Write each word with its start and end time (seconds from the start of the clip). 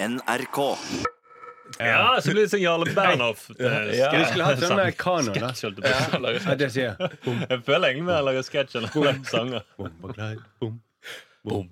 NRK. 0.00 0.58
Ja, 1.78 2.18
så 2.24 2.32
blir 2.32 2.46
det 2.46 2.50
sånn 2.52 2.62
Jarle 2.62 2.86
Bernhoft. 2.96 3.50
eh, 3.60 3.90
Ja. 3.98 4.10
Vi 4.14 4.24
skulle 4.30 4.44
hatt 4.44 4.62
sånn 4.62 4.80
kanon. 4.96 5.34
Ja, 6.46 6.54
det 6.56 6.70
sier 6.72 6.94
jeg. 6.96 7.10
Jeg 7.50 7.64
føler 7.66 7.88
egentlig 7.90 8.06
vi 8.06 8.12
har 8.16 8.22
lager 8.24 8.46
sketsj 8.46 8.76
eller 8.80 8.88
sanger. 9.28 9.62
bom, 9.76 9.90
bom, 10.00 10.12
bom, 10.16 10.38
bom, 10.60 10.80
bom. 11.44 11.68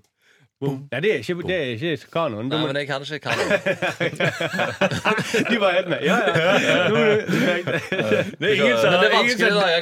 Nei, 0.64 1.00
det 1.04 1.10
er 1.12 1.18
ikke, 1.20 1.34
det 1.44 1.56
er 1.56 1.76
ikke 1.76 2.08
kanon. 2.12 2.46
Nei, 2.48 2.58
men 2.64 2.76
jeg 2.80 2.86
kan 2.88 3.02
ikke 3.04 3.18
kanon. 3.26 3.44
du 5.50 5.56
var 5.60 5.70
helt 5.76 5.88
med. 5.92 6.00
Ja, 6.00 6.16
ja. 6.16 6.22
Det 8.40 8.48
er 8.48 8.54
ingen 8.54 8.78
som, 8.80 8.90
Men 8.90 8.98
det 9.02 9.08
er 9.10 9.14
vanskelig 9.18 9.50
å 9.50 9.52
lage 9.58 9.80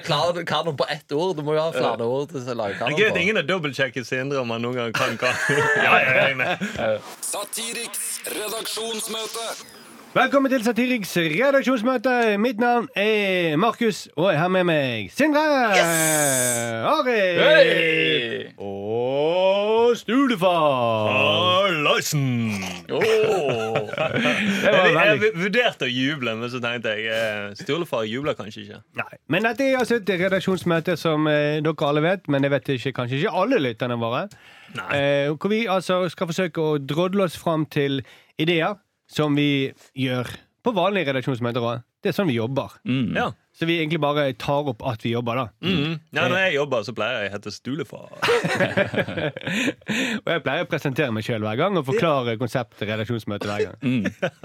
kanon 0.50 0.76
på 0.80 0.86
ett 0.90 1.06
ord. 1.14 1.36
Du 1.38 1.42
må 1.46 1.54
jo 1.54 1.60
ha 1.62 1.70
flere 1.76 2.02
ord 2.08 2.26
til 2.34 2.42
å 2.42 2.44
lage 2.58 2.74
kanon 2.80 2.98
er 2.98 3.14
på. 3.14 3.18
ingen 3.22 3.36
har 3.38 3.46
dobbeltsjekket 3.46 4.02
Sindre 4.08 4.38
om 4.42 4.50
han 4.50 4.58
noen 4.66 4.76
gang 4.80 4.90
kan 4.98 5.14
kanon. 5.22 5.38
Ja, 5.84 5.92
ja, 6.02 6.34
med. 6.42 6.58
Satiriks 7.22 8.26
redaksjonsmøte. 8.34 9.46
Velkommen 10.14 10.46
til 10.50 10.62
Satiriks 10.62 11.16
redaksjonsmøte. 11.16 12.38
Mitt 12.38 12.60
navn 12.62 12.84
er 12.96 13.56
Markus, 13.56 14.08
og 14.16 14.28
jeg 14.30 14.38
har 14.38 14.48
med 14.48 14.64
meg 14.68 15.08
Sindre, 15.10 15.42
Arild 16.86 17.40
Hey! 17.42 18.44
og 18.58 19.96
Stulefar. 19.98 21.66
Larsen! 21.82 22.52
Oh. 22.94 23.02
Det 24.62 24.70
var 24.70 24.86
Jeg, 24.86 25.18
jeg 25.24 25.32
vurderte 25.34 25.88
å 25.88 25.90
juble, 25.90 26.36
men 26.38 26.52
så 26.52 26.62
tenkte 26.62 26.94
jeg 26.94 27.58
Stulefar 27.64 28.06
jubler 28.06 28.38
kanskje 28.38 28.68
ikke. 28.68 28.80
Nei, 29.02 29.18
Men 29.26 29.50
dette 29.50 29.66
er 29.66 29.82
altså 29.82 29.98
et 29.98 30.14
redaksjonsmøte 30.22 30.94
som 31.00 31.26
eh, 31.26 31.58
dere 31.58 31.90
alle 31.90 32.06
vet, 32.06 32.30
men 32.30 32.46
jeg 32.46 32.54
vet 32.54 32.72
ikke, 32.78 32.94
kanskje 33.02 33.24
ikke 33.24 33.34
alle 33.42 33.58
lytterne 33.66 33.98
våre. 33.98 34.28
Nei. 34.78 34.88
Eh, 34.94 35.34
hvor 35.34 35.50
vi 35.50 35.64
altså 35.66 36.04
skal 36.14 36.30
forsøke 36.30 36.62
å 36.62 36.78
drodle 36.78 37.26
oss 37.26 37.34
fram 37.34 37.66
til 37.66 38.04
ideer 38.38 38.78
som 39.10 39.34
vi 39.36 39.72
gjør 39.98 40.30
på 40.64 40.72
vanlige 40.76 41.10
redaksjonsmøter 41.12 41.64
òg. 41.64 41.82
Det 42.02 42.12
er 42.12 42.16
sånn 42.16 42.28
vi 42.30 42.38
jobber. 42.38 42.78
Ja. 43.16 43.30
Så 43.54 43.68
vi 43.70 43.76
egentlig 43.78 44.00
bare 44.02 44.32
tar 44.34 44.66
opp 44.72 44.80
at 44.82 44.98
vi 45.04 45.12
jobber, 45.12 45.38
da. 45.38 45.44
Mm. 45.62 45.92
ja, 46.10 46.24
Når 46.26 46.40
jeg 46.42 46.54
jobber, 46.56 46.82
så 46.82 46.90
pleier 46.96 47.20
jeg 47.22 47.30
å 47.30 47.34
hete 47.36 47.50
Stulefar. 47.54 48.08
Og 50.24 50.30
jeg 50.32 50.42
pleier 50.42 50.64
å 50.64 50.68
presentere 50.70 51.12
meg 51.14 51.22
sjøl 51.26 51.42
hver 51.44 51.58
gang 51.60 51.76
og 51.78 51.84
forklare 51.86 52.34
konseptet 52.40 52.88
redaksjonsmøte 52.90 53.46
hver 53.46 53.60
gang. 53.68 53.76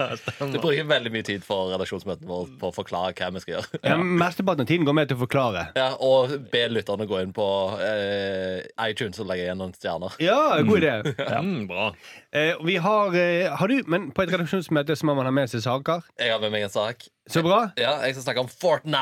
Du 0.50 0.58
bruker 0.62 0.86
veldig 0.86 1.10
mye 1.14 1.24
tid 1.26 1.42
for 1.46 1.70
redaksjonsmøtene 1.72 2.28
våre 2.30 2.48
på 2.60 2.66
å 2.70 2.74
forklare 2.74 3.14
hva 3.18 3.28
vi 3.34 3.40
skal 3.42 3.54
gjøre. 3.56 3.80
Ja, 3.82 3.96
Mesteparten 3.98 4.62
av 4.64 4.68
tiden 4.70 4.86
går 4.88 4.96
med 5.00 5.06
til 5.10 5.16
å 5.18 5.22
forklare. 5.24 5.62
Ja, 5.78 5.88
og 5.98 6.30
be 6.52 6.62
lytterne 6.70 7.06
gå 7.10 7.16
inn 7.24 7.34
på 7.36 7.46
eh, 7.82 8.58
iTunes 8.86 9.18
og 9.22 9.26
legge 9.30 9.42
igjen 9.48 9.58
noen 9.60 9.74
stjerner. 9.76 10.12
Ja, 10.22 10.38
god 10.66 10.78
idé. 10.84 10.94
Mm, 11.40 11.66
bra. 11.70 11.86
Eh, 12.30 12.54
vi 12.66 12.76
har, 12.82 13.06
eh, 13.18 13.50
har 13.58 13.66
du, 13.70 13.76
men 13.90 14.10
på 14.14 14.22
et 14.24 14.30
redaksjonsmøte 14.34 14.92
så 14.98 15.04
må 15.10 15.14
man 15.18 15.26
ha 15.26 15.34
med 15.34 15.46
seg 15.50 15.60
saker. 15.66 15.98
Jeg 16.20 16.30
har 16.34 16.40
med 16.42 16.50
meg 16.54 16.62
en 16.68 16.74
sak. 16.78 16.98
Så 17.30 17.44
bra. 17.46 17.60
Ja, 17.78 17.92
Jeg 18.02 18.16
skal 18.16 18.24
snakke 18.24 18.42
om 18.42 18.48
Fortnite. 18.50 18.99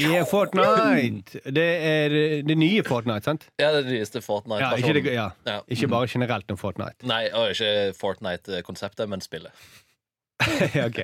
Yeah, 0.00 0.24
Fortnite. 0.28 1.40
Det 1.54 1.66
er 1.86 2.14
det 2.48 2.56
nye 2.58 2.82
Fortnite, 2.86 3.24
sant? 3.28 3.46
Ja, 3.60 3.70
det 3.76 3.86
nyeste 3.90 4.20
Ja, 4.20 4.72
ikke, 4.76 4.92
det, 4.98 5.14
ja. 5.14 5.28
Ja. 5.46 5.60
ikke 5.68 5.88
bare 5.88 6.08
generelt 6.10 6.50
om 6.50 6.58
Fortnite. 6.60 7.06
Nei, 7.06 7.26
og 7.32 7.50
ikke 7.54 7.94
Fortnite-konseptet, 8.00 9.08
men 9.08 9.20
spillet. 9.24 9.50
Ja, 10.74 10.88
ok. 10.90 10.98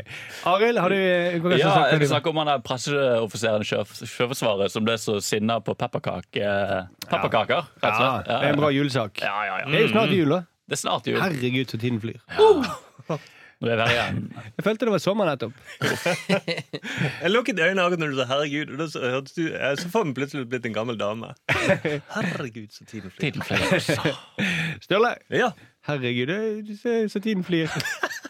Arild, 0.51 0.79
har 0.83 0.91
du 0.91 0.97
eh, 0.99 1.37
hva 1.41 1.55
Ja, 1.57 1.71
jeg 1.93 2.01
vil 2.03 2.09
snakker 2.11 2.33
om 2.35 2.41
han 2.43 2.49
der 2.51 2.63
presseoffiseren 2.67 3.63
i 3.63 3.69
Sjøforsvaret 3.71 4.73
som 4.75 4.85
ble 4.85 4.97
så 4.99 5.21
sinna 5.23 5.61
på 5.65 5.77
pepperkake, 5.79 6.43
eh, 6.43 6.89
pepperkaker. 7.07 7.69
Rett 7.79 7.85
og 7.87 8.03
Ja, 8.03 8.11
slett. 8.19 8.27
det 8.27 8.39
er 8.49 8.55
en 8.57 8.61
bra 8.61 8.73
julesak. 8.75 9.23
Ja, 9.23 9.37
ja, 9.47 9.61
ja. 9.63 9.69
Det 9.71 9.79
er 9.79 9.87
jo 9.87 9.93
snart 9.95 10.17
jul, 10.19 10.35
da. 10.35 10.41
Det 10.67 10.77
er 10.77 10.83
snart 10.83 11.07
jul. 11.07 11.21
Herregud, 11.23 11.71
så 11.71 11.79
tiden 11.79 12.03
flyr. 12.03 12.19
Nå 12.39 13.21
er 13.69 13.77
vi 13.77 13.83
er 13.83 13.91
igjen. 13.93 14.21
Jeg 14.57 14.65
følte 14.65 14.87
det 14.89 14.93
var 14.95 14.99
sommer 15.05 15.27
nettopp. 15.29 15.53
Jeg 17.23 17.31
lukket 17.31 17.61
øynene 17.61 17.83
akkurat 17.83 17.99
når 18.01 18.13
du 18.13 18.17
sa 18.17 18.25
'herregud'. 18.31 18.73
Og 18.73 18.79
da 18.79 18.87
så, 18.89 19.01
hørtes 19.11 19.33
du, 19.37 19.43
så 19.83 19.89
får 19.93 20.05
vi 20.07 20.13
plutselig 20.17 20.49
blitt 20.49 20.67
en 20.67 20.75
gammel 20.75 20.97
dame. 21.01 21.35
Herregud, 22.17 22.69
så 22.73 22.85
tiden 22.89 23.11
flyr. 23.11 23.21
Tiden 23.21 23.43
flyr. 23.43 24.17
Sturle, 24.85 25.15
Ja. 25.31 25.51
herregud, 25.87 26.77
så, 26.83 27.09
så 27.13 27.21
tiden 27.21 27.45
flyr. 27.45 27.69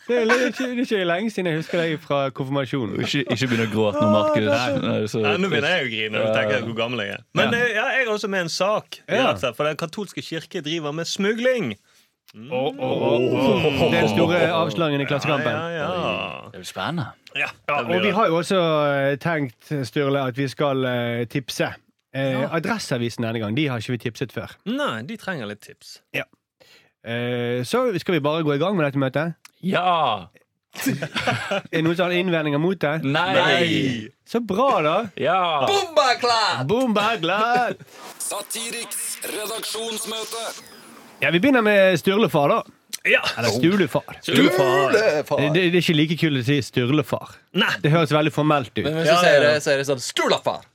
Det 0.09 0.17
er, 0.19 0.47
ikke, 0.47 0.65
det 0.65 0.79
er 0.79 0.81
ikke 0.81 1.05
lenge 1.05 1.31
siden 1.31 1.47
jeg 1.47 1.57
husker 1.61 1.79
deg 1.83 2.01
fra 2.03 2.31
konfirmasjonen. 2.35 3.01
Ikke, 3.05 3.23
ikke 3.31 3.47
begynne 3.51 3.67
å 3.69 3.73
gråte 3.75 4.01
nå, 4.03 4.11
Markus. 4.11 5.15
Nei, 5.15 5.37
nå 5.39 5.49
begynner 5.51 5.77
jeg 5.77 5.87
å 5.87 5.91
grine 5.93 6.19
når 6.19 6.35
tenker 6.35 6.55
jeg 6.57 6.65
hvor 6.67 6.77
gammel 6.81 7.05
jeg 7.05 7.15
er. 7.15 7.23
Men 7.39 7.53
Ja. 7.55 7.59
eh, 7.61 7.75
ja, 7.77 7.85
jeg 7.95 8.07
er 8.07 8.11
også 8.11 8.29
med 8.29 8.41
en 8.41 8.49
sak. 8.49 8.99
Ja. 9.09 9.35
For 9.39 9.65
Den 9.65 9.77
katolske 9.79 10.23
kirke 10.23 10.63
driver 10.67 10.93
med 10.93 11.05
smugling. 11.07 11.77
Det 12.33 13.93
er 13.97 14.01
den 14.01 14.09
store 14.13 14.41
avslangen 14.63 15.01
i 15.03 15.05
Klassekampen. 15.09 15.51
Ja, 15.51 15.69
ja, 15.75 15.87
Det 16.47 16.55
er 16.55 16.59
jo 16.63 16.65
spennende. 16.69 17.07
ja. 17.35 17.49
Ja, 17.69 17.81
og 17.83 18.03
vi 18.05 18.11
har 18.11 18.27
jo 18.27 18.37
også 18.39 18.61
eh, 18.87 19.17
tenkt, 19.19 19.73
Sturle, 19.89 20.21
at 20.31 20.39
vi 20.39 20.49
skal 20.49 20.85
eh, 20.85 21.27
tipse. 21.27 21.73
Eh, 22.15 22.55
Adresseavisen 22.55 23.25
denne 23.27 23.39
gang, 23.43 23.57
de 23.57 23.67
har 23.71 23.79
ikke 23.83 23.93
vi 23.97 23.99
tipset 24.07 24.33
før. 24.35 24.55
Nei, 24.67 25.03
de 25.07 25.17
trenger 25.17 25.47
litt 25.51 25.61
tips. 25.67 25.99
Eh, 26.15 27.65
så 27.65 27.87
skal 27.99 28.15
vi 28.15 28.21
bare 28.21 28.43
gå 28.47 28.55
i 28.55 28.59
gang 28.63 28.77
med 28.77 28.87
dette 28.87 28.99
møtet. 28.99 29.35
Ja! 29.63 30.27
Er 31.51 31.63
det 31.73 31.81
noen 31.83 31.97
som 31.99 32.07
har 32.07 32.15
innvendinger 32.15 32.61
mot 32.63 32.79
det? 32.79 33.01
Nei! 33.03 34.07
Så 34.31 34.39
bra, 34.47 34.69
da! 34.87 34.97
Ja! 35.19 35.67
Bomba 35.67 36.13
klar! 36.23 36.61
Boom, 36.71 36.95
bad. 36.95 37.27
Satiriks 38.23 39.17
redaksjonsmøte. 39.27 40.70
Ja, 41.21 41.31
vi 41.31 41.41
begynner 41.41 41.65
med 41.65 41.99
Sturlefar, 42.01 42.49
da. 42.49 42.63
Ja. 43.09 43.21
Eller 43.39 43.49
Stulefar. 43.49 44.19
Stulefar. 44.23 44.93
Det, 44.93 45.53
det, 45.55 45.67
det 45.73 45.79
er 45.79 45.85
ikke 45.85 45.97
like 45.97 46.17
kult 46.21 46.41
å 46.41 46.47
si 46.47 46.59
Sturlefar. 46.65 47.37
Nei. 47.61 47.73
Det 47.85 47.93
høres 47.93 48.13
veldig 48.13 48.33
formelt 48.35 48.73
ut. 48.75 48.85
Men 48.85 49.01
hvis 49.01 49.09
du 49.09 49.15
Ja, 49.15 49.21
sier 49.25 49.45
det, 49.45 49.55
så 49.65 49.75
er 49.75 49.81
det 49.81 49.87
sånn 49.89 50.03
Stulafar. 50.05 50.67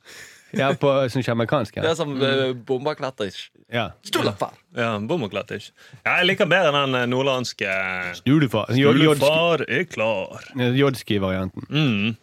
Ja, 0.56 0.72
på 0.80 0.92
sånn 1.12 1.26
ikke 1.26 1.36
Ja. 1.36 1.82
Det 1.84 1.90
er 1.92 1.98
som 2.00 2.14
uh, 2.22 2.54
bombaklatterish. 2.68 3.50
Ja. 3.74 3.90
Stulafar. 4.06 4.54
Ja, 4.76 5.00
Bommerklattish. 5.00 5.72
Ja, 6.04 6.20
jeg 6.20 6.28
liker 6.30 6.46
bedre 6.50 6.72
den 6.76 6.96
eh, 7.00 7.08
nordlandske 7.10 7.72
Stulefar. 8.20 8.70
Stulefar 8.70 9.66
er 9.66 9.88
klar. 9.90 10.46
Jodski-varianten. 10.54 11.66
Mm. 11.70 12.14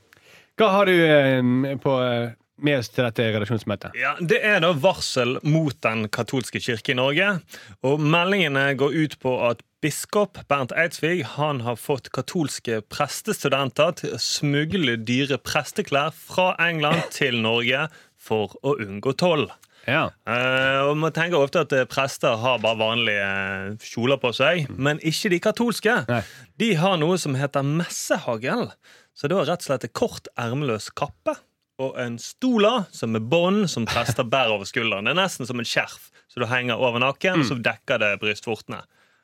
Hva 0.60 0.68
har 0.76 0.86
du 0.86 0.94
eh, 0.94 1.74
på, 1.82 1.96
eh, 2.04 2.30
med 2.60 2.78
oss 2.78 2.90
til 2.92 3.06
dette 3.06 3.26
redaksjonsmøtet? 3.34 3.96
Ja, 3.98 4.14
Det 4.20 4.40
er 4.44 4.60
da 4.64 4.72
varsel 4.76 5.38
mot 5.42 5.76
den 5.84 6.08
katolske 6.12 6.60
kirke 6.60 6.92
i 6.92 6.98
Norge. 6.98 7.40
Og 7.82 8.00
Meldingene 8.00 8.72
går 8.78 8.96
ut 9.04 9.18
på 9.22 9.36
at 9.48 9.62
biskop 9.82 10.38
Bernt 10.48 10.72
Eidsvig 10.78 11.24
han 11.34 11.62
har 11.66 11.80
fått 11.80 12.12
katolske 12.14 12.82
prestestudenter 12.92 13.96
til 13.98 14.14
å 14.14 14.22
smugle 14.22 14.96
dyre 15.00 15.40
presteklær 15.42 16.14
fra 16.14 16.52
England 16.62 17.08
til 17.18 17.40
Norge 17.42 17.88
for 18.22 18.54
å 18.62 18.76
unngå 18.78 19.16
toll. 19.18 19.48
Ja. 19.88 20.12
Uh, 20.28 20.92
og 20.92 20.96
Man 21.02 21.10
tenker 21.10 21.42
ofte 21.42 21.64
at 21.64 21.72
eh, 21.74 21.88
prester 21.90 22.36
har 22.38 22.60
bare 22.62 22.78
vanlige 22.78 23.22
eh, 23.26 23.72
kjoler 23.82 24.20
på 24.22 24.30
seg, 24.36 24.68
men 24.70 25.02
ikke 25.02 25.32
de 25.32 25.40
katolske. 25.42 25.96
Nei. 26.06 26.20
De 26.62 26.68
har 26.78 27.00
noe 27.02 27.18
som 27.18 27.34
heter 27.34 27.66
messehagel. 27.66 28.68
Så 29.12 29.28
det 29.28 29.36
var 29.36 29.50
rett 29.50 29.64
og 29.64 29.66
slett 29.66 29.90
kort 29.98 30.30
ermeløs 30.38 30.86
kappe 30.94 31.34
og 31.82 31.96
en 32.00 32.18
stola 32.22 32.72
som 32.94 33.16
er 33.18 33.24
bånd 33.32 33.66
som 33.72 33.86
prester 33.88 34.26
bærer 34.28 34.54
over 34.56 34.68
skulderen. 34.68 35.08
Det 35.08 35.14
er 35.14 35.20
nesten 35.22 35.48
som 35.48 35.60
en 35.62 35.68
skjerf, 35.68 36.10
så 36.30 36.42
du 36.42 36.46
henger 36.50 36.80
over 36.80 37.02
nakken, 37.02 37.42
og 37.42 37.48
så 37.48 37.58
dekker 37.62 38.00
det 38.02 38.12
brystvortene. 38.22 38.82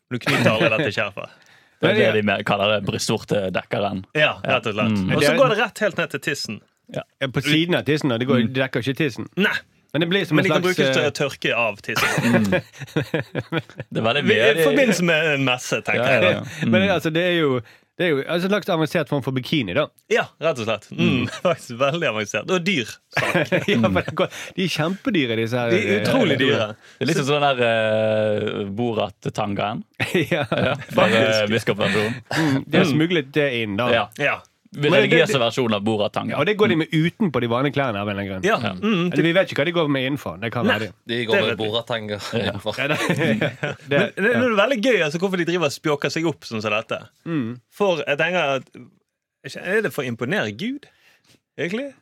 Men 0.08 0.18
du 0.18 0.24
knyter 0.24 0.50
aldri 0.54 0.72
dette 0.76 0.94
skjerfet. 0.96 1.36
Det 1.78 1.92
er 1.94 2.16
det 2.18 2.24
de 2.26 2.36
kaller 2.48 2.72
det 2.74 2.80
brystvortedekkeren. 2.88 4.02
Ja, 4.18 4.32
rett 4.42 4.66
og 4.66 4.74
slett. 4.74 4.94
Mm. 4.98 5.12
Og 5.14 5.22
så 5.22 5.34
går 5.38 5.52
det 5.54 5.58
rett 5.62 5.82
helt 5.84 6.00
ned 6.00 6.14
til 6.16 6.22
tissen. 6.26 6.60
Ja, 6.94 7.04
På 7.30 7.42
siden 7.44 7.76
av 7.78 7.84
tissen. 7.86 8.10
Det, 8.18 8.26
går, 8.26 8.46
det 8.48 8.56
dekker 8.62 8.82
ikke 8.82 8.98
tissen. 9.04 9.28
Nei, 9.38 9.54
Men 9.92 10.02
det 10.04 10.08
blir 10.10 10.24
som 10.28 10.36
men 10.36 10.44
en 10.44 10.48
de 10.48 10.54
kan 10.54 10.62
slags 10.64 10.76
brukes 10.76 10.96
til 10.96 11.04
eh, 11.04 11.08
å 11.08 11.16
tørke 11.16 11.52
av 11.56 11.78
tissen. 11.84 12.48
Det 13.94 14.02
var 14.04 14.18
det 14.18 14.24
I 14.26 14.64
forbindelse 14.64 15.04
med 15.08 15.28
en 15.34 15.44
messe, 15.46 15.78
tenker 15.86 16.02
Ja, 16.02 16.08
jeg. 16.12 16.22
ja, 16.24 16.40
da. 16.40 16.56
ja. 16.62 16.68
Men 16.72 16.88
altså, 16.92 17.12
det 17.14 17.24
er 17.24 17.36
jo 17.38 17.60
det 17.98 18.06
er 18.06 18.12
jo 18.12 18.18
altså, 18.22 18.46
en 18.46 18.52
slags 18.52 18.68
avansert 18.70 19.08
form 19.10 19.24
for 19.26 19.34
bikini, 19.34 19.74
da. 19.74 19.88
Ja, 20.12 20.28
rett 20.38 20.60
og 20.62 20.68
slett. 20.68 20.84
Mm, 20.94 21.24
faktisk 21.42 21.80
Veldig 21.80 22.10
avansert. 22.12 22.50
Og 22.54 22.62
dyr 22.62 22.86
ja, 23.18 23.80
for 23.82 23.96
det 23.98 24.14
går, 24.20 24.36
de 24.54 24.66
er 24.68 24.70
kjempedyre, 24.70 25.38
disse 25.40 25.58
her. 25.58 25.72
De 25.74 25.80
er 25.82 26.04
utrolig 26.04 26.36
eh, 26.36 26.42
dyre. 26.44 26.68
Det 26.94 27.06
er 27.06 27.10
litt 27.10 27.18
sånn 27.18 27.42
den 27.42 27.58
der 27.58 28.60
uh, 28.62 28.70
Borat-tangaen. 28.78 29.82
ja. 30.32 30.44
Bare 30.94 31.24
biskopversjon. 31.50 32.20
Mm, 32.36 32.60
De 32.68 32.78
har 32.78 32.86
smuglet 32.92 33.32
det 33.34 33.48
inn, 33.64 33.74
da. 33.80 33.90
Ja. 33.94 34.04
Ja. 34.22 34.38
Det- 34.72 34.90
Religiøse 34.92 35.38
versjonen 35.40 35.74
av 35.78 35.82
Borat-tanga. 35.84 36.36
Og 36.38 36.46
det 36.46 36.56
går 36.60 36.68
de 36.68 36.76
med 36.76 36.88
utenpå 36.92 37.40
de 37.40 37.48
vanlige 37.48 37.74
klærne. 37.78 37.96
av 38.02 38.08
en 38.08 38.18
eller 38.18 38.22
annen 38.38 38.42
grunn 38.42 38.44
ja. 38.44 38.72
Mm, 38.74 39.12
Eller, 39.12 39.22
Vi 39.22 39.32
vet 39.32 39.48
ikke 39.52 39.62
hva 39.62 39.64
de 39.64 39.72
går 39.72 39.88
med 39.88 40.06
innenfor. 40.06 40.40
Det 40.40 40.50
kan 40.52 40.66
være 40.66 40.78
de. 40.80 40.90
De 41.06 41.20
går 41.26 41.46
med 41.46 41.56
boratanger 41.58 42.20
innenfor. 42.36 42.78
Ja, 42.78 42.88
det, 42.88 42.98
det, 43.08 43.50
det, 43.88 44.02
det 44.16 44.34
er 44.36 44.56
veldig 44.60 44.80
gøy 44.84 45.00
altså, 45.06 45.18
hvorfor 45.22 45.36
de 45.40 45.44
driver 45.48 45.66
og 45.70 45.72
spjåker 45.72 46.12
seg 46.12 46.26
opp 46.28 46.44
sånn 46.44 46.60
som 46.62 46.72
dette. 46.76 47.00
mm. 47.24 47.60
For 47.72 48.02
jeg 48.06 48.18
tenker 48.18 48.58
at 48.58 49.56
Er 49.56 49.80
det 49.82 49.92
for 49.94 50.02
å 50.04 50.06
imponere 50.10 50.52
Gud? 50.52 50.84
Egentlig? 51.58 51.94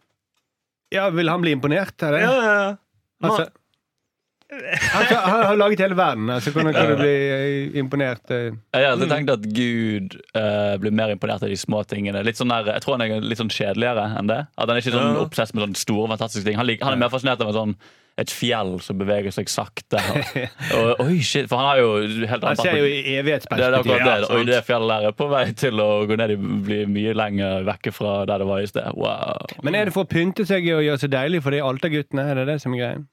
ja, 0.93 1.09
vil 1.11 1.29
han 1.29 1.41
bli 1.43 1.51
imponert 1.53 2.03
av 2.03 2.13
det? 2.15 2.21
Ja, 2.23 2.33
ja, 2.43 2.53
ja. 2.63 2.77
Altså, 3.27 3.49
Han, 4.47 5.43
har 5.43 5.57
laget 5.59 5.81
hele 5.83 5.97
verden, 5.99 6.31
altså 6.31 6.53
hvordan 6.55 6.75
kan 6.75 6.93
du 6.93 7.01
bli 7.01 7.15
eh, 7.35 7.79
imponert? 7.81 8.31
eh? 8.31 8.55
Jeg 8.79 8.87
har 8.87 9.11
tenkt 9.11 9.33
at 9.35 9.43
Gud 9.43 10.15
uh, 10.39 10.77
blir 10.79 10.95
mer 10.95 11.11
imponert 11.17 11.43
av 11.43 11.51
de 11.51 11.59
små 11.59 11.83
tingene. 11.91 12.23
Litt 12.27 12.39
sånn 12.39 12.55
der, 12.55 12.77
jeg 12.77 12.85
tror 12.85 12.95
han 12.95 13.07
er 13.09 13.27
litt 13.27 13.43
sånn 13.43 13.51
kjedeligere 13.51 14.07
enn 14.21 14.31
det. 14.31 14.45
At 14.55 14.69
Han 14.69 14.77
er 14.77 14.85
ikke 14.85 14.95
sånn 14.95 15.19
obsess 15.25 15.55
med 15.55 15.67
sånne 15.67 15.83
store, 15.83 16.11
fantastiske 16.15 16.47
ting. 16.47 16.59
Han, 16.61 16.69
lik, 16.71 16.85
han 16.87 16.95
er 16.95 17.03
mer 17.03 17.11
fascinert 17.11 17.43
av 17.43 17.51
en 17.51 17.59
sånn, 17.59 17.75
et 18.23 18.33
fjell 18.33 18.79
som 18.81 18.97
beveger 18.97 19.35
seg 19.35 19.51
sakte. 19.51 20.01
Og, 20.79 21.03
oi, 21.05 21.19
shit, 21.27 21.51
For 21.51 21.61
han 21.61 21.67
har 21.69 21.83
jo 21.83 21.91
helt 22.31 22.47
Han 22.47 22.63
ser 22.63 22.79
jo 22.79 22.87
i 22.87 22.95
Det 23.03 23.13
er 23.13 23.23
evighetsperspektiv. 23.25 23.93
Ja, 23.99 24.17
det. 24.23 24.31
Oi, 24.33 24.47
det 24.49 24.63
fjellet 24.71 24.95
der 24.95 25.11
er 25.11 25.17
på 25.19 25.29
vei 25.35 25.45
til 25.59 25.83
å 25.83 25.91
gå 26.09 26.17
ned 26.23 26.33
i 26.33 26.39
bli 26.39 26.85
mye 26.95 27.19
lenger 27.19 27.67
vekke 27.67 27.93
fra 27.93 28.21
der 28.31 28.41
det 28.41 28.49
var 28.49 28.63
i 28.63 28.71
sted. 28.71 28.89
Wow. 28.95 29.59
Men 29.67 29.77
er 29.77 29.91
det 29.91 29.99
for 29.99 30.07
å 30.07 30.15
pynte 30.15 30.47
seg 30.49 30.71
og 30.71 30.87
gjøre 30.87 31.03
seg 31.03 31.13
deilig 31.19 31.43
for 31.45 31.53
de 31.53 31.65
alterguttene? 31.67 32.31
Er 32.31 32.41
det 32.41 32.53
det 32.55 32.61
som 32.63 32.79
er 32.79 32.87
greien? 32.87 33.09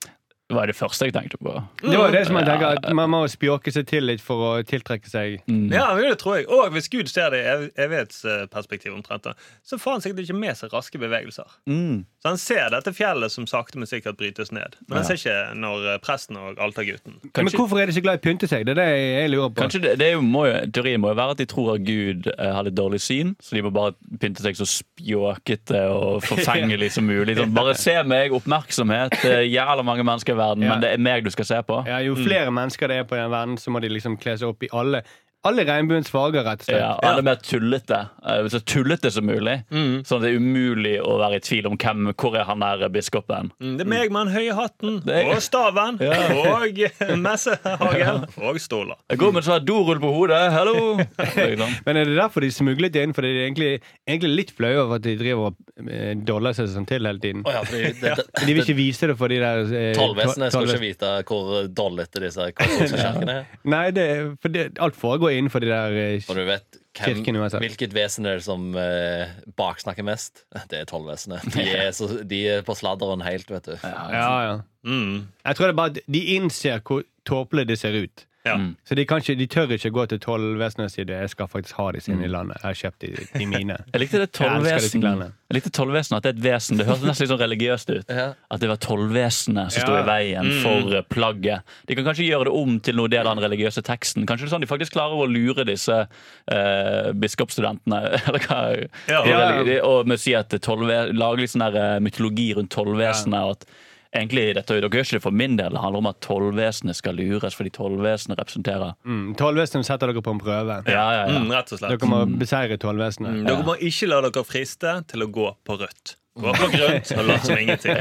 Det 0.54 0.60
var 0.60 0.70
det 0.70 0.76
første 0.78 1.08
jeg 1.10 1.14
tenkte 1.16 1.40
på. 1.42 1.52
Det 1.82 1.98
var 1.98 2.12
det 2.14 2.20
som 2.30 2.38
jeg 2.38 2.46
tenker 2.46 2.76
at 2.78 2.86
Man 2.94 3.10
må 3.10 3.24
spjåke 3.32 3.72
seg 3.74 3.88
til 3.90 4.06
litt 4.06 4.22
for 4.22 4.38
å 4.46 4.52
tiltrekke 4.70 5.10
seg 5.10 5.40
Ja, 5.74 5.88
det 5.98 6.12
tror 6.22 6.38
jeg. 6.38 6.46
Og 6.54 6.70
hvis 6.76 6.90
Gud 6.94 7.10
ser 7.10 7.34
det 7.34 7.40
i 7.42 7.48
ev- 7.50 7.72
evighetsperspektiv 7.88 8.94
omtrent, 8.94 9.26
så 9.66 9.80
får 9.82 9.92
han 9.98 10.04
sikkert 10.06 10.28
ikke 10.28 10.38
med 10.38 10.58
seg 10.60 10.74
raske 10.76 11.02
bevegelser. 11.02 11.50
Mm. 11.66 12.04
Så 12.24 12.32
han 12.32 12.38
ser 12.40 12.70
dette 12.72 12.94
fjellet 12.96 13.34
som 13.34 13.44
sakte, 13.52 13.76
men 13.76 13.88
sikkert 13.90 14.16
brytes 14.16 14.48
ned. 14.56 14.78
Men 14.88 15.02
han 15.02 15.08
ser 15.10 15.18
ikke 15.20 15.34
når 15.60 15.88
eh, 15.92 15.98
presten 16.00 16.38
og 16.40 16.62
altergutten 16.64 17.18
Men 17.36 17.50
hvorfor 17.52 17.82
er 17.82 17.90
de 17.92 17.96
så 17.98 18.04
glad 18.06 18.16
i 18.16 18.22
å 18.22 18.24
pynte 18.24 18.48
seg? 18.48 18.64
Det 18.64 18.78
er 18.78 18.80
det 18.80 18.86
jeg 18.96 19.32
lurer 19.34 19.50
på. 19.52 19.60
Kanskje 19.60 19.82
det, 19.84 19.92
det 20.00 20.08
er 20.08 20.14
jo, 20.16 20.22
må 20.24 20.46
jo, 20.48 20.54
Teorien 20.72 21.04
må 21.04 21.12
jo 21.12 21.18
være 21.20 21.36
at 21.36 21.42
de 21.44 21.48
tror 21.52 21.74
at 21.74 21.84
Gud 21.84 22.30
eh, 22.32 22.54
har 22.56 22.64
litt 22.64 22.78
dårlig 22.80 23.02
syn, 23.04 23.34
så 23.44 23.58
de 23.58 23.66
må 23.66 23.74
bare 23.76 23.92
pynte 24.24 24.46
seg 24.46 24.56
så 24.56 24.70
spjåkete 24.72 25.82
og 25.92 26.24
forfengelig 26.32 26.94
som 26.96 27.10
mulig. 27.12 27.36
Sånn, 27.42 27.52
bare 27.60 27.76
se 27.76 27.98
meg, 28.08 28.32
oppmerksomhet. 28.40 29.18
Er 29.28 29.44
jævla 29.44 29.84
mange 29.84 30.08
mennesker 30.08 30.38
i 30.38 30.40
verden, 30.40 30.64
Ja. 30.64 30.78
men 30.78 30.86
det 30.86 30.94
er 30.96 31.04
meg 31.04 31.28
du 31.28 31.32
skal 31.36 31.50
se 31.52 31.60
på. 31.68 31.82
Ja, 31.92 32.00
jo 32.08 32.16
flere 32.16 32.56
mennesker 32.56 32.88
det 32.88 33.02
er 33.04 33.10
på 33.12 33.20
den 33.20 33.36
verden, 33.36 33.60
så 33.60 33.76
må 33.76 33.84
de 33.84 33.92
liksom 33.92 34.16
kle 34.22 34.38
seg 34.40 34.48
opp 34.54 34.64
i 34.64 34.72
alle 34.72 35.04
Alle 35.44 35.66
regnbuens 35.68 36.08
farger, 36.08 36.44
rett 36.46 36.62
og 36.64 36.68
slett. 36.70 36.80
Ja, 36.80 36.94
alle 37.04 37.20
er 37.20 37.26
mer 37.28 37.40
tullete. 37.44 37.98
eh, 38.26 38.46
Så 38.54 38.62
tullete 38.64 39.12
som 39.12 39.26
mulig. 39.28 39.58
Sånn 39.70 40.22
at 40.22 40.24
det 40.24 40.30
er 40.32 40.38
umulig 40.40 40.94
å 41.04 41.18
være 41.20 41.36
i 41.36 41.44
tvil 41.44 41.66
om 41.68 41.76
hvem, 41.78 42.14
hvor 42.16 42.38
er 42.40 42.46
han 42.48 42.60
der 42.64 42.88
biskopen. 42.94 43.52
Mm, 43.60 43.74
Det 43.78 43.84
er 43.86 43.90
meg 43.92 44.12
med 44.12 44.28
den 44.28 44.36
høye 44.38 44.54
hatten 44.56 45.02
er- 45.10 45.34
og 45.36 45.42
staven 45.44 46.00
og 46.00 46.80
messehagen 47.28 48.24
og 48.40 48.60
stoler. 48.64 48.96
Jeg 49.12 49.20
går 49.20 49.34
med 49.36 49.44
en 49.44 49.48
sånn 49.50 49.66
dorull 49.68 50.00
på 50.04 50.12
hodet. 50.16 50.40
Hallo! 50.56 50.76
Liksom. 51.54 51.76
Men 51.86 51.98
er 52.00 52.06
det 52.10 52.16
derfor 52.18 52.46
de 52.46 52.52
smuglet 52.54 52.96
inn? 53.02 53.14
Fordi 53.16 53.32
de 53.34 53.42
er 53.42 53.48
egentlig, 53.50 53.72
egentlig 54.08 54.32
litt 54.38 54.54
flaue 54.56 54.80
over 54.86 54.96
at 55.00 55.06
de 55.06 55.16
driver 55.20 55.50
og 55.52 55.90
eh, 55.90 56.14
doller 56.28 56.56
seg 56.58 56.70
sånn 56.72 56.88
til 56.90 57.04
hele 57.04 57.20
tiden. 57.24 57.44
Oh, 57.48 57.52
ja, 57.56 57.64
fordi 57.68 57.92
det, 58.04 58.16
det, 58.16 58.46
De 58.48 58.54
vil 58.56 58.64
ikke 58.64 58.78
vise 58.80 59.10
det 59.12 59.18
for 59.20 59.32
de 59.34 59.42
der 59.44 59.64
eh, 59.68 59.92
Tollvesenet 59.98 60.54
skal 60.56 60.70
ikke 60.72 60.84
vite 60.86 61.12
hvor 61.28 61.68
dollete 61.74 62.24
disse 62.24 62.50
katolske 62.56 63.12
er. 63.36 63.46
Nei, 63.68 63.86
det, 63.96 64.08
for 64.44 64.54
det, 64.54 64.70
alt 64.84 64.98
foregår 65.00 65.33
innenfor 65.40 65.64
de 65.64 65.70
der 65.72 65.96
eh, 66.00 66.26
Og 66.30 66.38
du 66.38 66.44
vet 66.48 66.80
hvem, 66.94 67.24
uansett. 67.42 67.62
hvilket 67.64 67.96
vesen 67.96 68.28
er 68.30 68.38
det 68.38 68.46
som 68.46 68.68
eh, 68.78 69.32
baksnakker 69.60 70.06
mest? 70.06 70.44
Det 70.70 70.84
er 70.84 70.90
tollvesenet. 70.90 71.48
De 71.56 71.66
er, 71.70 71.90
så, 71.98 72.10
de 72.24 72.42
er 72.58 72.68
på 72.68 72.76
sladderen 72.78 73.26
helt, 73.26 73.50
vet 73.52 73.72
du. 73.72 73.74
Ja, 73.82 74.36
ja. 74.48 74.54
Mm. 74.86 75.26
Jeg 75.46 75.58
tror 75.58 75.66
det 75.70 75.74
er 75.74 75.80
bare 75.80 75.96
at 75.96 76.00
de 76.12 76.24
innser 76.36 76.84
hvor 76.86 77.04
tåpelig 77.28 77.68
det 77.72 77.80
ser 77.82 77.98
ut. 78.04 78.26
Ja. 78.44 78.58
Mm. 78.60 78.76
Så 78.84 78.96
de, 78.96 79.06
ikke, 79.06 79.36
de 79.40 79.46
tør 79.48 79.72
ikke 79.72 79.90
gå 79.96 80.04
til 80.12 80.20
tollvesenet 80.20 80.90
og 80.90 80.92
si. 80.92 81.04
Jeg 81.08 81.30
skal 81.32 81.48
faktisk 81.48 81.78
ha 81.80 81.86
disse 81.96 82.12
inne 82.12 82.26
i 82.28 82.32
landet. 82.32 82.58
Jeg 82.60 82.68
har 82.68 82.80
kjøpt 82.82 83.06
de, 83.06 83.12
de 83.40 83.46
mine. 83.48 83.78
Jeg 83.94 84.02
likte 84.04 84.20
det 84.20 84.34
tollvesenet. 84.36 85.38
Jeg 85.48 85.58
likte 85.58 85.72
tollvesenet 85.78 86.18
at 86.18 86.26
det 86.26 86.32
er 86.32 86.36
et 86.36 86.44
vesen. 86.44 86.80
Det 86.80 86.88
hørtes 86.90 87.06
nesten 87.08 87.24
litt 87.24 87.32
sånn 87.32 87.42
religiøst 87.44 87.94
ut. 87.94 88.12
At 88.12 88.64
det 88.64 88.70
var 88.72 88.82
tollvesenet 88.84 89.76
som 89.76 89.86
sto 89.86 89.96
i 89.96 90.04
veien 90.10 90.50
for 90.66 90.98
eh, 90.98 91.06
plagget. 91.14 91.72
De 91.88 91.96
kan 91.96 92.10
kanskje 92.10 92.28
gjøre 92.28 92.50
det 92.50 92.56
om 92.64 92.76
til 92.84 93.00
noe 93.00 93.12
del 93.14 93.30
av 93.30 93.38
den 93.38 93.46
religiøse 93.48 93.86
teksten. 93.86 94.28
Kanskje 94.28 94.48
det 94.48 94.52
er 94.52 94.56
sånn 94.58 94.66
de 94.66 94.72
faktisk 94.74 94.98
klarer 94.98 95.24
å 95.24 95.30
lure 95.30 95.68
disse 95.70 96.02
eh, 96.04 97.14
biskopstudentene 97.16 98.02
Eller 98.28 98.44
hva? 98.50 98.60
Ja. 99.08 99.24
og, 99.24 99.72
Og 99.88 100.12
med 100.12 100.20
å 100.20 100.24
si 100.26 100.36
at 100.36 100.52
tolve, 100.66 101.06
lage 101.16 101.46
litt 101.46 101.56
sånn 101.56 101.64
eh, 101.70 101.98
mytologi 102.04 102.52
rundt 102.58 102.74
tollvesenet. 102.76 103.40
og 103.40 103.56
at 103.56 103.68
Egentlig, 104.14 104.56
dette, 104.56 104.80
det 104.82 105.22
for 105.22 105.32
min 105.34 105.56
del. 105.58 105.74
Det 105.74 105.82
handler 105.82 106.04
om 106.04 106.10
at 106.12 106.20
tollvesenet 106.22 106.96
skal 106.96 107.16
lures, 107.18 107.56
fordi 107.58 107.72
tollvesenet 107.74 108.40
representerer 108.40 108.94
Mm. 109.04 109.36
Tollvesenet 109.36 109.86
setter 109.86 110.08
dere 110.12 110.22
på 110.22 110.32
en 110.32 110.40
prøve. 110.40 110.82
Ja, 110.88 111.06
ja, 111.14 111.24
ja. 111.28 111.40
Mm, 111.40 111.50
rett 111.52 111.72
og 111.74 111.80
slett. 111.80 111.96
Dere 112.00 112.10
må 112.10 112.20
beseire 112.40 112.78
tollvesenet. 112.78 113.40
Mm, 113.40 113.46
Dere 113.48 113.64
må 113.66 113.76
ikke 113.82 114.08
la 114.08 114.22
dere 114.22 114.44
friste 114.46 114.94
til 115.10 115.26
å 115.26 115.28
gå 115.34 115.48
på 115.66 115.80
rødt. 115.82 116.16
Gå 116.40 116.54
på 116.58 116.68
grønt 116.74 117.12
og 117.18 117.26
lat 117.28 117.46
som 117.46 117.58
ingenting. 117.58 117.98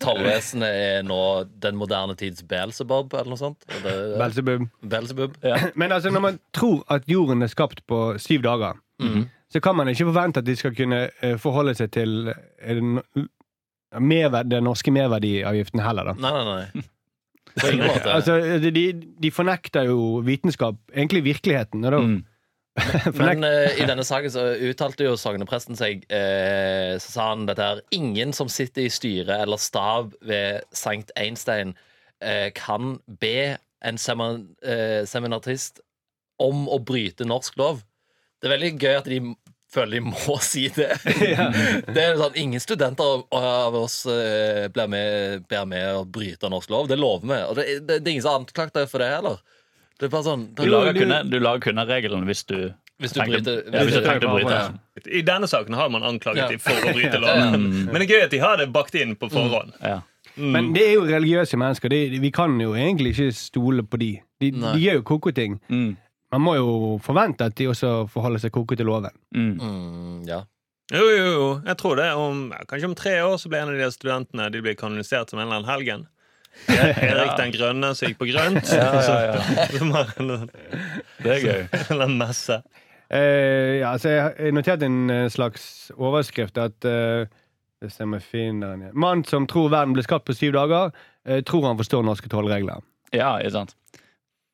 Tollvesenet 0.00 0.68
er 0.68 1.02
nå 1.04 1.20
den 1.64 1.76
moderne 1.76 2.16
tids 2.16 2.44
Beelzebub, 2.48 3.12
eller 3.14 3.32
noe 3.32 3.40
sånt. 3.40 3.64
Belsebub. 3.82 4.18
Belzebub. 4.18 4.68
Beelzebub. 4.82 5.74
Men 5.80 5.92
altså, 5.92 6.10
når 6.10 6.24
man 6.24 6.38
tror 6.56 6.84
at 6.92 7.08
jorden 7.08 7.42
er 7.42 7.52
skapt 7.52 7.84
på 7.86 8.02
syv 8.20 8.44
dager, 8.46 8.80
så 9.48 9.60
kan 9.64 9.76
man 9.76 9.88
ikke 9.88 10.08
forvente 10.10 10.40
at 10.42 10.46
de 10.46 10.56
skal 10.56 10.74
kunne 10.76 11.08
eh, 11.22 11.36
forholde 11.40 11.72
seg 11.78 11.92
til 11.94 12.32
eh, 12.32 12.80
merverd, 13.96 14.50
den 14.52 14.66
norske 14.68 14.92
merverdiavgiften 14.94 15.82
heller, 15.84 16.10
da. 16.10 16.16
Nei, 16.20 16.32
nei, 16.36 16.56
nei. 16.56 16.86
På 17.58 17.70
ingen 17.72 17.86
måte. 17.92 18.10
Altså, 18.12 18.38
de, 18.68 18.84
de 19.22 19.30
fornekter 19.34 19.88
jo 19.90 20.18
vitenskap, 20.26 20.80
egentlig 20.94 21.24
virkeligheten. 21.30 21.84
Og 21.84 21.96
da, 21.96 22.02
Mm. 22.08 22.24
Men 23.18 23.42
uh, 23.42 23.74
i 23.74 23.86
denne 23.88 24.04
saken 24.06 24.30
så 24.30 24.42
uttalte 24.68 25.02
jo 25.02 25.16
sognepresten 25.18 25.74
seg 25.74 26.04
uh, 26.14 26.94
Så 27.02 27.10
sa 27.10 27.24
han 27.32 27.48
dette 27.48 27.64
her 27.64 27.80
Ingen 27.96 28.30
som 28.36 28.46
sitter 28.46 28.84
i 28.86 28.92
styret 28.92 29.32
eller 29.34 29.58
stav 29.58 30.12
ved 30.22 30.62
Sankt 30.70 31.10
Einstein 31.18 31.72
uh, 32.22 32.54
kan 32.54 33.00
be 33.18 33.56
en 33.82 33.98
semin 33.98 34.44
eh, 34.66 35.04
seminarist 35.06 35.78
om 36.42 36.64
å 36.66 36.80
bryte 36.82 37.26
norsk 37.26 37.58
lov. 37.60 37.84
Det 38.38 38.48
er 38.48 38.54
veldig 38.56 38.70
gøy 38.78 38.96
at 38.96 39.10
de 39.10 39.20
føler 39.74 39.98
de 39.98 40.00
må 40.08 40.38
si 40.44 40.66
det. 40.74 40.90
Det 41.94 42.02
er 42.04 42.16
sånn, 42.20 42.36
Ingen 42.40 42.60
studenter 42.62 43.04
av, 43.04 43.26
av 43.36 43.76
oss 43.82 44.00
eh, 44.10 44.66
blir 44.72 44.88
med, 44.92 45.44
ber 45.50 45.66
med 45.68 45.86
å 46.00 46.04
bryte 46.08 46.50
norsk 46.52 46.70
lov. 46.72 46.88
Det 46.90 46.98
lover 46.98 47.28
vi. 47.32 47.40
Og 47.50 47.56
det, 47.58 47.66
det, 47.86 48.00
det 48.02 48.10
er 48.10 48.16
ingen 48.16 48.26
som 48.26 48.46
har 48.48 48.74
deg 48.74 48.88
for 48.90 49.02
det 49.04 49.10
heller. 49.12 49.38
Det 49.98 50.06
er 50.06 50.12
bare 50.14 50.26
sånn 50.28 50.44
Du 50.54 50.62
lager 50.70 50.94
kunne, 50.94 51.22
du 51.26 51.40
lager 51.42 51.64
kun 51.68 51.80
regelen 51.88 52.22
hvis 52.28 52.44
du 52.46 52.58
Hvis 53.02 53.12
du 53.16 53.18
tenker 53.20 53.40
bryter- 53.42 53.64
ja, 53.74 53.80
hvis 53.86 53.96
du 53.96 54.04
tenker 54.04 54.20
du 54.22 54.28
å 54.30 54.36
bryte. 54.36 54.58
Ja. 54.58 55.02
I 55.18 55.22
denne 55.26 55.48
saken 55.50 55.74
har 55.78 55.88
man 55.90 56.04
anklaget 56.06 56.44
Ja. 56.44 56.48
dem 56.52 56.62
for 56.62 56.74
å 56.86 56.92
bryte 56.94 57.18
loven. 57.24 57.66
Men 57.90 57.98
det 57.98 58.06
er 58.08 58.12
gøy 58.14 58.24
at 58.28 58.30
de 58.36 58.38
har 58.42 58.56
det 58.62 58.68
bakt 58.74 58.94
inn 58.98 59.16
på 59.18 59.28
forhånd. 59.32 59.74
Ja. 59.82 60.00
Men 60.38 60.68
det 60.74 60.84
er 60.86 60.92
jo 60.94 61.02
religiøse 61.08 61.58
mennesker. 61.58 61.90
De, 61.90 62.18
vi 62.22 62.30
kan 62.30 62.54
jo 62.62 62.76
egentlig 62.78 63.10
ikke 63.16 63.32
stole 63.34 63.82
på 63.82 63.98
de. 63.98 64.10
De, 64.38 64.52
de 64.54 64.78
gjør 64.84 65.00
jo 65.00 65.06
koko-ting. 65.10 65.56
Mm. 65.66 65.96
Man 66.32 66.44
må 66.44 66.54
jo 66.58 66.70
forvente 67.00 67.46
at 67.48 67.56
de 67.56 67.70
også 67.70 67.92
forholder 68.12 68.42
seg 68.42 68.52
koko 68.52 68.76
til 68.76 68.88
loven. 68.88 69.14
Mm. 69.34 69.54
Mm, 69.56 70.22
ja. 70.28 70.42
Jo, 70.92 71.04
jo, 71.12 71.24
jo. 71.24 71.48
Jeg 71.66 71.76
tror 71.80 71.98
det. 72.00 72.08
Om, 72.16 72.46
ja, 72.52 72.64
kanskje 72.68 72.88
om 72.88 72.96
tre 72.96 73.14
år 73.24 73.36
så 73.40 73.50
blir 73.52 73.64
en 73.64 73.72
av 73.74 73.80
de 73.80 73.88
studentene 73.92 74.48
De 74.52 74.62
blir 74.64 74.76
kanonisert 74.76 75.32
som 75.32 75.40
en 75.40 75.46
eller 75.46 75.60
annen 75.60 75.70
helgen. 75.72 76.06
Erik 76.68 77.36
den 77.38 77.52
grønne 77.54 77.92
som 77.94 78.08
gikk 78.08 78.20
på 78.20 78.28
grønt. 78.30 78.72
Ja, 78.72 78.90
ja, 79.04 79.18
ja. 79.28 80.44
Det 81.22 81.32
er 81.34 81.44
gøy. 81.44 81.62
eller 81.92 82.06
annen 82.08 82.20
messe. 82.20 82.60
Eh, 83.08 83.78
ja, 83.80 83.94
altså 83.94 84.12
jeg 84.12 84.24
har 84.24 84.52
notert 84.52 84.84
en 84.84 84.98
eh, 85.12 85.28
slags 85.32 85.88
overskrift 85.96 86.58
at 86.60 86.84
eh, 86.84 87.24
Det 87.80 87.88
ser 87.94 88.10
jeg 88.12 88.24
finner 88.26 88.74
den 88.74 88.82
igjen. 88.84 88.98
Mann 88.98 89.24
som 89.24 89.46
tror 89.48 89.70
verden 89.72 89.94
ble 89.96 90.04
skapt 90.04 90.26
på 90.28 90.36
syv 90.36 90.56
dager, 90.56 90.90
eh, 91.24 91.40
tror 91.46 91.68
han 91.70 91.78
forstår 91.78 92.04
norske 92.04 92.28
tollregler. 92.32 92.82
Ja, 93.14 93.36
ikke 93.38 93.54
sant. 93.54 93.77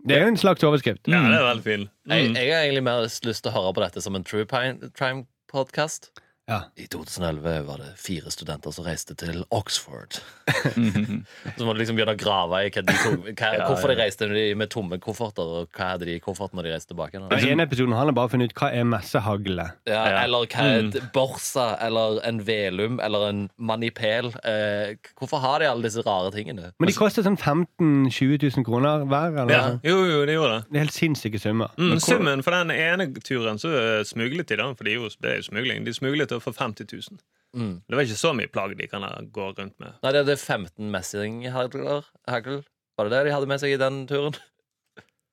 Det 0.06 0.16
er 0.18 0.22
jo 0.26 0.32
en 0.34 0.36
slags 0.36 0.62
overskrift. 0.66 1.08
Ja, 1.08 1.22
det 1.30 1.38
er 1.38 1.46
veldig 1.48 1.64
fin. 1.64 1.84
Jeg, 2.08 2.28
Mm. 2.28 2.34
jeg 2.36 2.52
har 2.52 2.62
egentlig 2.64 2.82
mer 2.84 3.00
lyst 3.04 3.42
til 3.42 3.50
å 3.52 3.54
høre 3.54 3.72
på 3.74 3.80
dette 3.84 4.02
som 4.04 4.14
en 4.14 4.24
true 4.24 4.44
crime-podkast. 4.44 6.10
Ja. 6.46 6.58
I 6.76 6.84
2011 6.92 7.62
var 7.64 7.78
det 7.80 7.92
fire 7.96 8.28
studenter 8.30 8.72
som 8.76 8.84
reiste 8.84 9.14
til 9.16 9.44
Oxford. 9.54 10.18
Så 11.56 11.64
må 11.64 11.72
du 11.72 11.78
liksom 11.80 11.96
begynne 11.96 12.12
å 12.12 12.20
grave 12.20 12.58
i 12.66 12.70
hva 12.74 12.82
de 12.84 12.96
tok, 13.00 13.28
hva, 13.30 13.50
Ja, 13.56 13.68
hvorfor 13.70 13.88
de 13.92 13.96
ja. 13.96 14.02
reiste 14.04 14.28
med 14.60 14.68
tomme 14.72 14.98
kofferter, 15.00 15.48
og 15.62 15.70
hva 15.78 15.92
hadde 15.94 16.08
de 16.08 16.16
i 16.18 16.22
kofferten 16.24 16.58
når 16.58 16.68
de 16.68 16.74
reiste 16.74 16.90
tilbake. 16.92 17.22
Den 17.32 17.46
ene 17.54 17.64
episoden 17.64 17.94
handler 17.96 18.16
bare 18.18 18.28
om 18.28 18.32
å 18.32 18.34
finne 18.34 18.48
ut 18.50 18.56
hva 18.58 18.68
er 18.76 18.84
messehagle. 18.88 19.66
Ja, 19.88 20.02
Ja. 20.04 20.18
eller 20.26 20.44
hva 20.52 20.66
er 20.68 20.82
et 20.90 20.98
Borsa, 21.14 21.66
eller 21.80 22.20
en 22.28 22.42
Velum, 22.44 23.00
eller 23.00 23.28
en 23.30 23.40
Manipel. 23.56 24.28
Eh, 24.44 24.96
hvorfor 25.16 25.40
har 25.40 25.60
de 25.64 25.70
alle 25.70 25.86
disse 25.88 26.04
rare 26.04 26.28
tingene? 26.34 26.72
Men 26.78 26.92
de 26.92 26.96
koster 26.98 27.24
sånn 27.24 27.38
15 27.40 28.10
000-20 28.12 28.50
000 28.58 28.68
kroner 28.68 29.06
hver. 29.08 29.32
Eller? 29.44 29.54
Ja, 29.54 29.64
jo, 29.82 29.96
jo, 30.10 30.20
det 30.28 30.36
gjorde 30.36 30.58
det. 30.60 30.68
Det 30.70 30.76
er 30.80 30.84
helt 30.86 30.98
sinnssyke 30.98 31.40
summer. 31.40 31.72
Mm, 31.80 31.96
summen 32.04 32.44
for 32.44 32.52
den 32.58 32.70
ene 32.76 33.08
turen 33.24 33.56
så 33.62 33.72
smuglet 34.04 34.52
de, 34.52 34.60
da, 34.60 34.68
for 34.76 34.84
det 34.84 34.98
er 34.98 35.40
jo 35.40 35.48
smugling. 35.48 35.84
De 35.88 35.94
smuglet 35.96 36.33
det 36.34 36.44
for 36.44 36.56
50 36.56 36.88
000. 36.92 37.20
Mm. 37.54 37.74
Det 37.86 37.96
var 37.96 38.06
ikke 38.06 38.18
så 38.18 38.32
mye 38.34 38.50
plagg 38.50 38.74
de 38.78 38.88
kan 38.90 39.04
gå 39.34 39.50
rundt 39.52 39.76
med. 39.82 39.98
Nei, 40.02 40.12
det 40.16 40.24
er 40.26 40.40
15 40.40 40.90
messinghagler. 40.90 42.08
Hagl. 42.30 42.64
Var 42.98 43.08
det 43.08 43.14
det 43.16 43.28
de 43.28 43.34
hadde 43.34 43.50
med 43.50 43.62
seg 43.62 43.74
i 43.74 43.80
den 43.80 44.04
turen? 44.10 44.36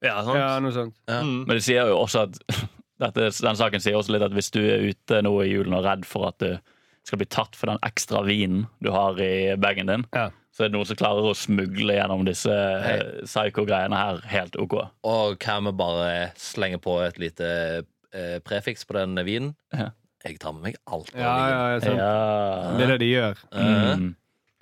Ja, 0.02 0.16
sant? 0.26 0.40
Ja, 0.40 0.54
noe 0.58 0.74
sånt. 0.74 0.96
Ja. 1.06 1.20
Mm. 1.22 1.44
Men 1.46 1.60
det 1.60 1.62
sier 1.62 1.92
jo 1.92 2.00
også 2.02 2.24
at 2.26 2.40
dette, 3.04 3.28
Den 3.46 3.58
saken 3.60 3.84
sier 3.84 4.00
også 4.00 4.16
litt 4.16 4.24
at 4.26 4.34
hvis 4.34 4.50
du 4.50 4.58
er 4.64 4.88
ute 4.90 5.20
nå 5.22 5.30
i 5.44 5.52
julen 5.52 5.76
og 5.78 5.86
redd 5.86 6.08
for 6.10 6.26
at 6.32 6.42
du 6.42 6.56
skal 7.06 7.22
bli 7.22 7.28
tatt 7.30 7.54
for 7.54 7.70
den 7.70 7.78
ekstra 7.86 8.24
vinen 8.26 8.64
du 8.82 8.90
har 8.96 9.22
i 9.22 9.54
bagen 9.62 9.92
din, 9.94 10.08
Ja. 10.18 10.32
Så 10.52 10.66
er 10.66 10.72
det 10.72 10.76
noen 10.76 10.88
som 10.90 10.98
klarer 11.00 11.30
å 11.30 11.38
smugle 11.38 11.94
gjennom 11.96 12.26
disse 12.28 12.52
hey. 12.84 13.04
psycho-greiene 13.24 13.96
her. 13.96 14.18
Helt 14.28 14.58
OK. 14.60 14.74
Og 15.08 15.38
hva 15.40 15.56
med 15.64 15.78
bare 15.80 16.10
slenger 16.36 16.82
på 16.84 16.98
et 17.06 17.22
lite 17.24 17.48
eh, 18.12 18.36
prefiks 18.44 18.84
på 18.90 18.98
den 18.98 19.16
vinen? 19.24 19.54
Ja. 19.72 19.94
Jeg 20.26 20.40
tar 20.40 20.54
med 20.54 20.62
meg 20.70 20.76
alt 20.88 21.14
av 21.16 21.20
Ja, 21.20 21.36
vin. 21.36 21.52
ja, 21.52 21.70
ja, 21.74 21.80
sant. 21.80 21.98
Ja. 21.98 22.78
Det 22.78 22.84
er 22.88 22.92
det 22.96 23.00
de 23.00 23.12
gjør. 23.16 23.38
Eh, 23.52 23.96
Mm. 23.98 24.16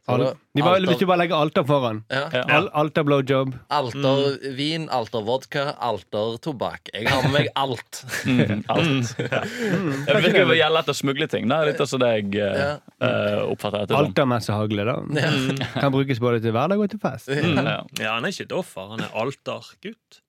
så 0.10 0.14
Al 0.16 0.20
da- 0.24 0.34
de 0.56 0.62
bare, 0.64 0.76
alter- 0.80 0.88
hvis 0.90 0.98
du 1.00 1.06
bare 1.06 1.18
legge 1.20 1.36
alter 1.36 1.64
foran. 1.64 2.04
ja. 2.10 2.30
Ja. 2.34 2.44
Al 2.50 2.70
alter 2.74 3.04
blowjob. 3.04 3.54
Alter 3.70 4.56
vin, 4.56 4.88
alter 4.90 5.22
vodka, 5.22 5.76
alter 5.80 6.38
tobakk. 6.42 6.90
Jeg 6.94 7.08
har 7.10 7.22
med 7.24 7.32
meg 7.34 7.50
alt. 7.64 8.04
Mm, 8.26 8.64
alt. 8.70 9.16
Ja. 9.20 9.44
Jeg 10.08 10.24
virker 10.24 10.48
å 10.48 10.56
gjelder 10.58 10.80
etter 10.80 10.94
smugleting. 10.98 11.48
Det 11.48 11.56
er 11.60 11.66
litt 11.70 11.78
sånn 11.86 12.00
det 12.00 12.10
jeg 12.16 12.42
eh, 12.42 12.78
eh, 13.02 13.40
oppfatter 13.52 13.86
det 13.86 13.90
som. 13.94 14.06
Altermessehagle, 14.06 14.86
da. 14.86 14.96
Kan 15.82 15.92
brukes 15.92 16.20
både 16.20 16.42
til 16.42 16.52
hverdag 16.56 16.80
og 16.82 16.90
til 16.90 17.00
fest. 17.00 17.28
Mm, 17.30 17.60
ja. 17.68 17.84
Ja, 18.00 18.14
han 18.16 18.26
er 18.26 18.30
ikke 18.34 18.48
et 18.48 18.52
offer, 18.64 18.90
han 18.96 19.02
er 19.02 19.12
altergutt. 19.14 20.24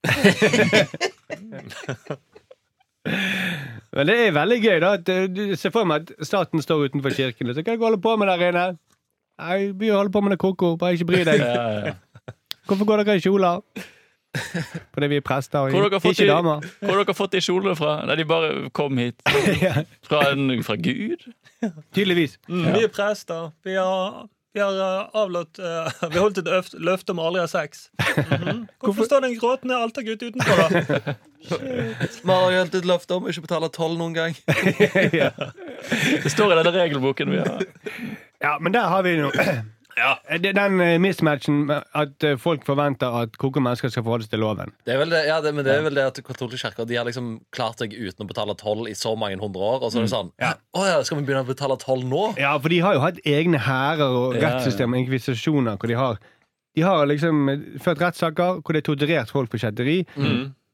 Men 3.04 4.07
det 4.07 4.16
er 4.26 4.35
veldig 4.37 4.59
gøy, 4.62 4.76
da. 4.83 4.92
At, 4.99 5.09
du 5.35 5.54
ser 5.59 5.73
for 5.75 5.88
meg 5.88 6.04
at 6.11 6.26
staten 6.26 6.62
står 6.62 6.88
utenfor 6.90 7.14
kirken. 7.16 7.50
Så 7.54 7.64
hva 7.66 7.76
holder 7.80 7.99
du 7.99 8.04
på 8.04 8.16
med 8.21 8.30
der 8.30 8.45
inne? 8.50 8.66
Nei, 9.40 9.61
vi 9.73 9.88
holder 9.88 10.12
på 10.12 10.21
med 10.25 10.37
det 10.37 10.40
koko. 10.42 10.75
Bare 10.80 10.99
ikke 10.99 11.09
bry 11.12 11.25
deg. 11.26 11.40
Ja, 11.50 11.64
ja. 11.90 11.95
Hvorfor 12.69 12.87
går 12.87 13.00
dere 13.02 13.16
i 13.19 13.23
kjoler? 13.25 13.62
Fordi 14.95 15.07
vi 15.11 15.16
er 15.19 15.25
prester, 15.26 15.71
Hvor 15.73 15.88
dere 15.88 15.99
ikke 16.12 16.26
damer. 16.28 16.66
Hvor 16.78 16.92
har 16.92 17.00
dere 17.02 17.14
fått 17.19 17.33
de 17.35 17.40
kjolene 17.42 17.73
fra? 17.75 17.97
Nei, 18.07 18.14
de 18.21 18.26
bare 18.30 18.50
kom 18.76 18.99
hit. 19.00 19.16
Fra, 20.07 20.21
en, 20.30 20.52
fra 20.62 20.76
Gud? 20.78 21.25
tydeligvis. 21.95 22.37
Mm, 22.49 22.69
Vi 22.76 22.85
er 22.87 22.92
prester. 22.95 23.50
Vi 23.66 23.75
har, 23.75 24.28
vi 24.52 24.61
har 24.61 25.00
eh, 25.00 25.09
avlått 25.12 25.59
uh, 25.59 25.88
Vi 26.12 26.19
holdt 26.19 26.38
et 26.42 26.49
øft, 26.50 26.75
løfte 26.75 27.14
om 27.14 27.21
å 27.23 27.28
aldri 27.30 27.45
ha 27.45 27.50
sex. 27.50 27.88
Mhm. 28.00 28.64
Hvorfor 28.83 29.07
står 29.07 29.23
det 29.23 29.30
en 29.30 29.38
gråtende 29.38 29.78
altergutt 29.78 30.23
utenfor, 30.23 30.62
da? 30.62 31.16
Vi 31.40 32.30
har 32.30 32.57
holdt 32.59 32.75
et 32.75 32.88
løfte 32.88 33.16
om 33.16 33.25
å 33.26 33.33
ikke 33.33 33.47
betale 33.47 33.71
toll 33.73 33.97
noen 34.00 34.16
gang. 34.16 34.35
Det 36.25 36.33
står 36.33 36.52
i 36.52 36.59
denne 36.59 36.73
regelboken 36.75 37.30
vi 37.33 37.38
har. 37.40 37.62
Ja, 38.42 38.59
men 38.61 38.75
der 38.75 38.90
har 38.92 39.07
vi 39.07 39.14
noe. 39.16 39.33
Det- 40.40 40.54
Den 40.57 40.80
eh, 40.80 40.99
mismatchen 41.02 41.71
at 41.95 42.25
eh, 42.25 42.37
folk 42.40 42.64
forventer 42.66 43.12
at 43.23 43.37
koke 43.38 43.61
mennesker 43.61 43.90
skal 43.92 44.02
forholde 44.07 44.25
seg 44.26 44.30
til 44.35 44.42
loven. 44.45 44.73
Det 44.87 44.95
er 44.95 44.99
vel 45.02 45.11
det, 45.12 45.21
ja, 45.28 45.40
det, 45.45 45.52
men 45.54 45.64
det 45.66 45.75
er 45.76 45.83
vel 45.87 45.95
det 45.99 46.04
at 46.11 46.21
katolske 46.26 46.59
kirker 46.62 46.87
De 46.88 46.97
har 46.97 47.04
liksom 47.09 47.40
klart 47.52 47.78
seg 47.83 47.92
uten 47.95 48.25
å 48.25 48.28
betale 48.30 48.54
toll 48.61 48.87
i 48.88 48.95
så 48.99 49.12
mange 49.19 49.38
hundre 49.40 49.61
år. 49.61 49.83
Og 49.83 49.92
så 49.92 49.99
er 50.02 50.09
det 50.09 50.12
sånn 50.14 50.30
Å 50.40 50.87
ja, 50.88 50.99
skal 51.04 51.19
vi 51.21 51.25
begynne 51.28 51.45
å 51.45 51.50
betale 51.50 51.76
toll 51.83 52.04
nå? 52.09 52.25
Ja, 52.40 52.57
for 52.59 52.69
de 52.73 52.78
har 52.85 52.95
jo 52.99 53.00
hatt 53.04 53.21
egne 53.25 53.59
hærer 53.66 54.07
og 54.09 54.35
Ja, 54.35 54.40
ja. 54.40 54.49
rettssystem 54.49 54.92
og 54.95 55.02
inkvisisjoner 55.04 55.76
hvor 55.80 55.88
de 55.92 55.99
har 55.99 56.19
De 56.76 56.83
har 56.87 57.07
liksom 57.11 57.49
eh, 57.50 57.64
ført 57.83 57.99
rettssaker 58.00 58.61
hvor 58.62 58.73
de 58.73 58.78
har 58.78 58.87
torturert 58.87 59.30
folk 59.35 59.50
på 59.50 59.59
kjetteri. 59.59 60.04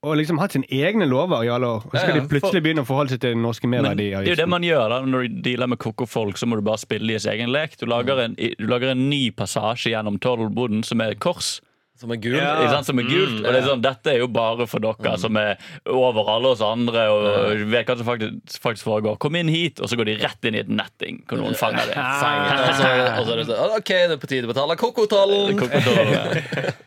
Og 0.07 0.15
liksom 0.21 0.39
hatt 0.39 0.55
sine 0.55 0.69
egne 0.71 1.09
lover 1.11 1.43
i 1.43 1.51
alle 1.51 1.67
år. 1.67 1.85
Og 1.87 1.91
så 1.93 2.05
skal 2.05 2.15
Ja, 2.15 2.21
ja. 2.21 2.23
de 2.23 2.31
plutselig 2.31 2.63
begynne 2.63 2.85
å 2.85 2.89
forholde 2.89 3.17
seg 3.17 3.21
til 3.25 3.35
den 3.35 3.43
norske 3.43 3.67
Men 3.71 3.89
det 3.99 4.09
er 4.15 4.27
jo 4.29 4.37
det 4.39 4.49
man 4.49 4.63
gjør 4.63 4.93
da 4.93 5.01
Når 5.03 5.27
du 5.27 5.41
dealer 5.43 5.71
med 5.73 5.81
koko-folk, 5.83 6.39
så 6.39 6.47
må 6.47 6.61
du 6.61 6.63
bare 6.67 6.79
spille 6.79 7.11
deres 7.11 7.27
egen 7.33 7.51
lek. 7.51 7.75
Du 7.81 7.87
lager 7.91 8.23
en, 8.29 8.37
du 8.39 8.67
lager 8.71 8.95
en 8.95 9.09
ny 9.11 9.25
passasje 9.35 9.91
gjennom 9.91 10.21
tollboden 10.23 10.85
som 10.87 11.03
er 11.03 11.19
kors. 11.19 11.57
Som 11.97 12.13
er 12.13 12.19
gult. 12.21 12.37
Ja. 12.37 12.83
Som 12.85 13.01
er 13.01 13.07
gult. 13.09 13.39
Og 13.41 13.49
det 13.49 13.57
er 13.63 13.67
sånn, 13.71 13.81
Dette 13.83 14.13
er 14.13 14.19
jo 14.21 14.29
bare 14.29 14.67
for 14.69 14.85
dere 14.85 15.15
som 15.19 15.37
er 15.41 15.57
over 15.89 16.29
alle 16.35 16.51
oss 16.53 16.61
andre 16.61 17.07
og 17.09 17.63
vet 17.73 17.89
hva 17.89 17.97
som 17.97 18.05
faktisk, 18.07 18.61
faktisk 18.61 18.85
foregår. 18.85 19.17
Kom 19.23 19.39
inn 19.41 19.49
hit, 19.49 19.81
og 19.81 19.89
så 19.89 19.97
går 19.97 20.11
de 20.11 20.19
rett 20.21 20.45
inn 20.51 20.59
i 20.59 20.61
et 20.61 20.69
netting 20.69 21.23
hvor 21.25 21.41
noen 21.41 21.57
fanger 21.57 21.89
det. 21.89 21.97
Og 22.67 22.75
så, 22.77 22.91
og 23.17 23.25
så 23.25 23.33
er 23.33 23.41
det 23.41 23.47
sånn 23.49 23.77
OK, 23.81 23.89
det 23.97 24.17
er 24.19 24.21
på 24.21 24.29
tide 24.29 24.45
å 24.45 24.53
betale 24.53 24.77
kokotollen. 24.77 25.57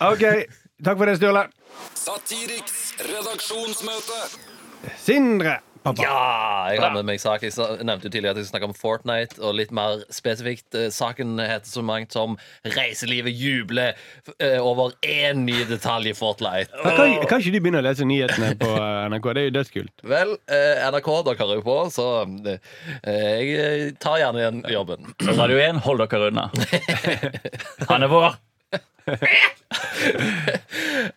Ok, 0.00 0.22
takk 0.80 0.96
for 0.96 1.10
det, 1.10 1.18
Sturle. 1.18 1.42
Satiriks 1.94 2.94
redaksjonsmøte. 3.04 4.20
Sindre, 4.96 5.58
pappa. 5.84 6.00
Ja, 6.00 6.68
jeg 6.72 6.80
har 6.80 6.94
med 6.94 7.04
meg 7.08 7.20
sak. 7.20 7.42
Jeg 7.44 7.52
nevnte 7.84 8.08
jo 8.08 8.12
tidligere 8.14 8.32
at 8.32 8.38
jeg 8.40 8.46
skal 8.48 8.54
snakke 8.54 8.68
om 8.70 8.74
Fortnite, 8.76 9.36
og 9.44 9.54
litt 9.58 9.70
mer 9.76 10.00
spesifikt. 10.12 10.72
eh, 10.74 10.88
Saken 10.92 11.34
heter 11.38 11.68
så 11.68 11.82
mangt 11.84 12.12
som 12.16 12.38
'Reiselivet 12.64 13.36
jubler 13.36 13.92
eh, 14.40 14.56
over 14.56 14.92
én 15.04 15.44
ny 15.44 15.58
detalj 15.68 16.08
i 16.10 16.16
Fortnite'. 16.16 16.72
Kan, 16.82 17.26
kan 17.28 17.40
ikke 17.44 17.52
du 17.52 17.60
begynne 17.60 17.82
å 17.84 17.86
lese 17.90 18.08
nyhetene 18.08 18.54
på 18.60 18.72
eh, 18.80 19.08
NRK? 19.12 19.28
Det 19.34 19.42
er 19.44 19.48
jo 19.50 19.56
dødskult. 19.60 19.94
Vel, 20.16 20.36
NRK, 20.48 21.10
dere 21.28 21.40
hører 21.44 21.60
jo 21.60 21.66
på, 21.68 21.78
så 21.92 22.08
jeg 23.04 23.96
tar 24.00 24.18
gjerne 24.24 24.40
igjen 24.40 24.62
jobben. 24.72 25.12
Radio 25.36 25.58
1, 25.68 25.84
hold 25.84 26.06
dere 26.08 26.30
unna. 26.32 26.48
Han 27.92 28.02
er 28.02 28.08
vår. 28.08 28.40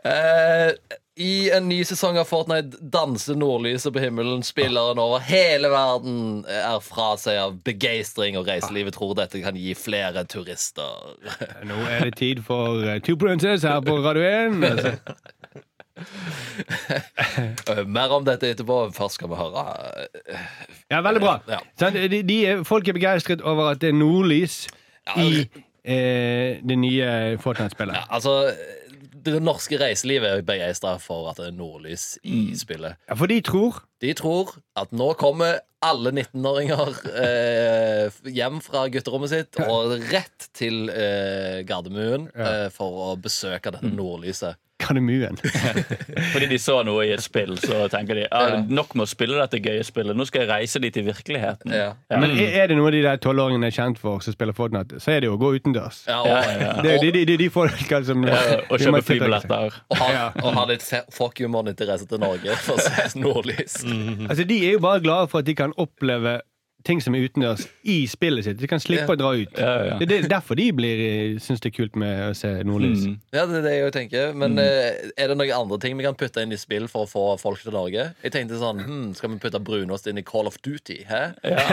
Eh, 0.03 0.71
I 1.15 1.49
en 1.53 1.67
ny 1.69 1.83
sesong 1.85 2.17
av 2.17 2.25
Fortnite 2.25 2.77
danser 2.93 3.35
nordlyset 3.37 3.93
på 3.93 4.01
himmelen. 4.01 4.41
Spilleren 4.45 4.97
over 5.01 5.21
hele 5.27 5.69
verden 5.69 6.41
er 6.49 6.79
fra 6.81 7.11
seg 7.21 7.37
av 7.37 7.59
begeistring, 7.67 8.37
og 8.39 8.49
reiselivet 8.49 8.95
tror 8.97 9.13
dette 9.19 9.43
kan 9.43 9.57
gi 9.59 9.75
flere 9.77 10.25
turister. 10.25 11.13
Nå 11.69 11.77
er 11.85 12.07
det 12.09 12.15
tid 12.21 12.41
for 12.47 12.81
eh, 12.87 12.97
Two 13.05 13.17
Princess 13.21 13.65
her 13.67 13.83
på 13.85 13.99
Radio 14.05 14.25
1. 14.25 14.59
Altså, 14.71 14.95
Eh, 17.69 17.83
Mer 17.85 18.11
om 18.15 18.23
dette 18.25 18.49
etterpå. 18.49 18.77
Først 18.95 19.19
skal 19.19 19.29
vi 19.29 19.37
høre 19.37 19.61
Ja, 20.89 21.01
veldig 21.05 21.21
bra. 21.21 21.35
Ja. 21.47 21.59
De, 21.93 22.23
de, 22.25 22.37
folk 22.65 22.87
er 22.89 22.97
begeistret 22.97 23.43
over 23.45 23.69
at 23.75 23.81
det 23.83 23.91
er 23.91 23.97
nordlys 23.99 24.63
i 25.13 25.45
eh, 25.85 26.59
det 26.63 26.77
nye 26.79 27.37
Fortnite-spillet. 27.43 27.95
ja, 27.95 28.03
Altså, 28.09 28.53
det 29.25 29.37
norske 29.43 29.77
reiselivet 29.79 30.29
er 30.29 30.41
begeistra 30.47 30.97
for 30.99 31.29
at 31.31 31.37
det 31.39 31.47
er 31.47 31.55
nordlys 31.55 32.17
i 32.23 32.55
spillet. 32.59 32.97
Ja, 33.09 33.15
for 33.15 33.25
de 33.31 33.39
tror 33.41 33.83
De 34.03 34.13
tror 34.13 34.57
at 34.75 34.91
nå 34.91 35.13
kommer 35.13 35.59
alle 35.83 36.11
19-åringer 36.15 36.93
eh, 37.23 38.19
hjem 38.33 38.59
fra 38.63 38.85
gutterommet 38.93 39.33
sitt 39.33 39.61
og 39.67 39.95
rett 40.11 40.49
til 40.57 40.85
eh, 40.93 41.61
Gardermuen 41.67 42.29
eh, 42.33 42.67
for 42.73 43.09
å 43.11 43.15
besøke 43.19 43.73
dette 43.75 43.91
nordlyset. 43.93 44.59
Gardermuen. 44.83 45.37
Fordi 46.33 46.47
de 46.49 46.57
så 46.59 46.79
noe 46.83 47.05
i 47.07 47.11
et 47.15 47.21
spill, 47.23 47.53
så 47.61 47.85
tenker 47.93 48.17
de 48.17 48.23
ja, 48.25 48.57
nok 48.67 48.95
med 48.97 49.05
å 49.05 49.07
spille 49.07 49.37
dette 49.39 49.61
gøye 49.63 49.83
spillet. 49.87 50.17
Nå 50.17 50.25
skal 50.27 50.43
jeg 50.43 50.49
reise 50.49 50.81
dit 50.83 50.97
i 50.99 51.03
virkeligheten. 51.05 51.71
Ja. 51.71 51.85
Ja. 52.11 52.19
Men 52.19 52.33
er 52.35 52.67
det 52.67 52.75
noe 52.75 52.91
de 52.91 52.99
der 53.05 53.21
tolvåringene 53.23 53.69
er 53.69 53.75
kjent 53.75 54.01
for 54.01 54.19
som 54.25 54.35
spiller 54.35 54.55
Fortnite, 54.57 54.99
så 54.99 55.13
er 55.13 55.23
det 55.23 55.29
jo 55.29 55.37
å 55.37 55.39
gå 55.39 55.53
utendørs. 55.55 56.01
Ja, 56.09 56.17
og. 56.25 56.83
Det 56.83 56.89
er 56.91 56.97
jo 56.97 57.05
de, 57.05 57.11
de, 57.15 57.23
de, 57.31 57.37
de 57.45 57.47
folka 57.53 58.01
som 58.03 58.25
Ja, 58.27 58.41
Og 58.67 58.81
kjøpe 58.81 59.03
flybilletter. 59.07 59.77
og, 59.93 59.95
ha, 60.01 60.25
og 60.43 60.49
ha 60.57 60.65
litt 60.73 60.83
fuck 61.15 61.39
you-money 61.39 61.77
til 61.79 61.87
reise 61.93 62.09
til 62.09 62.19
Norge 62.23 62.57
for 62.65 62.81
å 62.81 62.83
se 62.83 63.21
nordlys. 63.23 63.79
Altså, 64.33 64.43
de 64.47 64.55
er 64.65 64.75
jo 64.77 64.81
bare 64.83 65.01
glade 65.03 65.29
for 65.31 65.43
at 65.43 65.47
de 65.47 65.53
kan 65.57 65.72
oppleve 65.77 66.41
ting 66.87 67.01
som 67.03 67.15
er 67.15 67.27
utendørs, 67.27 67.65
i 67.83 68.03
spillet 68.11 68.47
sitt. 68.47 68.59
De 68.59 68.69
kan 68.69 68.81
slippe 68.81 69.15
å 69.15 69.19
dra 69.19 69.33
ut. 69.35 69.59
Ja, 69.59 69.73
ja. 69.87 69.97
Det 70.01 70.17
er 70.17 70.27
derfor 70.31 70.59
de 70.59 70.69
blir 70.75 71.03
syns 71.43 71.63
det 71.63 71.71
er 71.71 71.75
kult 71.77 71.97
med 71.99 72.29
å 72.29 72.33
se 72.37 72.51
nordlys. 72.67 73.05
Mm. 73.07 73.17
Ja, 73.35 73.45
det 73.49 73.61
er 73.61 73.67
det 73.67 73.75
jeg 73.77 73.95
tenker. 73.95 74.33
Men 74.37 74.57
mm. 74.57 75.13
er 75.15 75.31
det 75.31 75.37
noen 75.39 75.55
andre 75.57 75.79
ting 75.83 75.97
vi 75.99 76.05
kan 76.05 76.17
putte 76.19 76.43
inn 76.43 76.55
i 76.55 76.59
spill 76.59 76.89
for 76.91 77.07
å 77.07 77.09
få 77.09 77.25
folk 77.41 77.63
til 77.63 77.75
Norge? 77.75 78.09
Jeg 78.23 78.35
tenkte 78.35 78.59
sånn, 78.61 78.83
hm, 78.83 79.09
Skal 79.17 79.33
vi 79.33 79.39
putte 79.43 79.61
brunost 79.63 80.07
inn 80.09 80.19
i 80.19 80.25
Call 80.27 80.49
of 80.49 80.59
Duty? 80.65 81.03
Hæ? 81.09 81.23
Ja. 81.47 81.67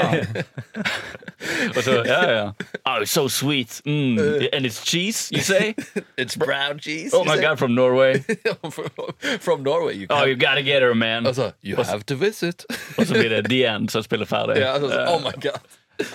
Og 1.76 1.83
så, 1.83 2.02
ja, 2.07 2.21
ja. 2.31 2.47
Oh, 2.85 3.05
so 3.05 3.29
sweet. 3.29 3.81
Mm. 3.87 4.19
And 4.52 4.67
it's 4.67 4.83
cheese, 4.85 5.31
you 5.33 5.43
say? 5.43 5.75
It's 6.17 6.37
brown 6.37 6.79
cheese. 6.79 7.14
Oh 7.14 7.25
my 7.25 7.40
god, 7.40 7.59
from 7.59 7.75
Norway. 7.75 8.21
From 9.40 9.62
Norway. 9.62 9.95
You 9.97 10.07
Oh, 10.11 10.25
you 10.25 10.37
gotta 10.37 10.62
get 10.62 10.83
her, 10.83 10.95
man. 10.95 11.26
Altså, 11.26 11.52
you 11.62 11.76
have 11.76 12.05
to 12.07 12.14
visit. 12.17 12.64
Og 12.99 13.07
så 13.07 13.14
blir 13.14 13.29
det 13.29 13.45
The 13.49 13.64
End 13.67 13.88
som 13.88 14.02
spiller 14.02 14.26
ferdig. 14.26 14.61
Ja, 14.61 14.73
altså, 14.73 15.00
oh 15.09 15.21
my 15.25 15.33
god 15.40 15.61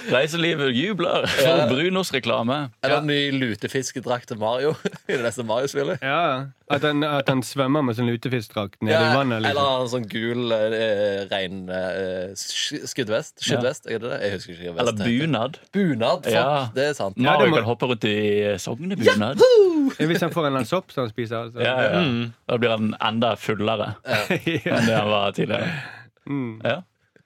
Reiselivet 0.10 0.72
jubler 0.74 1.28
for 1.30 1.68
Brunos 1.70 2.10
reklame 2.14 2.56
Eller 2.82 3.04
en 3.04 3.06
ny 3.06 3.20
lutefiskedrakt 3.38 4.26
til 4.32 4.40
Mario 4.42 4.72
i 5.06 5.12
det 5.14 5.20
neste 5.22 5.44
Mario-spillet? 5.46 6.00
Ja, 6.02 6.48
at 6.74 6.82
han, 6.88 7.04
at 7.06 7.30
han 7.30 7.44
svømmer 7.46 7.84
med 7.86 7.94
sånn 8.00 8.08
lutefiskdrakt 8.10 8.80
nede 8.82 8.98
i 8.98 9.12
vannet. 9.14 9.44
Eller 9.46 9.54
Liksom. 9.54 9.84
en 9.84 9.92
sånn 9.92 10.08
gul 10.10 10.56
eh, 10.56 11.20
rein 11.30 11.60
eh, 11.70 12.34
skuddvest. 12.34 13.44
skuddvest. 13.46 13.86
ja. 13.86 13.94
er 13.94 14.02
det 14.02 14.10
det? 14.10 14.18
Jeg 14.26 14.34
husker 14.40 14.56
ikke 14.56 14.74
vest, 14.74 14.82
Eller 14.82 15.06
bunad. 15.06 15.60
Bunad, 15.78 16.26
fuck, 16.26 16.34
Ja. 16.34 16.66
det 16.74 16.88
er 16.90 16.98
sant. 16.98 17.22
Mario 17.22 17.52
må- 17.54 17.60
kan 17.62 17.70
hoppe 17.70 17.92
rundt 17.94 18.10
i 18.10 18.16
sognebunad. 18.66 19.46
Hvis 20.02 20.26
han 20.26 20.34
får 20.34 20.48
en 20.50 20.56
eller 20.56 20.66
sopp 20.74 20.90
som 20.98 21.06
han 21.06 21.14
spiser. 21.14 21.44
Altså. 21.46 21.62
Ja, 21.62 21.78
ja. 21.94 22.02
Da 22.50 22.58
blir 22.58 22.74
han 22.74 22.96
enda 23.06 23.36
fullere 23.38 23.94
enn 24.34 24.90
det 24.90 24.98
han 24.98 25.14
var 25.14 25.32
tidligere. 25.38 25.70
Mm. 26.26 26.52
Ja. 26.66 26.80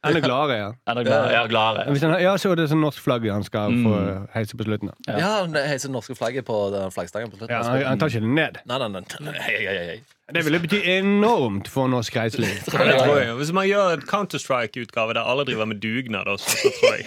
Enda 0.08 0.20
Glare, 0.24 0.56
ja. 0.56 0.68
Eller 0.88 1.03
glare, 1.03 1.32
Ja, 1.34 1.41
glare. 1.51 1.82
Hvis 1.91 2.01
han, 2.06 2.13
ja, 2.24 2.38
så 2.39 2.53
er 2.53 2.56
det 2.56 2.70
sånn 2.72 2.79
norsk 2.79 3.01
flagg 3.03 3.25
han 3.27 3.44
skal 3.44 3.72
Mm. 3.74 3.84
få 3.84 3.96
heise 4.32 4.56
på 4.56 4.63
slutten. 4.63 4.91
da. 5.08 5.18
Ja, 5.20 5.32
han 5.44 5.51
heiser 5.53 5.89
det 5.89 5.96
norske 5.98 6.15
flagget 6.15 6.46
på 6.48 6.72
den 6.72 6.88
flaggstangen 6.96 7.27
på 7.29 7.36
slutten. 7.38 7.51
Ja, 7.51 7.63
han, 7.68 7.84
han 7.84 8.00
tar 8.00 8.08
ikke 8.08 8.22
den 8.24 8.34
ned. 8.36 8.62
Nei, 8.65 8.77
nei, 8.79 8.88
nei, 8.88 9.01
nei, 9.20 9.34
hei, 9.44 9.58
hei, 9.65 9.86
hei. 9.89 10.00
Det 10.32 10.44
ville 10.46 10.60
bety 10.62 10.79
enormt 11.00 11.68
for 11.68 11.89
norsk 11.91 12.15
reiseliv. 12.15 12.48
Ja, 12.72 12.86
det 12.86 12.96
tror 13.01 13.20
jeg. 13.20 13.36
Hvis 13.41 13.51
man 13.51 13.65
gjør 13.68 13.94
en 13.98 14.06
Counter-Strike-utgave 14.08 15.13
der 15.18 15.25
alle 15.27 15.44
driver 15.44 15.65
med 15.68 15.82
dugnad, 15.84 16.27
også, 16.32 16.48
så 16.48 16.72
tror 16.79 16.96
jeg 16.96 17.03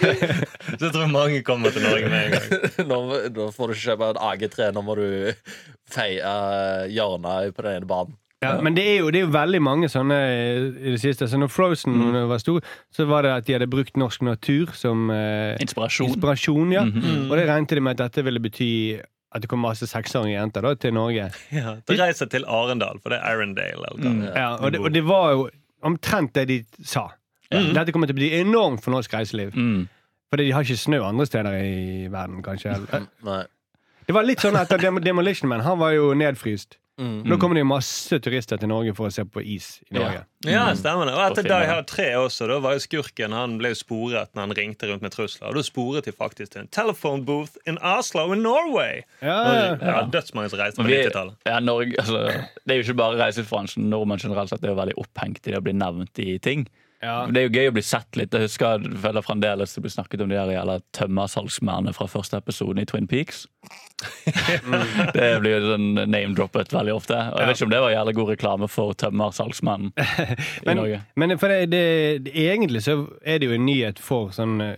Så 0.80 0.90
tror 0.92 1.02
jeg 1.06 1.10
mange 1.10 1.42
kommer 1.42 1.70
til 1.74 1.82
Norge 1.82 2.08
med 2.12 2.26
en 2.26 2.32
gang. 2.36 2.46
Nå, 2.92 3.00
nå 3.34 3.50
får 3.56 3.66
du 3.66 3.74
ikke 3.74 3.86
kjøpe 3.90 4.10
en 4.14 4.22
AG3, 4.30 4.70
nå 4.76 4.82
må 4.86 4.94
du 5.00 5.06
feie 5.90 6.34
hjørnet 6.94 7.56
på 7.56 7.62
den 7.66 7.80
ene 7.80 7.90
banen. 7.90 8.14
Ja, 8.42 8.54
men 8.64 8.72
det 8.74 8.84
er, 8.88 8.94
jo, 9.02 9.10
det 9.12 9.20
er 9.20 9.26
jo 9.26 9.32
veldig 9.34 9.58
mange 9.60 9.88
sånne 9.92 10.16
i 10.80 10.92
det 10.94 11.00
siste. 11.02 11.26
Så 11.28 11.36
når 11.36 11.50
Frozen 11.52 11.92
Mm. 11.92 12.28
var 12.30 12.38
stor, 12.40 12.62
så 12.90 13.04
var 13.06 13.22
det 13.22 13.30
at 13.34 13.44
de 13.46 13.52
hadde 13.52 13.66
brukt 13.68 13.96
norsk 14.00 14.22
natur 14.24 14.72
som 14.74 15.10
eh, 15.10 15.58
Inspirasjon. 15.60 16.08
inspirasjon. 16.14 16.72
ja. 16.72 16.84
Mhm. 16.84 17.30
Og 17.30 17.36
det 17.36 17.46
regnet 17.50 17.68
de 17.76 17.80
med 17.84 18.00
at 18.00 18.06
dette 18.10 18.24
ville 18.24 18.40
bety 18.40 19.00
at 19.32 19.42
det 19.42 19.48
kom 19.52 19.60
masse 19.62 19.86
seksårige 19.86 20.34
jenter 20.40 20.62
da, 20.62 20.74
til 20.74 20.92
Norge. 20.96 21.28
Ja, 21.52 21.76
De 21.86 21.96
reiser 22.00 22.26
til 22.32 22.44
Arendal, 22.48 22.98
for 23.02 23.10
det 23.12 23.18
er 23.20 23.28
Arendale. 23.36 23.92
Mm. 23.98 24.22
Ja, 24.34 24.56
og, 24.56 24.72
det, 24.72 24.80
og 24.80 24.90
det 24.92 25.04
var 25.06 25.30
jo 25.36 25.48
omtrent 25.82 26.32
det 26.34 26.48
de 26.48 26.64
sa. 26.82 27.08
Dette 27.50 27.92
kommer 27.92 28.06
til 28.08 28.14
å 28.16 28.20
bli 28.22 28.32
enormt 28.40 28.80
for 28.82 28.90
norsk 28.94 29.12
reiseliv. 29.14 29.52
Mm. 29.54 29.84
Fordi 30.30 30.44
de 30.46 30.52
har 30.54 30.62
ikke 30.64 30.76
snø 30.80 31.02
andre 31.04 31.26
steder 31.26 31.56
i 31.60 32.08
verden, 32.08 32.40
kanskje. 32.42 32.72
Nei. 33.28 33.42
Det 34.06 34.14
var 34.16 34.22
litt 34.24 34.40
sånn 34.42 34.56
etter 34.56 34.78
Demolition 35.04 35.48
Man. 35.50 35.60
Han 35.66 35.78
var 35.78 35.92
jo 35.92 36.12
nedfryst. 36.14 36.78
Mm. 37.00 37.22
Nå 37.24 37.36
kommer 37.40 37.56
det 37.56 37.62
jo 37.62 37.68
masse 37.70 38.18
turister 38.20 38.60
til 38.60 38.68
Norge 38.68 38.92
for 38.96 39.08
å 39.08 39.12
se 39.14 39.24
på 39.24 39.40
is 39.40 39.68
i 39.88 39.96
Norge. 39.96 40.26
Ja, 40.44 40.66
stemmer 40.76 41.08
det. 41.08 41.14
Og 41.16 41.22
etter 41.24 41.46
Die. 41.48 41.68
Hard 41.70 41.88
3 41.88 42.08
også, 42.20 42.48
da 42.50 42.58
var 42.64 42.76
jo 42.76 42.82
skurken 42.84 43.34
Han 43.36 43.56
ble 43.60 43.72
sporet 43.76 44.32
når 44.36 44.46
han 44.46 44.54
ringte 44.58 44.90
rundt 44.90 45.04
med 45.04 45.14
trusler. 45.14 45.48
Og 45.48 45.56
da 45.56 45.64
sporet 45.64 46.08
de 46.08 46.12
faktisk 46.16 46.52
til 46.54 46.64
en 46.66 46.70
telephone 46.72 47.24
booth 47.28 47.56
in 47.68 47.80
Oslo 47.80 48.26
in 48.34 48.44
Norway. 48.44 49.00
Ja, 49.24 49.38
ja. 49.48 49.72
ja, 49.80 49.96
Dødsmange 50.12 50.52
som 50.52 50.60
reiste 50.60 50.82
på 50.82 50.88
90-tallet. 50.88 51.40
Ja, 51.48 51.56
Norge, 51.64 51.96
altså, 52.02 52.26
det 52.64 52.76
er 52.76 52.82
jo 52.82 52.88
ikke 52.88 53.00
bare 53.00 53.20
reisebransjen. 53.22 53.88
Nordmenn 53.92 54.20
generelt 54.20 54.52
sett 54.52 54.64
er 54.64 54.74
jo 54.74 54.78
veldig 54.80 54.98
opphengt 55.00 55.44
i 55.46 55.54
det 55.54 55.60
å 55.60 55.64
bli 55.64 55.76
nevnt 55.80 56.20
i 56.20 56.36
ting. 56.44 56.68
Ja. 57.00 57.26
Det 57.32 57.40
er 57.40 57.46
jo 57.46 57.52
gøy 57.56 57.70
å 57.70 57.74
bli 57.78 57.82
sett 57.84 58.16
litt. 58.18 58.34
Jeg 58.36 58.44
husker 58.44 58.82
vel 59.02 59.20
fremdeles 59.24 59.72
det 59.72 59.82
blir 59.84 59.92
snakket 59.92 60.20
om 60.20 60.28
de 60.28 60.36
der 60.36 60.52
jævla 60.52 60.76
tømmersalgsmennene 60.96 61.94
fra 61.96 62.08
første 62.12 62.36
episode 62.36 62.82
i 62.82 62.88
Twin 62.88 63.08
Peaks. 63.08 63.46
det 65.16 65.30
blir 65.40 65.54
jo 65.54 65.72
sånn 65.72 65.88
name-droppet 65.96 66.74
veldig 66.76 66.92
ofte. 66.92 67.16
Og 67.16 67.40
jeg 67.40 67.48
vet 67.48 67.56
ikke 67.56 67.68
om 67.70 67.72
det 67.72 67.80
var 67.86 67.94
jævlig 67.94 68.14
god 68.18 68.30
reklame 68.34 68.68
for 68.68 69.00
tømmersalgsmannen 69.00 69.94
i 70.68 70.76
Norge. 70.76 71.00
men 71.16 71.36
for 71.40 71.52
det, 71.52 71.72
det, 71.72 72.36
egentlig 72.36 72.84
så 72.84 73.00
er 73.24 73.40
det 73.40 73.48
jo 73.48 73.56
en 73.56 73.66
nyhet 73.68 74.04
for 74.04 74.36
sånn 74.36 74.60
eh, 74.64 74.76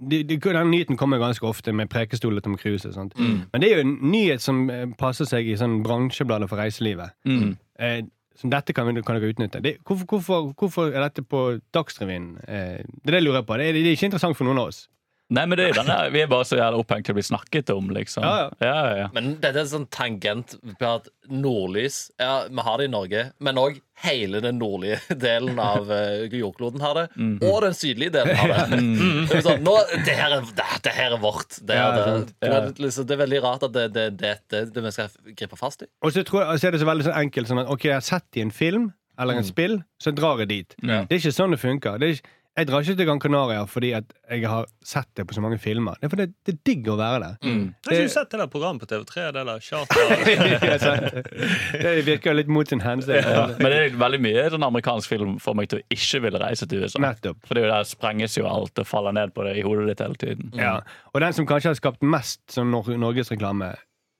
de, 0.00 0.22
de, 0.24 0.38
Den 0.40 0.70
nyheten 0.70 0.96
kommer 0.96 1.18
ganske 1.20 1.44
ofte 1.44 1.74
med 1.76 1.90
Prekestol 1.92 2.38
og 2.38 2.44
Tom 2.46 2.56
Cruise. 2.56 2.88
Mm. 2.88 3.50
Men 3.52 3.60
det 3.60 3.68
er 3.68 3.74
jo 3.74 3.84
en 3.84 3.98
nyhet 4.12 4.40
som 4.40 4.62
eh, 4.72 4.86
passer 4.98 5.28
seg 5.28 5.50
i 5.50 5.58
sånn 5.60 5.82
bransjeblader 5.84 6.48
for 6.48 6.62
reiselivet. 6.62 7.12
Mm. 7.28 7.58
Eh, 7.76 7.98
som 8.38 8.52
dette 8.52 8.74
kan, 8.76 8.88
kan 9.02 9.18
dere 9.18 9.32
utnytte. 9.32 9.60
Det, 9.64 9.76
hvorfor, 9.86 10.06
hvorfor, 10.06 10.52
hvorfor 10.58 10.94
er 10.94 11.02
dette 11.04 11.24
på 11.26 11.60
Dagsrevyen? 11.74 12.32
Eh, 12.46 12.78
det 12.84 13.10
er 13.10 13.16
det 13.16 13.20
jeg 13.22 13.28
lurer 13.28 13.46
på. 13.46 13.58
Det 13.60 13.68
er, 13.68 13.78
det 13.78 13.90
er 13.90 13.98
ikke 13.98 14.10
interessant 14.10 14.38
for 14.38 14.48
noen 14.48 14.62
av 14.62 14.70
oss. 14.72 14.84
Nei, 15.30 15.44
men 15.46 15.54
det 15.58 15.64
er 15.64 15.68
jo 15.70 15.76
denne, 15.82 15.96
Vi 16.10 16.20
er 16.24 16.30
bare 16.30 16.46
så 16.48 16.56
jævla 16.58 16.78
opphengt 16.82 17.06
til 17.06 17.14
å 17.14 17.18
bli 17.20 17.22
snakket 17.26 17.70
om, 17.74 17.90
liksom. 17.94 18.24
Ja, 18.26 18.48
ja. 18.58 18.78
Ja. 19.00 19.06
Men 19.14 19.36
dette 19.38 19.60
er 19.60 19.62
en 19.62 19.70
sånn 19.70 19.86
tangent 19.94 20.56
på 20.80 20.88
at 20.88 21.06
nordlys 21.30 22.10
Ja, 22.18 22.44
vi 22.50 22.64
har 22.66 22.80
det 22.80 22.88
i 22.88 22.92
Norge, 22.92 23.22
men 23.38 23.60
òg 23.62 23.78
hele 24.00 24.40
den 24.40 24.56
nordlige 24.58 24.98
delen 25.26 25.58
av 25.60 25.90
eh, 25.92 26.24
jordkloden 26.32 26.80
har 26.82 26.94
det. 26.96 27.06
Mm. 27.20 27.34
Og 27.46 27.58
den 27.66 27.74
sydlige 27.76 28.14
delen 28.16 28.36
har 28.40 28.54
det. 28.54 28.78
Det 29.30 29.36
er 29.38 29.44
sånn, 29.44 29.60
nå, 29.66 29.74
det, 30.06 30.14
her 30.16 30.38
er, 30.38 30.46
det, 30.56 30.68
det 30.86 30.94
her 30.96 31.14
er 31.14 31.20
vårt. 31.22 31.58
Det 31.60 31.76
er, 31.76 31.82
Ja, 31.82 31.90
det, 31.94 32.06
sant. 32.08 32.32
det, 32.40 32.52
er 32.56 32.70
liksom, 32.86 33.06
det 33.10 33.14
er 33.16 33.20
veldig 33.20 33.42
rart 33.44 33.66
at 33.68 33.74
det 33.76 33.82
er 33.90 33.92
det, 33.98 34.06
det, 34.22 34.32
det, 34.50 34.62
det 34.74 34.84
vi 34.86 34.94
skal 34.96 35.34
gripe 35.36 35.58
fast 35.60 35.84
i. 35.84 35.90
Og 36.02 36.14
så, 36.16 36.24
tror 36.26 36.46
jeg, 36.46 36.62
så 36.62 36.70
er 36.70 36.74
det 36.74 36.80
så 36.82 36.88
veldig 36.88 37.06
sånn 37.10 37.20
enkelt 37.26 37.52
sånn 37.52 37.62
at 37.62 37.70
ok, 37.76 37.86
jeg 37.90 37.98
har 37.98 38.06
sett 38.08 38.40
i 38.40 38.44
en 38.46 38.54
film 38.54 38.88
eller 39.20 39.36
en 39.36 39.44
spill, 39.44 39.74
så 40.00 40.14
drar 40.16 40.40
jeg 40.40 40.48
dit. 40.48 40.74
Ja. 40.80 41.02
Det 41.04 41.12
er 41.12 41.20
ikke 41.20 41.34
sånn 41.36 41.52
det 41.52 41.60
funker. 41.60 41.98
Det 42.00 42.06
er 42.08 42.14
ikke, 42.16 42.30
jeg 42.58 42.66
drar 42.66 42.82
ikke 42.82 42.96
til 42.98 43.06
Gran 43.06 43.20
Canaria 43.22 43.60
fordi 43.70 43.92
at 43.96 44.10
jeg 44.28 44.48
har 44.50 44.66
sett 44.84 45.08
det 45.16 45.24
på 45.28 45.36
så 45.36 45.42
mange 45.44 45.58
filmer. 45.62 45.96
Det 46.00 46.08
er 46.08 46.12
fordi 46.12 46.26
det 46.28 46.52
er 46.52 46.58
digg 46.66 46.88
å 46.90 46.96
være 46.98 47.20
der. 47.22 47.36
Har 47.46 47.94
ikke 47.94 48.08
du 48.08 48.12
sett 48.12 48.32
det 48.32 48.40
der 48.42 48.50
programmet 48.50 48.82
på 48.82 48.88
TV3? 48.90 49.26
Det 49.36 49.44
der 49.48 49.62
charter? 49.64 51.22
Det 51.84 51.94
virker 52.08 52.36
litt 52.36 52.50
mot 52.52 52.68
sin 52.68 52.82
hensikt. 52.84 53.28
Men 53.60 53.70
det 53.72 53.78
er 53.84 53.96
veldig 54.00 54.20
mye 54.26 54.46
sånn 54.52 54.66
amerikansk 54.66 55.12
film 55.14 55.38
for 55.42 55.58
meg 55.58 55.70
til 55.70 55.80
å 55.80 55.86
ikke 55.94 56.22
ville 56.26 56.42
reise 56.42 56.68
til 56.68 56.84
USA. 56.84 57.02
Nettopp. 57.06 57.40
For 57.46 57.56
det 57.56 57.64
er 57.64 57.68
jo 57.68 57.72
der 57.72 57.88
sprenges 57.88 58.36
jo 58.38 58.48
alt 58.50 58.82
og 58.82 58.88
faller 58.88 59.14
ned 59.16 59.34
på 59.36 59.46
det 59.46 59.56
i 59.60 59.64
hodet 59.66 59.86
ditt 59.92 60.04
hele 60.04 60.20
tiden. 60.20 60.50
Ja. 60.58 60.80
Og 61.14 61.22
den 61.24 61.36
som 61.36 61.48
kanskje 61.48 61.72
har 61.72 61.78
skapt 61.80 62.04
mest 62.04 62.42
sånn 62.52 62.70
Nor 62.74 62.86
norgesreklame 62.98 63.72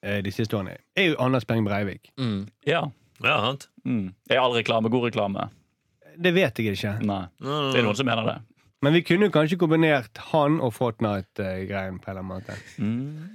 eh, 0.06 0.18
de 0.24 0.32
siste 0.34 0.56
årene, 0.56 0.78
er 0.98 1.12
jo 1.12 1.20
Anders 1.22 1.46
Behring 1.46 1.66
Breivik. 1.68 2.10
Mm. 2.18 2.44
Ja. 2.66 2.86
Ja, 3.20 3.36
sant. 3.44 3.68
Mm. 3.84 4.12
Er 4.30 4.40
all 4.40 4.54
reklame 4.56 4.90
god 4.92 5.10
reklame? 5.10 5.50
Det 6.20 6.32
vet 6.36 6.58
jeg 6.60 6.74
ikke. 6.76 6.94
Nei. 7.08 7.22
Det 7.40 7.80
er 7.80 7.86
noen 7.86 7.96
som 7.98 8.06
mener 8.08 8.26
det. 8.28 8.38
Men 8.80 8.94
vi 8.96 9.02
kunne 9.04 9.26
kanskje 9.32 9.58
kombinert 9.60 10.16
han 10.30 10.54
og 10.64 10.72
Fortnite-greien 10.72 11.98
på 12.00 12.08
en 12.08 12.16
eller 12.16 12.22
annen 12.22 12.30
måte. 12.32 12.54
Mm. 12.80 13.28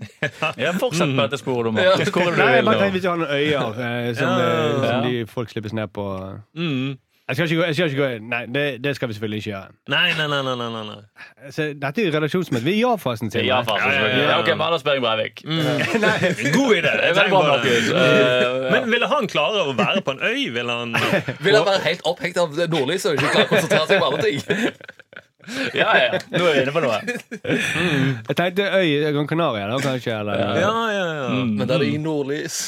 Ja, 0.58 0.72
Fortsett 0.74 1.12
på 1.14 1.22
dette 1.22 1.38
sporet, 1.38 1.70
du, 1.70 1.82
er 1.82 2.00
Nei, 2.40 2.48
jeg 2.56 2.66
bare 2.66 2.80
nå? 2.80 2.82
tenkte 2.82 2.96
hvis 2.96 3.04
vi 3.06 3.12
har 3.12 3.20
noen 3.22 3.30
øyer 3.30 3.82
eh, 3.86 4.14
som, 4.18 4.32
Ja. 4.32 4.48
eh, 4.48 4.88
som 4.90 5.06
de 5.06 5.26
folk 5.30 5.54
slippes 5.54 5.76
ned 5.78 5.94
på. 5.94 6.06
Mm. 6.58 6.96
Jeg 7.26 7.36
skal 7.36 7.48
ikke 7.50 7.56
gå, 7.58 7.64
jeg 7.66 7.76
skal 7.76 7.88
ikke 7.90 8.02
gå 8.04 8.08
Nei, 8.30 8.40
det, 8.54 8.64
det 8.86 8.92
skal 8.96 9.10
vi 9.10 9.16
selvfølgelig 9.16 9.38
ikke 9.42 9.50
gjøre. 9.50 9.72
Nei, 9.90 10.10
nei, 10.14 10.26
nei. 10.30 10.42
nei, 10.46 10.68
nei, 10.70 10.82
nei. 10.92 11.50
Så, 11.56 11.66
dette 11.82 12.04
er 12.04 12.06
jo 12.06 12.12
redaksjonsmøte. 12.14 12.62
Vi 12.68 12.74
er 12.76 12.78
i 12.78 12.84
ja-fasen. 12.84 13.32
Simen. 13.34 13.48
Ja, 13.50 13.64
ja, 13.66 13.94
ja, 13.96 14.20
Ja, 14.30 14.36
ok, 14.44 14.52
men 14.54 14.76
da 14.76 14.78
spør 14.82 15.00
jeg 15.00 15.04
Breivik. 15.06 15.42
God 16.58 16.76
idé! 16.78 16.92
Det 16.94 17.10
er 17.10 17.18
veldig 17.18 17.34
bra, 17.34 17.42
Markus. 17.50 17.90
Eh, 17.90 18.70
Men 18.76 18.88
ville 18.94 19.10
han 19.10 19.30
klare 19.34 19.66
å 19.66 19.74
være 19.82 20.06
på 20.06 20.14
en 20.14 20.22
øy? 20.22 20.46
Ville 20.54 20.78
han 20.84 20.94
Vil 21.48 21.58
han 21.58 21.66
være 21.66 21.82
helt 21.88 22.06
opphengt 22.14 22.38
av 22.46 22.54
nordlyset 22.76 23.12
og 23.12 23.18
ikke 23.18 23.34
klare 23.34 23.50
å 23.50 23.54
konsentrere 23.56 23.90
seg 23.90 23.98
om 23.98 24.08
andre 24.12 24.30
ting? 24.30 24.40
Ja, 25.78 25.92
ja. 25.98 26.24
Nå 26.34 26.46
er 26.46 26.56
vi 26.56 26.62
inne 26.64 26.72
på 26.74 26.82
noe. 26.82 27.02
Jeg 27.06 28.38
tenkte 28.38 28.70
øy 28.70 28.88
Gran 29.14 29.28
Canaria, 29.30 29.68
da, 29.74 29.82
kanskje. 29.82 30.14
Eller, 30.22 30.46
Ja, 30.62 30.74
ja, 30.94 31.06
ja. 31.24 31.28
Mm. 31.34 31.52
Men 31.60 31.70
da 31.70 31.78
er 31.80 31.84
det 31.86 31.90
i 31.94 32.00
nordlys. 32.02 32.64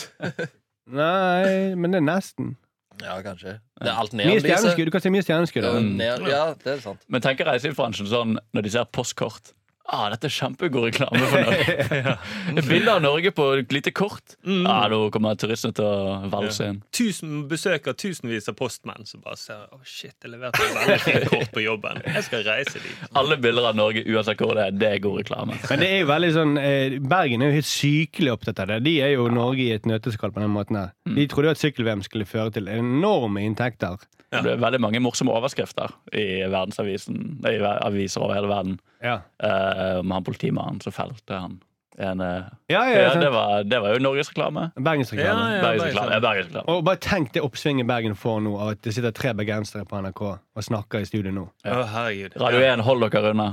Nei, 0.90 1.74
men 1.78 1.94
det 1.94 2.02
er 2.02 2.10
nesten. 2.10 2.56
Ja, 3.04 3.18
kanskje. 3.26 3.58
Det 3.82 3.92
er 3.92 4.00
alt 4.00 4.14
Mye 4.16 4.26
neonlyset. 4.26 4.80
Du 4.88 4.92
kan 4.94 5.04
se 5.04 5.12
mye 5.14 5.26
stjerneskudd. 5.26 5.68
Ja, 6.02 6.16
Ja, 6.32 6.44
det 6.64 6.74
er 6.78 6.82
sant. 6.82 7.04
Men 7.08 7.22
tenk 7.22 7.44
reiselivsbransjen 7.46 8.10
sånn 8.10 8.38
når 8.56 8.66
de 8.66 8.74
ser 8.74 8.90
postkort 8.90 9.54
Ah, 9.88 10.10
dette 10.12 10.28
er 10.28 10.34
kjempegod 10.36 10.90
reklame 10.90 11.20
for 11.32 11.46
Norge. 11.48 12.16
Et 12.60 12.66
bilde 12.68 12.92
av 12.92 13.00
Norge 13.06 13.32
på 13.32 13.46
et 13.62 13.72
lite 13.72 13.94
kort. 13.96 14.36
Ah, 14.68 14.88
Nå 14.92 15.00
kommer 15.16 15.38
turistene 15.40 15.76
til 15.78 15.88
å 15.88 16.18
valse 16.32 16.68
inn. 16.74 16.82
Tusen 16.96 17.46
besøker 17.48 17.96
tusenvis 17.96 18.50
av 18.52 18.58
postmenn 18.60 19.08
som 19.08 19.22
bare 19.24 19.40
ser 19.40 19.62
Å 19.72 19.80
shit, 19.88 20.12
jeg 20.24 20.34
leverte 20.34 20.60
et 20.66 20.76
veldig 20.76 20.98
fint 21.06 21.30
kort 21.32 21.54
på 21.56 21.64
jobben. 21.64 22.02
Jeg 22.04 22.26
skal 22.28 22.44
reise 22.50 22.82
dit. 22.84 23.06
Alle 23.18 23.40
bilder 23.40 23.70
av 23.72 23.80
Norge, 23.80 24.04
uansett 24.12 24.44
hvor 24.44 24.58
det 24.60 24.68
er, 24.68 24.76
det 24.84 24.92
er 24.98 25.02
god 25.08 25.22
reklame. 25.22 25.56
Men 25.72 25.84
det 25.86 25.90
er 25.94 26.04
jo 26.04 26.12
veldig 26.12 26.34
sånn 26.36 26.54
eh, 26.62 26.98
Bergen 27.16 27.46
er 27.48 27.54
jo 27.54 27.60
helt 27.62 27.72
sykelig 27.72 28.36
opptatt 28.36 28.60
av 28.66 28.74
det. 28.74 28.82
De 28.90 28.98
er 29.08 29.16
jo 29.16 29.30
Norge 29.32 29.64
i 29.70 29.72
et 29.78 29.88
nøtteskall 29.88 30.36
på 30.36 30.44
den 30.44 30.52
måten 30.52 30.82
her. 30.82 30.92
De 31.16 31.30
trodde 31.32 31.48
jo 31.54 31.56
at 31.56 31.64
sykkel-VM 31.64 32.04
skulle 32.04 32.28
føre 32.28 32.52
til 32.60 32.68
enorme 32.76 33.48
inntekter. 33.48 34.04
Det 34.34 34.42
ble 34.44 34.58
veldig 34.60 34.82
mange 34.84 35.00
morsomme 35.00 35.32
overskrifter 35.32 35.94
i 36.12 36.44
verdensavisen, 36.44 37.40
i 37.48 37.56
aviser 37.64 38.26
over 38.26 38.36
hele 38.36 38.52
verden. 38.52 38.80
Ja, 39.04 39.22
Uh, 39.38 40.00
om 40.02 40.12
han 40.12 40.26
politimannen 40.26 40.82
som 40.82 40.92
felte 40.96 41.38
han. 41.38 41.60
En, 42.00 42.22
eh, 42.22 42.44
ja, 42.68 42.90
ja, 42.90 43.00
ja, 43.00 43.14
det, 43.16 43.30
var, 43.30 43.64
det 43.64 43.80
var 43.80 43.94
jo 43.96 44.02
norgesreklame. 44.06 44.68
Bergensreklame. 44.76 45.46
Ja, 45.50 45.56
ja. 45.56 45.62
Bergensreklame. 45.64 46.14
Ja, 46.14 46.20
Bergensreklame. 46.22 46.76
Og 46.76 46.84
bare 46.86 47.00
tenk 47.02 47.32
det 47.34 47.42
oppsvinget 47.42 47.88
Bergen 47.90 48.14
får 48.16 48.44
nå, 48.46 48.54
av 48.62 48.76
at 48.76 48.84
det 48.86 48.94
sitter 48.94 49.16
tre 49.18 49.34
bergensere 49.38 49.82
på 49.90 50.04
NRK 50.06 50.22
og 50.28 50.68
snakker 50.68 51.02
i 51.02 51.10
studio 51.10 51.34
nå. 51.34 51.48
Å. 51.66 51.80
Radio 51.90 52.62
1, 52.62 52.86
hold 52.86 53.08
dere 53.08 53.34
unna. 53.34 53.50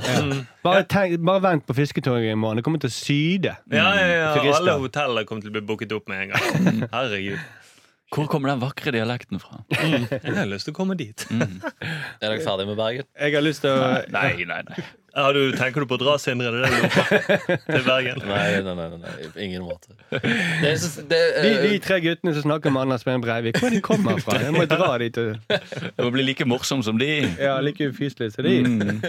Bare, 0.65 0.85
tenk, 0.85 1.17
bare 1.25 1.41
vent 1.47 1.65
på 1.65 1.77
Fisketorget 1.81 2.35
i 2.35 2.37
morgen. 2.37 2.61
Det 2.61 2.69
kommer 2.69 2.85
til 2.85 2.93
å 2.93 2.97
syde. 2.99 3.57
Ja, 3.73 3.89
ja, 3.97 4.07
ja. 4.13 4.31
Alle 4.59 4.77
hoteller 4.83 5.25
kommer 5.29 5.47
til 5.47 5.55
å 5.55 5.57
bli 5.57 5.65
booket 5.65 5.97
opp 5.97 6.13
med 6.13 6.27
en 6.27 6.35
gang. 6.37 6.89
Herregud. 6.93 7.41
Hvor 8.15 8.29
kommer 8.31 8.53
den 8.53 8.61
vakre 8.63 8.93
dialekten 8.95 9.41
fra? 9.43 9.63
Jeg 9.75 10.35
har 10.37 10.47
lyst 10.47 10.69
til 10.69 10.75
å 10.75 10.77
komme 10.77 10.95
dit. 10.99 11.25
Er 11.35 12.29
dere 12.31 12.43
ferdig 12.45 12.69
med 12.69 12.77
Bergen? 12.79 13.09
Jeg 13.19 13.35
har 13.35 13.43
lyst 13.43 13.65
til 13.65 13.75
å 13.75 13.89
Nei, 14.15 14.45
nei, 14.47 14.61
nei. 14.69 14.85
Ja, 15.15 15.29
du, 15.35 15.53
tenker 15.55 15.85
du 15.85 15.87
på 15.91 15.95
å 15.95 16.01
dra, 16.01 16.15
Sindre? 16.19 16.51
Det 16.51 16.59
er 16.59 16.65
det 16.65 16.71
du 16.71 16.77
lurer 16.77 16.95
på? 16.95 17.57
Til 17.69 17.85
Bergen? 17.87 18.21
Nei, 18.27 18.47
nei, 18.67 18.75
nei, 18.81 18.99
nei, 19.03 19.29
på 19.35 19.43
ingen 19.47 19.63
måte. 19.67 19.95
Det 20.11 20.21
er, 20.21 20.79
det 20.83 21.05
det, 21.11 21.21
de, 21.39 21.53
de 21.71 21.81
tre 21.85 22.01
guttene 22.03 22.35
som 22.35 22.47
snakker 22.49 22.75
med 22.75 22.87
Anders 22.89 23.07
Behn 23.07 23.23
Breivik, 23.23 23.61
hvor 23.63 23.71
de 23.75 23.83
kommer 23.85 24.19
fra? 24.23 24.41
Jeg 24.43 24.55
må 24.57 24.67
dra 24.71 24.91
dit. 25.03 25.21
Og, 25.23 25.59
Det 25.85 26.07
må 26.07 26.11
bli 26.17 26.27
like 26.27 26.47
morsom 26.51 26.83
som 26.87 26.99
de. 26.99 27.11
ja, 27.39 27.61
like 27.63 27.91
ufyselig 27.91 28.33
som 28.35 28.47
de. 28.47 28.57
Mm. 28.63 29.03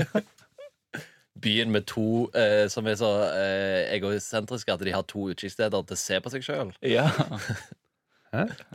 byen 1.46 1.72
med 1.74 1.86
to 1.90 2.30
eh, 2.38 2.66
som 2.72 2.86
er 2.88 2.96
så 3.00 3.10
eh, 3.30 3.96
egosentriske 3.98 4.74
at 4.74 4.86
de 4.86 4.94
har 4.94 5.06
to 5.10 5.30
utkikksteder 5.34 5.84
til 5.86 5.98
å 5.98 6.00
se 6.00 6.22
på 6.22 6.34
seg 6.34 6.46
sjøl. 6.46 6.72
Ja. 6.86 7.10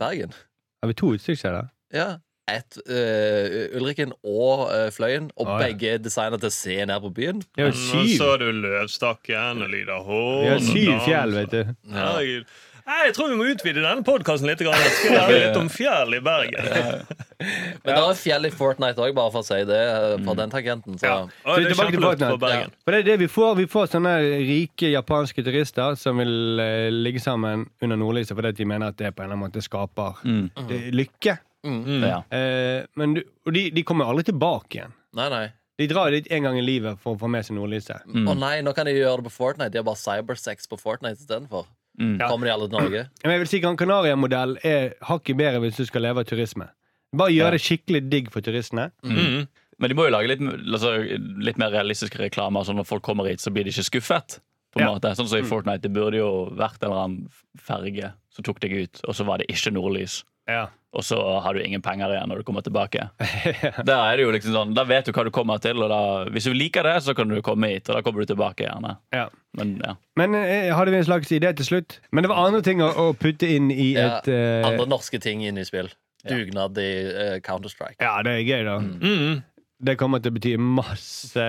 Bergen. 0.01 0.33
Har 0.81 0.89
vi 0.91 0.97
to 1.01 1.13
utsiktssteder? 1.15 1.69
Ja. 1.93 2.09
Et, 2.51 2.77
uh, 2.89 3.77
Ulriken 3.79 4.11
og 4.27 4.63
uh, 4.73 4.87
Fløyen, 4.91 5.29
og 5.39 5.47
Ah, 5.47 5.61
ja. 5.61 5.67
begge 5.69 5.91
er 5.93 6.01
designet 6.03 6.41
til 6.41 6.49
å 6.49 6.55
se 6.55 6.77
ned 6.89 7.03
på 7.05 7.11
byen. 7.15 7.39
Det 7.55 7.67
Men 7.69 7.75
syv. 7.77 7.93
Nå 7.95 8.01
syv. 8.09 8.17
så 8.17 8.29
du 8.41 8.47
Løvstakken 8.63 9.61
og 9.63 9.69
Lyder 9.71 10.01
Horn. 10.07 10.41
Vi 10.43 10.49
har 10.49 10.65
syv 10.65 10.91
fjell, 11.05 11.35
vet 11.37 11.53
du. 11.53 11.75
Herregud. 11.93 12.45
Nei, 12.87 12.97
Jeg 13.07 13.13
tror 13.17 13.29
vi 13.31 13.37
må 13.39 13.45
utvide 13.51 13.81
denne 13.83 14.03
podkasten 14.05 14.47
litt. 14.49 14.59
grann. 14.63 14.73
Jeg 14.81 14.91
skal 14.97 15.15
lære 15.17 15.37
litt 15.47 15.57
om 15.61 15.69
fjell 15.69 16.15
i 16.17 16.19
Bergen. 16.25 17.05
Men 17.41 17.89
det 17.89 17.95
er 17.97 18.17
fjell 18.19 18.45
i 18.45 18.51
Fortnite 18.53 19.01
òg, 19.01 19.13
bare 19.17 19.31
for 19.33 19.41
å 19.41 19.45
si 19.47 19.59
det. 19.65 19.79
eh, 19.81 20.17
Fra 20.25 20.35
den 20.37 20.49
tangenten. 20.53 20.97
Så. 21.01 21.05
Ja. 21.05 21.55
Det 21.57 21.71
er 21.71 22.31
på 22.31 22.39
Bergen. 22.41 22.71
For 22.85 22.91
det 22.95 22.99
er 23.01 23.07
det 23.11 23.17
vi 23.23 23.29
får. 23.31 23.55
Vi 23.61 23.67
får 23.71 23.87
sånne 23.95 24.15
rike 24.47 24.91
japanske 24.93 25.43
turister 25.45 25.95
som 25.97 26.17
vil 26.21 26.59
eh, 26.59 26.89
ligge 26.91 27.21
sammen 27.23 27.67
under 27.81 27.97
nordlyset 27.97 28.35
fordi 28.37 28.53
de 28.61 28.65
mener 28.65 28.87
at 28.93 28.97
det 29.01 29.13
på 29.15 29.23
en 29.23 29.29
eller 29.31 29.37
annen 29.39 29.47
måte 29.49 29.63
skaper 29.65 30.21
Mm. 30.25 30.49
det, 30.67 30.81
lykke. 30.93 31.37
Mm. 31.65 32.01
Ja. 32.01 32.21
Eh, 32.33 32.85
men 32.97 33.13
du, 33.15 33.23
og 33.45 33.53
de, 33.53 33.69
de 33.71 33.83
kommer 33.83 34.05
aldri 34.09 34.23
tilbake 34.31 34.79
igjen. 34.79 34.93
Nei, 35.13 35.29
nei. 35.29 35.47
De 35.77 35.87
drar 35.89 36.11
dit 36.13 36.27
en 36.29 36.43
gang 36.43 36.57
i 36.59 36.61
livet 36.61 36.99
for 37.01 37.15
å 37.15 37.19
få 37.19 37.29
med 37.31 37.45
seg 37.45 37.55
nordlyset. 37.57 38.03
Mm. 38.05 38.27
Å 38.29 38.35
nei, 38.37 38.55
nå 38.61 38.73
kan 38.77 38.85
de 38.85 38.93
gjøre 38.93 39.21
det 39.23 39.29
på 39.31 39.33
Fortnite. 39.39 39.71
De 39.73 39.79
har 39.81 39.85
bare 39.87 39.97
cybersex 39.97 40.67
på 40.69 40.77
Fortnite 40.77 41.17
istedenfor. 41.17 41.65
Mm. 41.99 42.17
Kommer 42.27 42.47
de 42.47 42.53
alle 42.53 42.67
til 42.69 42.77
Norge? 42.79 43.01
Men 43.23 43.31
jeg 43.35 43.39
vil 43.43 43.47
si 43.51 43.59
Gran 43.59 43.77
Canaria-modell 43.77 44.57
er 44.63 44.93
hakket 45.09 45.37
bedre 45.37 45.59
hvis 45.59 45.77
du 45.77 45.85
skal 45.85 46.01
leve 46.01 46.23
av 46.23 46.25
turisme. 46.29 46.69
Bare 47.15 47.33
gjør 47.35 47.49
Ja. 47.49 47.51
det 47.51 47.61
skikkelig 47.61 48.09
digg 48.09 48.29
for 48.31 48.41
turistene. 48.41 48.91
Mm. 49.03 49.47
Men 49.81 49.89
de 49.89 49.95
må 49.97 50.05
jo 50.07 50.13
lage 50.13 50.27
litt, 50.31 50.39
altså, 50.41 50.93
litt 51.41 51.57
mer 51.57 51.71
realistiske 51.73 52.17
reklamer, 52.21 52.63
sånn 52.63 52.77
når 52.79 52.85
folk 52.87 53.03
kommer 53.03 53.27
hit, 53.27 53.39
så 53.43 53.51
blir 53.51 53.65
de 53.65 53.71
ikke 53.73 53.89
skuffet. 53.89 54.39
På 54.71 54.79
en 54.79 54.87
Ja. 54.87 54.93
måte. 54.95 55.11
Sånn 55.17 55.27
som 55.27 55.39
i 55.39 55.41
Fortnite, 55.43 55.81
Det 55.81 55.91
burde 55.91 56.15
jo 56.15 56.47
vært 56.55 56.79
en 56.81 56.91
eller 56.91 57.03
annen 57.03 57.29
ferge 57.59 58.13
som 58.29 58.43
tok 58.43 58.61
deg 58.61 58.71
ut, 58.71 59.01
og 59.03 59.13
så 59.15 59.25
var 59.25 59.39
det 59.39 59.47
ikke 59.49 59.73
nordlys. 59.73 60.23
Ja. 60.47 60.67
Og 60.91 61.05
så 61.07 61.15
har 61.39 61.55
du 61.55 61.61
ingen 61.63 61.79
penger 61.83 62.11
igjen 62.11 62.27
når 62.27 62.41
du 62.41 62.45
kommer 62.47 62.63
tilbake. 62.65 63.05
Der 63.87 63.95
er 63.95 64.17
det 64.19 64.25
jo 64.25 64.31
liksom 64.35 64.51
sånn, 64.55 64.73
da 64.75 64.83
vet 64.89 65.07
du 65.07 65.13
hva 65.15 65.23
du 65.23 65.31
kommer 65.31 65.61
til, 65.63 65.79
og 65.79 65.87
da, 65.87 65.99
hvis 66.35 66.49
du 66.49 66.55
liker 66.57 66.83
det, 66.83 66.97
så 67.05 67.15
kan 67.15 67.31
du 67.31 67.37
komme 67.45 67.69
hit. 67.71 67.87
Og 67.87 67.95
da 67.95 68.01
kommer 68.03 68.25
du 68.25 68.33
tilbake 68.33 68.65
gjerne. 68.65 68.97
Ja. 69.15 69.29
Men 69.55 69.77
ja. 69.79 69.95
Men 70.19 70.35
eh, 70.35 70.67
hadde 70.75 70.91
vi 70.91 70.99
en 70.99 71.07
slags 71.07 71.31
idé 71.31 71.53
til 71.55 71.67
slutt? 71.69 71.99
Men 72.11 72.25
det 72.25 72.31
var 72.33 72.43
andre 72.43 72.59
ting 72.65 72.83
å, 72.83 72.89
å 72.91 73.05
putte 73.15 73.47
inn 73.47 73.71
i 73.71 73.93
Ja, 73.93 74.17
et 74.19 74.27
eh, 74.31 74.67
Andre 74.67 74.89
norske 74.91 75.19
ting 75.23 75.45
inn 75.47 75.59
i 75.61 75.65
spill. 75.67 75.87
Dugnad 76.27 76.77
i 76.77 76.89
eh, 77.07 77.37
Counter-Strike. 77.45 77.97
Ja, 78.03 78.17
det 78.27 78.35
er 78.35 78.43
gøy, 78.45 78.65
da. 78.67 78.75
Mm. 78.83 79.39
Det 79.81 79.95
kommer 79.97 80.21
til 80.21 80.33
å 80.33 80.35
bety 80.37 80.51
masse 80.61 81.45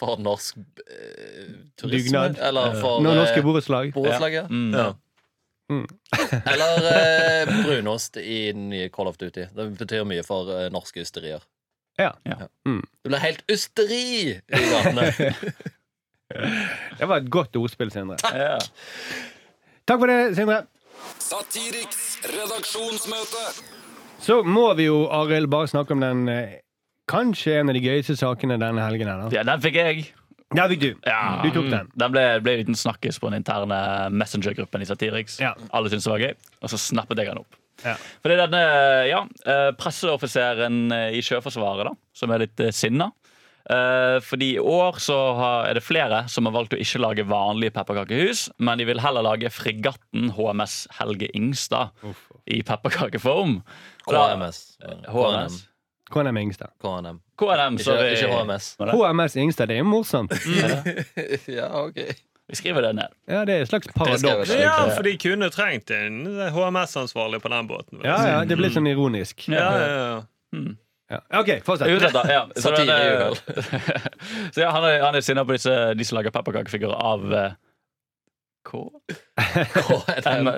For 0.00 0.20
norsk 0.20 0.58
eh, 0.82 1.54
turisme. 1.80 2.10
Dugnad. 2.10 2.42
Eller 2.50 2.74
for 2.82 2.98
eh, 3.00 3.06
norske 3.22 3.44
borettslag. 3.46 3.94
borettslag. 3.94 4.36
Ja. 4.42 4.44
Mm. 4.50 4.98
Ja. 5.70 5.84
Eller 6.52 6.90
eh, 6.90 7.52
brunost 7.64 8.16
i 8.20 8.52
den 8.52 8.68
nye 8.72 8.88
Call 8.92 9.08
of 9.10 9.18
Duty. 9.20 9.46
Det 9.54 9.68
betyr 9.78 10.04
mye 10.08 10.24
for 10.26 10.50
eh, 10.54 10.68
norske 10.74 11.02
ysterier. 11.04 11.44
Ja. 12.00 12.12
Ja. 12.24 12.48
Mm. 12.68 12.82
Det 13.02 13.12
blir 13.12 13.22
helt 13.22 13.44
ysteri 13.50 14.02
i 14.38 14.64
gatene. 14.70 15.10
Det 16.98 17.06
var 17.10 17.16
et 17.18 17.30
godt 17.32 17.56
ordspill, 17.58 17.90
Sindre. 17.90 18.18
Ja. 18.38 18.58
Takk 19.88 19.98
for 19.98 20.06
det, 20.06 20.18
Sindre. 20.38 20.60
Satiriks 21.18 22.20
redaksjonsmøte. 22.30 23.42
Så 24.22 24.42
må 24.46 24.68
vi 24.78 24.86
jo, 24.86 25.06
Arild, 25.10 25.48
bare 25.50 25.66
snakke 25.72 25.96
om 25.96 26.04
den 26.04 26.28
eh, 26.30 26.60
kanskje 27.10 27.56
en 27.58 27.72
av 27.72 27.74
de 27.74 27.82
gøyeste 27.82 28.14
sakene 28.20 28.60
denne 28.60 28.84
helgen. 28.84 29.10
her 29.10 29.24
da. 29.24 29.30
ja, 29.34 29.42
den 29.48 29.64
fikk 29.64 29.80
jeg. 29.80 30.04
Ja, 30.56 30.66
du. 30.66 30.94
Ja. 31.06 31.40
Du 31.44 31.50
tok 31.54 31.68
den. 31.70 31.90
Den 31.94 32.12
ble, 32.14 32.24
ble 32.42 32.56
en 32.56 32.62
liten 32.64 32.78
snakkis 32.78 33.20
på 33.22 33.30
den 33.30 33.38
interne 33.38 33.78
Messenger-gruppen 34.10 34.82
i 34.82 34.88
Satiriks. 34.88 35.38
Ja. 35.42 35.54
Alle 35.70 35.92
syntes 35.92 36.08
det 36.08 36.14
var 36.14 36.24
gøy, 36.24 36.34
og 36.58 36.72
så 36.72 36.80
snappet 36.80 37.22
jeg 37.22 37.30
den 37.30 37.42
opp. 37.44 37.58
Ja. 37.84 37.94
Fordi 38.20 38.36
denne 38.40 38.62
ja, 39.08 39.22
eh, 39.46 39.70
presseoffiseren 39.78 40.82
eh, 40.92 41.16
i 41.16 41.22
Sjøforsvaret, 41.24 41.86
da, 41.88 41.94
som 42.16 42.34
er 42.34 42.44
litt 42.44 42.60
eh, 42.60 42.74
sinna. 42.74 43.12
Eh, 43.70 44.16
fordi 44.26 44.54
i 44.56 44.58
år 44.58 44.98
så 45.02 45.16
er 45.68 45.78
det 45.78 45.84
flere 45.86 46.24
som 46.32 46.48
har 46.48 46.56
valgt 46.56 46.74
å 46.74 46.80
ikke 46.82 47.02
lage 47.02 47.28
vanlige 47.30 47.76
pepperkakehus, 47.78 48.48
men 48.58 48.82
de 48.82 48.88
vil 48.90 49.02
heller 49.04 49.24
lage 49.26 49.52
fregatten 49.54 50.32
HMS 50.34 50.82
Helge 50.98 51.30
Ingstad 51.36 51.94
i 52.50 52.62
pepperkakeform. 52.66 53.60
KMS. 54.08 54.62
HMS. 55.06 55.62
KNM 56.10 56.42
Ingstad. 56.42 56.74
KNM. 56.82 57.22
KNM, 57.40 57.78
Ikke, 57.78 57.84
sorry. 57.86 58.10
ikke 58.14 58.28
HMS. 58.34 58.74
HMS 58.92 59.36
Ingstad, 59.40 59.70
det 59.70 59.78
er 59.78 59.80
jo 59.80 59.88
morsomt. 59.88 60.34
ja, 61.58 61.70
ok. 61.80 62.02
Vi 62.50 62.58
skriver 62.58 62.82
det 62.82 62.94
ned. 62.98 63.16
Ja, 63.30 63.44
det 63.48 63.54
er 63.54 63.64
et 63.64 63.70
slags 63.70 63.88
paradoks. 63.94 64.50
Ja, 64.58 64.76
for 64.90 65.06
de 65.06 65.14
kunne 65.22 65.48
trengt 65.54 65.90
en 65.94 66.24
HMS-ansvarlig 66.52 67.40
på 67.40 67.52
den 67.52 67.70
båten. 67.70 68.04
Ja, 68.04 68.18
ja, 68.26 68.38
det 68.44 68.58
blir 68.58 68.74
sånn 68.74 68.90
ironisk. 68.90 69.48
ja, 69.48 69.66
ja, 69.80 69.90
ja. 69.96 70.62
Ja. 71.10 71.40
OK, 71.40 71.48
fortsett. 71.66 72.14
Ja. 72.30 72.48
Så 72.56 72.70
det. 72.70 73.38
Så 74.54 74.60
ja, 74.60 74.70
han 74.70 74.84
er, 74.84 75.00
han 75.02 75.14
er 75.14 75.24
sinna 75.26 75.42
på 75.44 75.56
disse, 75.56 75.72
de 75.94 76.06
som 76.06 76.20
lager 76.20 76.30
pepperkakefigurer 76.34 76.94
av 76.94 77.24
uh, 77.34 77.48
K? 78.62 78.84
KNM. 79.74 80.50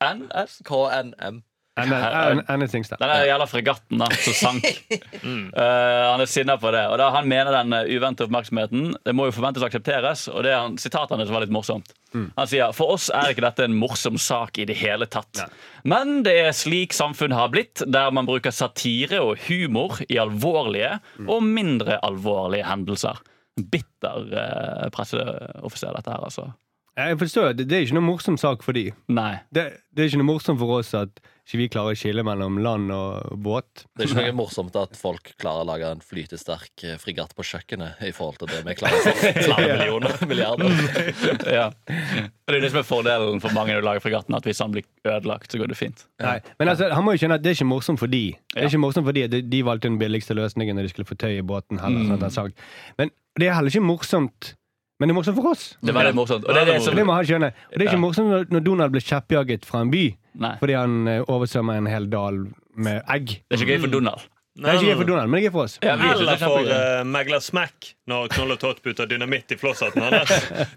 M, 0.00 0.22
KNM. 0.64 1.42
NS 1.76 2.74
Ingstad. 2.74 3.00
Den 3.00 3.08
der 3.08 3.24
jævla 3.24 3.46
fregatten 3.48 4.02
da, 4.02 4.10
som 4.20 4.34
sank. 4.36 4.66
Eh, 5.22 6.02
han 6.10 6.20
er 6.20 6.28
sinna 6.28 6.56
på 6.60 6.70
det. 6.74 6.82
Og 6.90 6.96
da 6.98 7.08
Han 7.14 7.28
mener 7.28 7.52
den 7.54 7.72
uh, 7.72 7.86
uventede 7.86 8.26
oppmerksomheten 8.26 8.94
Det 9.04 9.12
må 9.14 9.26
jo 9.28 9.34
forventes 9.36 9.62
å 9.62 9.68
aksepteres. 9.68 10.24
Og 10.32 10.44
det 10.44 10.52
er 10.52 10.60
han, 10.60 10.76
sitatene 10.80 11.24
som 11.26 11.36
var 11.36 11.44
litt 11.44 11.54
morsomt. 11.54 11.92
Han 12.12 12.48
sier 12.48 12.72
for 12.76 12.92
oss 12.94 13.08
er 13.14 13.32
ikke 13.32 13.44
dette 13.44 13.66
en 13.66 13.76
morsom 13.78 14.18
sak 14.20 14.58
i 14.60 14.66
det 14.68 14.76
hele 14.80 15.06
tatt. 15.08 15.44
Men 15.88 16.20
det 16.26 16.34
er 16.46 16.56
slik 16.56 16.96
samfunnet 16.96 17.38
har 17.38 17.52
blitt, 17.52 17.84
der 17.86 18.12
man 18.12 18.28
bruker 18.28 18.52
satire 18.52 19.22
og 19.24 19.40
humor 19.46 20.02
i 20.08 20.18
alvorlige 20.20 20.98
og 21.24 21.44
mindre 21.46 22.00
alvorlige 22.04 22.68
hendelser. 22.68 23.22
Bitter 23.56 24.28
uh, 24.32 24.88
presseoffiser, 24.92 25.92
dette 25.96 26.12
her, 26.12 26.24
altså. 26.28 26.50
Jeg 26.96 27.20
forstår, 27.20 27.54
det, 27.56 27.68
det 27.70 27.76
er 27.76 27.86
ikke 27.86 27.96
noe 27.96 28.10
morsom 28.10 28.36
sak 28.40 28.64
for 28.64 28.76
de. 28.76 28.90
Nei. 29.12 29.36
Det, 29.54 29.70
det 29.92 30.04
er 30.04 30.12
ikke 30.12 30.20
noe 30.20 30.32
morsomt 30.34 30.60
for 30.60 30.80
oss 30.80 30.92
at 30.98 31.22
ikke 31.46 31.58
vi 31.58 31.68
klarer 31.72 31.96
å 31.96 31.98
skille 31.98 32.22
mellom 32.26 32.60
land 32.62 32.92
og 32.94 33.32
båt. 33.42 33.86
Det 33.96 34.06
er 34.06 34.12
ikke 34.12 34.28
noe 34.28 34.38
morsomt 34.44 34.76
at 34.78 34.94
folk 34.98 35.32
klarer 35.42 35.64
å 35.64 35.68
lage 35.72 35.88
en 35.96 36.04
flytesterk 36.04 36.86
frigatt 37.02 37.22
fregatt 37.22 37.34
på 37.36 37.44
kjøkkenet 37.44 38.02
i 38.06 38.12
forhold 38.14 38.38
til 38.40 38.50
det 38.50 38.62
vi 38.66 38.74
klarer 38.78 39.02
for 39.04 39.42
flere 39.46 39.76
millioner 39.78 40.16
milliarder. 40.28 40.70
ja. 41.58 41.66
Og 41.68 42.48
Det 42.52 42.56
er 42.56 42.64
det 42.64 42.70
som 42.72 42.80
er 42.80 42.86
fordelen 42.86 43.42
for 43.42 43.54
mange 43.54 43.74
når 43.74 43.82
du 43.82 43.86
lager 43.86 44.04
fregatten, 44.04 44.34
at 44.36 44.46
hvis 44.48 44.60
han 44.62 44.72
blir 44.72 44.86
ødelagt, 45.04 45.52
så 45.52 45.60
går 45.60 45.72
det 45.72 45.78
fint. 45.78 46.06
Nei. 46.22 46.38
Men 46.58 46.72
altså, 46.72 46.90
han 46.92 47.04
må 47.04 47.14
jo 47.14 47.22
skjønne 47.22 47.38
at 47.38 47.44
det 47.44 47.52
er 47.52 47.58
ikke 47.58 47.70
morsomt 47.70 48.00
for 48.02 48.12
de. 48.12 48.24
Det 48.52 48.62
er 48.64 48.70
ikke 48.70 48.82
morsomt 48.82 49.08
for 49.08 49.16
de 49.16 49.26
de- 49.42 49.62
valgte 49.62 49.88
den 49.88 49.98
billigste 50.00 50.34
løsningen 50.34 50.76
når 50.76 50.88
de 50.88 50.92
skulle 50.94 51.08
få 51.08 51.18
tøy 51.20 51.36
i 51.38 51.44
båten. 51.46 51.78
Heller, 51.82 52.08
sånn 52.08 52.18
at 52.18 52.26
han 52.26 52.34
sank. 52.34 52.66
Men 52.98 53.12
det 53.38 53.48
er 53.48 53.56
heller 53.56 53.72
ikke 53.72 53.86
morsomt 53.86 54.54
Men 55.02 55.10
det 55.10 55.14
er 55.16 55.18
morsomt 55.18 55.38
for 55.40 55.50
oss. 55.50 55.64
Det 55.82 55.90
er 55.90 55.96
veldig 55.98 56.14
morsomt. 56.14 56.44
Og 56.46 56.54
det 56.54 56.60
er 56.62 56.68
det 56.70 56.82
som 56.84 56.94
det 56.94 57.04
må 57.08 57.14
han 57.18 57.26
skjønne. 57.26 57.48
Og 57.50 57.74
det 57.74 57.80
er 57.82 57.88
ikke 57.90 57.98
Ja. 57.98 58.04
morsomt 58.06 58.30
når- 58.30 58.46
når 58.54 58.64
Donald 58.68 58.92
blir 58.94 59.02
kjeppjaget 59.02 59.64
fra 59.66 59.80
en 59.82 59.90
by 59.90 60.04
Nei, 60.38 60.52
fordi 60.62 60.74
han 60.78 61.08
eh, 61.08 61.24
oversvømmer 61.26 61.74
en 61.82 61.86
hel 61.90 62.06
dal 62.12 62.38
med 62.76 63.02
egg. 63.10 63.26
det 63.50 63.58
er 63.58 63.64
ikke 63.64 63.72
gøy 63.74 63.80
for 63.80 63.90
Donald. 63.98 64.20
Det 64.54 64.64
er 64.68 64.72
ikke 64.78 64.92
gøy 64.92 64.96
for 65.00 65.04
Donald, 65.10 65.28
men 65.30 65.40
det 65.40 65.46
er 65.46 65.48
gøy 65.50 65.52
for 65.52 65.62
oss. 65.64 65.78
Ja, 65.82 65.94
Eller 65.94 66.32
er 66.32 66.36
for 66.36 66.60
uh, 66.60 67.04
megler 67.08 67.40
Smack 67.40 67.94
når 68.10 68.32
Knoll 68.34 68.50
og 68.56 68.58
Tott 68.58 68.80
putter 68.82 69.06
dynamitt 69.06 69.52
i 69.54 69.56
flosshatten 69.60 70.02
hans. 70.02 70.30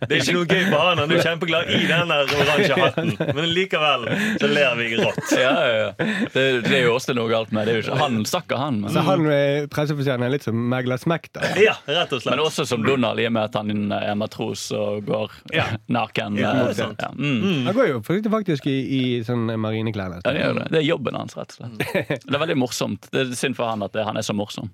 Det 0.06 0.12
er 0.14 0.20
ikke 0.22 0.36
noe 0.36 0.46
gøy 0.46 0.66
for 0.70 0.82
han. 0.84 1.00
Han 1.02 1.10
er 1.10 1.18
jo 1.18 1.24
kjempeglad 1.26 1.72
i 1.74 1.80
den 1.90 2.12
oransje 2.14 2.76
hatten, 2.78 3.14
men 3.34 3.48
likevel 3.50 4.04
så 4.42 4.50
ler 4.52 4.76
vi 4.78 4.90
rått. 5.00 5.32
Ja, 5.34 5.54
ja, 5.66 5.72
ja. 5.80 6.10
Det, 6.36 6.44
det 6.68 6.76
er 6.78 6.84
jo 6.86 6.94
også 7.00 7.16
noe 7.18 7.26
galt 7.32 7.50
med. 7.56 7.66
Det 7.66 7.74
er 7.74 7.80
jo 7.80 7.86
ikke, 7.88 7.98
han 8.04 8.20
stakkar, 8.30 8.62
han. 8.62 8.78
Men, 8.84 8.94
Så 8.94 9.02
han 9.08 9.26
eh, 9.34 9.66
presseoffiseren 9.74 10.26
er 10.28 10.36
litt 10.36 10.46
som 10.46 10.60
megler 10.70 11.02
Smack, 11.02 11.32
da. 11.34 11.50
Ja, 11.60 11.74
rett 11.90 12.14
og 12.14 12.22
slett. 12.22 12.36
men 12.36 12.44
også 12.46 12.68
som 12.70 12.86
Donald, 12.86 13.20
i 13.24 13.26
og 13.26 13.34
med 13.40 13.50
at 13.50 13.58
han 13.58 13.74
er 13.98 14.14
matros 14.22 14.68
og 14.78 15.10
går 15.10 15.34
Ja. 15.56 15.66
naken. 15.90 16.38
Ja, 16.38 16.54
eh, 16.54 16.62
det 16.70 16.76
er 16.76 16.80
sant. 16.84 17.02
Ja, 17.02 17.10
mm. 17.18 17.66
Han 17.72 17.78
går 17.80 17.90
jo 17.96 18.00
faktisk, 18.06 18.70
i, 18.70 18.78
i 19.00 19.04
sånn 19.26 19.50
marineklær. 19.50 20.20
Ja, 20.22 20.30
det, 20.30 20.46
det. 20.62 20.70
det 20.78 20.82
er 20.84 20.88
jobben 20.92 21.18
hans, 21.18 21.34
rett 21.42 21.58
og 21.58 21.74
slett. 21.74 22.22
Det 22.26 22.38
er 22.38 22.42
veldig 22.46 22.62
morsomt. 22.62 23.10
Det 23.10 23.26
er 23.26 23.34
synd 23.38 23.58
for 23.58 23.74
han 23.74 23.82
at 23.86 23.98
det, 23.98 24.06
han 24.06 24.18
er 24.22 24.26
så 24.26 24.38
morsom. 24.38 24.70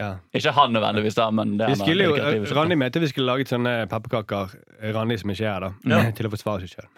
Ja. 0.00 0.08
Ikke 0.34 0.52
han 0.56 0.72
nødvendigvis, 0.74 1.14
da, 1.14 1.28
men 1.30 1.56
det 1.58 1.68
Vi 1.70 1.94
jo. 2.02 2.14
Randi 2.56 2.74
mente 2.78 3.00
vi 3.02 3.08
skulle 3.12 3.28
laget 3.30 3.52
sånne 3.52 3.74
pepperkaker 3.90 4.54
Randi 4.94 5.18
som 5.20 5.30
ikke 5.30 5.46
er 5.46 5.52
her, 5.52 5.68
da 5.84 6.00
til 6.16 6.26
å 6.28 6.32
forsvare 6.32 6.64
seg 6.66 6.74
sjøl. 6.74 6.88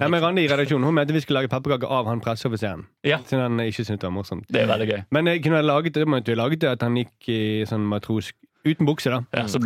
ja, 0.00 0.08
men 0.12 0.22
Randi 0.22 0.46
i 0.46 0.48
redaksjonen 0.50 0.88
Hun 0.88 0.96
mente 0.96 1.16
vi 1.16 1.20
skulle 1.24 1.42
lage 1.42 1.52
pepperkaker 1.52 1.92
av 1.92 2.08
han 2.08 2.22
presseoffiseren. 2.24 2.86
Ja. 3.04 3.20
Siden 3.28 3.44
han 3.44 3.66
ikke 3.66 3.84
syntes 3.84 4.00
det 4.00 4.08
var 4.08 4.16
morsomt. 4.16 4.48
Det 4.48 4.64
er 4.64 4.70
veldig 4.72 4.88
gøy. 4.90 5.04
Men 5.16 5.30
jeg 5.32 5.44
kunne 5.44 5.62
laget 5.66 5.98
det, 5.98 6.08
måtte 6.08 6.32
vi 6.32 6.40
laget 6.40 6.64
det 6.64 6.72
at 6.72 6.86
han 6.86 6.96
gikk 7.00 7.28
i 7.34 7.40
sånn 7.68 7.84
matros 7.92 8.32
uten 8.64 8.88
bukse, 8.88 9.12
da. 9.12 9.22
Ja, 9.36 9.46
som 9.50 9.64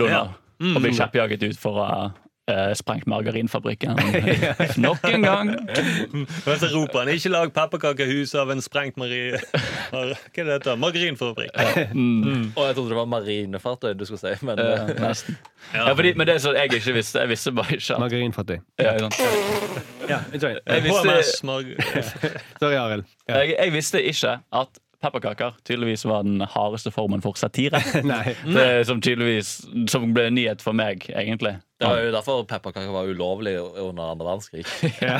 Mm. 0.58 0.72
Og 0.74 0.82
blir 0.82 0.90
kjeppjaget 0.90 1.44
ut 1.52 1.58
for 1.62 1.78
å 1.78 1.84
ha 1.86 1.98
eh, 2.48 2.72
sprengt 2.78 3.06
margarinfabrikken 3.10 3.94
nok 4.86 5.04
en 5.08 5.22
gang. 5.26 5.52
Men 6.46 6.58
så 6.60 6.70
roper 6.72 6.98
han 7.04 7.12
'ikke 7.12 7.32
lag 7.32 7.52
pepperkakehus 7.54 8.34
av 8.34 8.50
en 8.50 8.62
sprengt 8.64 8.96
mari... 8.96 9.32
Hva 9.92 10.02
er 10.08 10.14
det 10.34 10.46
heter? 10.58 10.76
Margarinfabrikk. 10.76 11.54
Og 11.56 12.64
jeg 12.66 12.74
trodde 12.74 12.88
det 12.88 12.98
var 12.98 13.10
marinefartøy 13.12 13.92
du 13.98 14.04
skulle 14.08 14.22
si. 14.24 14.46
Men 14.46 14.58
eh, 14.58 14.94
nesten. 15.00 15.38
Ja, 15.74 15.92
fordi, 15.92 16.14
men 16.16 16.26
det 16.26 16.38
er 16.38 16.44
sånn 16.44 16.58
jeg 16.58 16.72
ikke 16.72 16.96
visste. 16.96 17.22
Jeg 17.24 17.32
visste 17.34 17.52
bare 17.52 17.76
ikke 17.76 17.94
at 17.94 18.04
Margarinfattig. 18.06 18.60
ja. 18.78 18.96
Ja, 20.08 20.18
sorry. 20.40 20.56
Jeg 20.66 20.82
visste, 20.84 21.22
Sorry, 22.60 22.74
Arild. 22.74 23.04
Ja. 23.28 23.38
jeg, 23.38 23.56
jeg 23.58 23.72
visste 23.72 24.02
ikke 24.02 24.38
at 24.52 24.78
pepperkaker 25.02 25.56
tydeligvis 25.64 26.04
var 26.08 26.22
den 26.22 26.40
hardeste 26.40 26.90
formen 26.90 27.22
for 27.22 27.36
satire. 27.38 27.80
Nei. 28.04 28.34
Det, 28.46 28.86
som 28.86 29.00
tydeligvis 29.04 29.60
Som 29.88 30.14
ble 30.14 30.30
nyhet 30.34 30.64
for 30.64 30.72
meg, 30.76 31.06
egentlig. 31.14 31.58
Det 31.78 31.86
var 31.86 32.00
jo 32.02 32.10
derfor 32.10 32.40
pepperkaker 32.50 32.90
var 32.90 33.06
ulovlig 33.06 33.52
under 33.60 34.08
andre 34.10 34.26
verdenskrig. 34.26 34.64
Ja. 35.08 35.18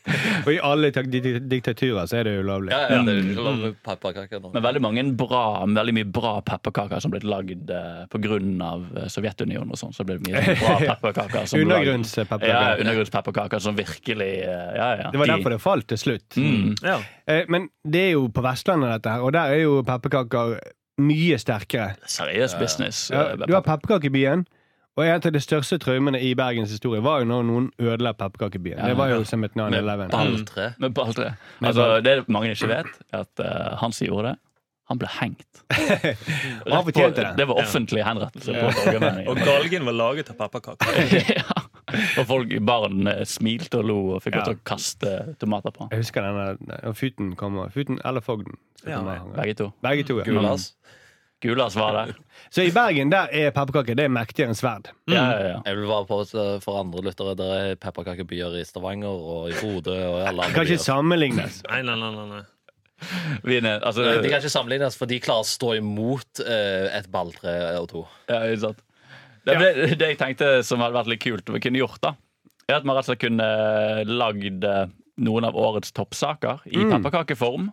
Og 0.44 0.48
i 0.50 0.56
alle 0.64 0.88
diktaturer 0.90 2.08
så 2.10 2.18
er 2.18 2.26
det 2.26 2.32
ulovlig. 2.40 2.72
Ja, 2.74 2.96
ja, 2.96 3.02
det 3.06 3.14
er 3.14 3.28
lov 3.36 3.60
med 3.60 3.76
pepperkaker 3.86 4.42
nå. 4.42 4.50
Men 4.56 4.64
veldig 4.64 4.82
mange 4.82 5.04
bra, 5.20 5.42
veldig 5.70 5.94
mye 6.00 6.08
bra 6.10 6.32
pepperkaker 6.46 7.02
som 7.04 7.14
ble 7.14 7.20
lagd 7.22 7.70
eh, 7.70 8.02
av 8.66 8.88
eh, 8.96 9.06
Sovjetunionen 9.12 9.70
og 9.70 9.78
sånn. 9.78 9.94
Så 9.94 10.06
ble 10.08 10.18
det 10.18 10.26
mye 10.26 10.56
bra 10.58 10.74
pepperkaker. 10.96 11.46
som. 11.46 11.62
Undergrunnspepperkaker. 11.62 12.50
Ja, 12.50 12.74
undergrunnspepperkaker 12.82 13.62
som 13.62 13.78
virkelig 13.78 14.32
eh, 14.48 14.68
Ja, 14.80 14.90
ja. 15.04 15.08
Det 15.14 15.22
var 15.22 15.30
derfor 15.30 15.54
det 15.54 15.62
falt 15.62 15.88
til 15.94 16.02
slutt. 16.08 16.40
Mm. 16.40 16.74
Ja. 16.82 16.98
Eh, 17.30 17.44
Men 17.48 17.70
det 17.86 18.08
er 18.08 18.12
jo 18.16 18.26
på 18.34 18.42
Vestlandet, 18.44 18.96
dette 18.98 19.14
her, 19.14 19.22
og 19.26 19.34
der 19.38 19.54
er 19.54 19.62
jo 19.62 19.80
pepperkaker 19.86 20.58
mye 21.00 21.38
sterkere. 21.40 21.94
Seriøs 22.10 22.58
business. 22.60 23.06
Ja, 23.14 23.36
du 23.38 23.54
har 23.54 23.62
pepperkakebyen, 23.64 24.42
og 24.98 25.06
et 25.06 25.26
av 25.26 25.32
de 25.32 25.40
største 25.40 25.78
traumene 25.80 26.18
i 26.20 26.32
Bergens 26.38 26.72
historie 26.74 27.02
var 27.04 27.22
jo 27.22 27.30
når 27.30 27.46
noen 27.48 27.70
ødela 27.78 28.12
pepperkakebyen. 28.18 28.78
Ja, 28.78 28.90
Det 28.90 28.98
var 28.98 29.12
jo 29.12 29.20
ja. 29.22 29.24
som 29.28 29.44
et 29.46 29.54
9-11. 29.56 30.08
Balltre. 30.10 30.72
Med 30.82 30.94
balltre. 30.94 31.34
Altså, 31.62 32.00
det 32.04 32.16
mange 32.28 32.50
ikke 32.50 32.68
vet, 32.68 32.90
er 33.12 33.24
at 33.24 33.42
uh, 33.44 33.78
han 33.80 33.94
som 33.96 34.08
gjorde 34.08 34.32
det, 34.32 34.36
han 34.90 34.98
ble 34.98 35.06
hengt. 35.20 35.60
Han 36.66 36.82
fortjente 36.82 37.22
det. 37.22 37.34
Det 37.38 37.44
var 37.46 37.60
offentlig 37.62 38.02
henrettelse 38.02 38.54
på 38.58 38.94
Og 39.30 39.38
galgen 39.38 39.86
var 39.86 39.94
laget 39.94 40.32
av 40.32 40.40
pepperkaker. 40.40 41.12
ja. 41.38 41.60
Og 42.18 42.26
folk, 42.26 42.54
barn 42.66 43.06
eh, 43.06 43.22
smilte 43.26 43.78
og 43.78 43.86
lo 43.86 43.98
og 44.16 44.24
fikk 44.24 44.40
lov 44.40 44.48
til 44.48 44.58
å 44.58 44.62
kaste 44.66 45.12
tomater 45.38 45.74
på. 45.74 45.86
Jeg 45.94 46.02
husker 46.02 46.26
denne 46.26 46.94
Futen 46.98 47.36
kommer. 47.38 47.70
Futen 47.70 48.02
eller 48.02 48.24
Fogden. 48.26 48.58
Ja. 48.82 48.98
Begge 49.36 49.54
to. 49.62 49.70
Begge 49.86 50.08
to. 50.10 50.18
ja. 50.24 50.26
Gulas. 50.26 50.72
Gulas 51.40 51.76
var 51.78 51.94
der. 51.96 52.14
Så 52.52 52.64
i 52.66 52.72
Bergen 52.74 53.10
der 53.12 53.30
er 53.32 53.50
pepperkaker 53.56 53.96
det 53.96 54.04
er 54.08 54.12
mektigere 54.12 54.52
enn 54.52 54.58
sverd. 54.58 54.90
Ja, 55.08 55.22
ja, 55.32 55.38
ja. 55.54 55.58
Jeg 55.64 55.78
vil 55.78 55.86
bare 55.88 56.04
på 56.08 56.18
for 56.64 56.80
andre 56.82 57.04
lyttere. 57.06 57.32
Det 57.38 57.46
er 57.56 57.76
pepperkakebyer 57.80 58.58
i 58.60 58.64
Stavanger 58.68 59.08
og 59.34 59.48
i 59.48 59.56
Bodø 59.60 59.94
og 59.96 60.18
alle 60.20 60.42
Det 60.42 60.50
andre 60.50 60.54
kan 60.58 60.66
ikke 60.68 60.76
byer. 60.76 60.84
sammenlignes. 60.84 61.60
Nei, 61.70 61.80
nei, 61.88 61.96
nei, 62.02 62.26
nei. 62.34 62.42
Vi 63.48 63.56
er 63.56 63.62
ned- 63.64 63.82
altså, 63.88 64.04
De 64.20 64.28
kan 64.28 64.42
ikke 64.42 64.52
sammenlignes, 64.52 64.96
for 65.00 65.08
de 65.08 65.20
klarer 65.24 65.46
å 65.46 65.48
stå 65.48 65.70
imot 65.78 66.42
eh, 66.44 66.90
et 66.98 67.08
balltre 67.10 67.54
og 67.80 67.88
to. 67.88 68.02
Ja, 68.28 68.42
ikke 68.44 68.60
sant. 68.66 68.82
Det, 69.48 69.56
ble, 69.56 69.70
det 69.96 70.10
jeg 70.12 70.18
tenkte 70.20 70.50
som 70.68 70.82
hadde 70.84 70.98
vært 70.98 71.08
litt 71.08 71.22
kult 71.24 71.48
vi 71.48 71.62
kunne 71.64 71.80
gjort, 71.80 71.96
da, 72.04 72.12
er 72.68 72.76
at 72.76 72.84
man 72.84 72.98
rett 72.98 73.08
og 73.08 73.14
slett 73.14 73.22
kunne 73.24 73.46
lagd 74.04 74.66
eh, 74.68 74.84
noen 75.24 75.48
av 75.48 75.56
årets 75.56 75.92
toppsaker 75.96 76.60
i 76.68 76.84
pepperkakeform. 76.92 77.70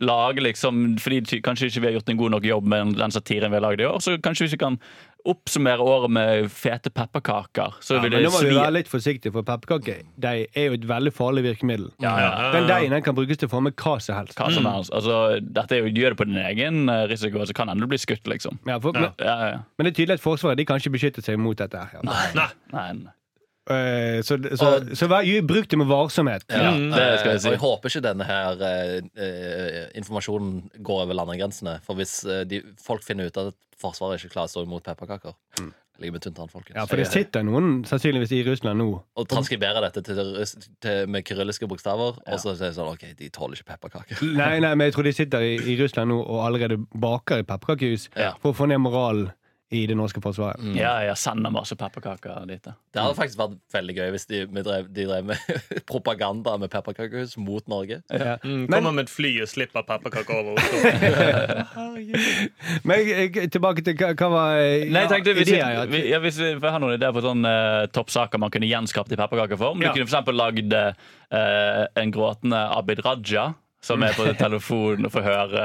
Lage 0.00 0.40
liksom, 0.40 0.96
fordi 0.96 1.40
Kanskje 1.44 1.68
ikke 1.68 1.80
vi 1.82 1.86
har 1.90 1.96
gjort 1.98 2.08
en 2.08 2.16
god 2.16 2.30
nok 2.32 2.44
jobb 2.48 2.68
med 2.72 2.94
den 2.96 3.12
satiren 3.12 3.52
vi 3.52 3.58
har 3.58 3.64
lagd 3.66 3.82
i 3.82 3.84
år. 3.84 3.98
Så 4.00 4.14
kanskje 4.24 4.46
vi 4.46 4.54
ikke 4.54 4.62
kan 4.64 4.78
oppsummere 5.28 5.84
året 5.84 6.10
med 6.10 6.48
fete 6.50 6.90
pepperkaker. 6.90 7.76
Så 7.84 7.94
Ja, 7.94 8.00
vil 8.02 8.10
men 8.16 8.24
nå 8.24 8.30
må 8.32 8.40
vi 8.40 8.48
svi 8.48 8.56
være 8.56 8.72
litt 8.72 8.88
forsiktige, 8.90 9.32
for 9.36 9.44
pepperkaker 9.46 10.00
er 10.24 10.64
jo 10.66 10.72
et 10.78 10.88
veldig 10.88 11.12
farlig 11.14 11.44
virkemiddel. 11.44 11.92
ja, 12.02 12.14
ja. 12.18 12.50
Den 12.56 12.66
deigen 12.66 13.02
kan 13.04 13.14
brukes 13.14 13.38
til 13.38 13.48
å 13.48 13.52
forme 13.52 13.70
hva 13.70 14.00
som 14.00 14.16
helst. 14.16 14.34
Hva 14.38 14.50
som 14.50 14.66
helst. 14.66 14.90
Altså, 14.92 15.38
dette 15.44 15.76
er 15.76 15.84
jo, 15.84 15.92
gjør 15.92 16.16
det 16.16 16.18
på 16.18 16.24
din 16.26 16.40
egen 16.42 16.88
eh, 16.88 17.06
risiko, 17.12 17.44
så 17.46 17.54
kan 17.54 17.68
hende 17.68 17.84
du 17.84 17.92
blir 17.92 18.00
skutt, 18.02 18.26
liksom. 18.26 18.58
Ja, 18.66 18.78
for, 18.80 18.92
men, 18.96 19.12
Ja, 19.20 19.36
ja, 19.38 19.48
ja. 19.52 19.58
men 19.78 19.86
det 19.86 19.92
er 19.92 20.00
tydelig 20.02 20.18
at 20.18 20.24
Forsvaret 20.24 20.58
de 20.58 20.64
kan 20.66 20.80
ikke 20.80 20.96
beskytte 20.96 21.22
seg 21.22 21.38
mot 21.38 21.56
dette. 21.56 21.76
Ja. 21.94 22.00
Nei. 22.02 22.48
Nei, 22.72 22.92
nei. 23.04 23.12
Eh, 23.72 24.20
så 24.26 24.38
så, 24.58 24.70
så 24.98 25.08
vær, 25.10 25.26
bruk 25.48 25.68
det 25.70 25.78
med 25.80 25.90
varsomhet. 25.90 26.46
Ja, 26.50 26.72
Mm, 26.72 26.90
det 26.94 27.18
skal 27.20 27.32
jeg 27.34 27.40
si. 27.42 27.48
Og 27.50 27.56
jeg 27.56 27.62
håper 27.62 27.92
ikke 27.92 28.04
denne 28.06 28.24
her 28.28 28.62
eh, 28.68 28.96
eh, 29.26 29.84
informasjonen 30.00 30.70
går 30.78 31.04
over 31.04 31.18
landegrensene. 31.18 31.78
For 31.86 31.98
hvis 31.98 32.20
eh, 32.24 32.44
de, 32.48 32.62
folk 32.82 33.04
finner 33.06 33.28
ut 33.30 33.36
at 33.42 33.54
Forsvaret 33.82 34.20
ikke 34.20 34.36
klarer 34.36 34.46
å 34.46 34.52
stå 34.52 34.62
imot 34.62 34.84
pepperkaker 34.86 35.34
Ligger 36.00 36.14
med 36.16 36.22
tynntann, 36.24 36.48
folkens. 36.48 36.72
Mm. 36.72 36.78
Ja, 36.80 36.86
for 36.88 36.96
det 36.98 37.04
sitter 37.12 37.44
noen 37.46 37.82
sannsynligvis 37.86 38.32
i 38.32 38.40
Russland 38.46 38.80
nå. 38.80 38.86
Og 39.20 39.26
transkriberer 39.28 39.84
dette 39.84 40.00
til, 40.06 40.22
til, 40.82 41.02
med 41.12 41.26
kyrilliske 41.28 41.68
bokstaver, 41.68 42.16
og 42.16 42.40
så 42.40 42.54
sier 42.56 42.72
de 42.72 42.78
sånn 42.78 42.88
OK, 42.94 43.04
de 43.18 43.28
tåler 43.34 43.60
ikke 43.60 43.74
pepperkaker. 43.74 44.22
Nei, 44.38 44.56
nei, 44.64 44.72
men 44.72 44.88
jeg 44.88 44.96
tror 44.96 45.06
de 45.06 45.12
sitter 45.18 45.44
i, 45.44 45.52
i 45.74 45.76
Russland 45.82 46.10
nå 46.10 46.16
og 46.22 46.40
allerede 46.46 46.80
baker 46.96 47.44
i 47.44 47.46
pepperkakehus 47.46 48.08
Ja. 48.16 48.32
for 48.40 48.54
å 48.54 48.56
få 48.62 48.70
ned 48.72 48.80
moralen 48.82 49.30
i 49.72 49.86
det 49.88 49.96
norske 49.96 50.20
forsvaret. 50.22 50.60
Ja, 50.76 50.98
jeg 51.06 51.16
sender 51.20 51.52
masse 51.52 51.76
pepperkaker 51.78 52.44
dit. 52.48 52.60
ja. 52.66 52.74
Det 52.92 53.00
hadde 53.00 53.16
faktisk 53.16 53.38
vært 53.40 53.54
veldig 53.72 53.94
gøy 53.96 54.10
hvis 54.14 54.26
de, 54.28 54.42
drev, 54.60 54.88
de 54.92 55.06
drev 55.08 55.30
med 55.30 55.62
propaganda 55.90 56.58
med 56.60 56.70
pepperkakehus 56.72 57.38
mot 57.40 57.64
Norge. 57.72 58.02
Ja. 58.12 58.36
Mm, 58.44 58.66
Men- 58.66 58.76
kommer 58.76 58.92
med 58.98 59.08
et 59.08 59.12
fly 59.12 59.32
og 59.42 59.48
slipper 59.48 59.86
pepperkaker 59.88 60.42
over 60.42 60.60
Oslo. 60.60 60.76
Men 62.88 63.06
jeg, 63.08 63.50
tilbake 63.54 63.84
til 63.86 63.96
hva, 63.96 64.12
hva 64.18 64.28
var 64.32 64.60
eh, 64.60 64.86
Nei, 64.92 65.06
tenkte 65.10 65.34
hvis, 65.38 65.48
ideer, 65.48 65.78
ja. 65.78 65.86
vi, 65.88 66.04
ja, 66.10 66.20
hvis 66.22 66.38
vi 66.42 66.52
får 66.60 66.76
ha 66.76 66.82
noen 66.82 66.96
ideer 66.98 67.16
på 67.16 67.24
sånne 67.24 67.52
uh, 67.52 67.88
toppsaker 67.94 68.42
man 68.42 68.52
kunne 68.52 68.68
gjenskapt 68.68 69.12
i 69.14 69.18
pepperkakeform. 69.20 69.80
Ja. 69.82 69.90
Du 69.92 70.00
kunne 70.00 70.08
eksempel 70.10 70.36
lagd 70.36 70.76
uh, 70.76 70.92
en 71.98 72.12
gråtende 72.14 72.60
Abid 72.76 73.00
Raja. 73.06 73.52
Som 73.82 74.02
er 74.06 74.14
på 74.14 74.28
telefonen 74.38 75.08
og 75.08 75.10
får 75.10 75.24
høre 75.26 75.62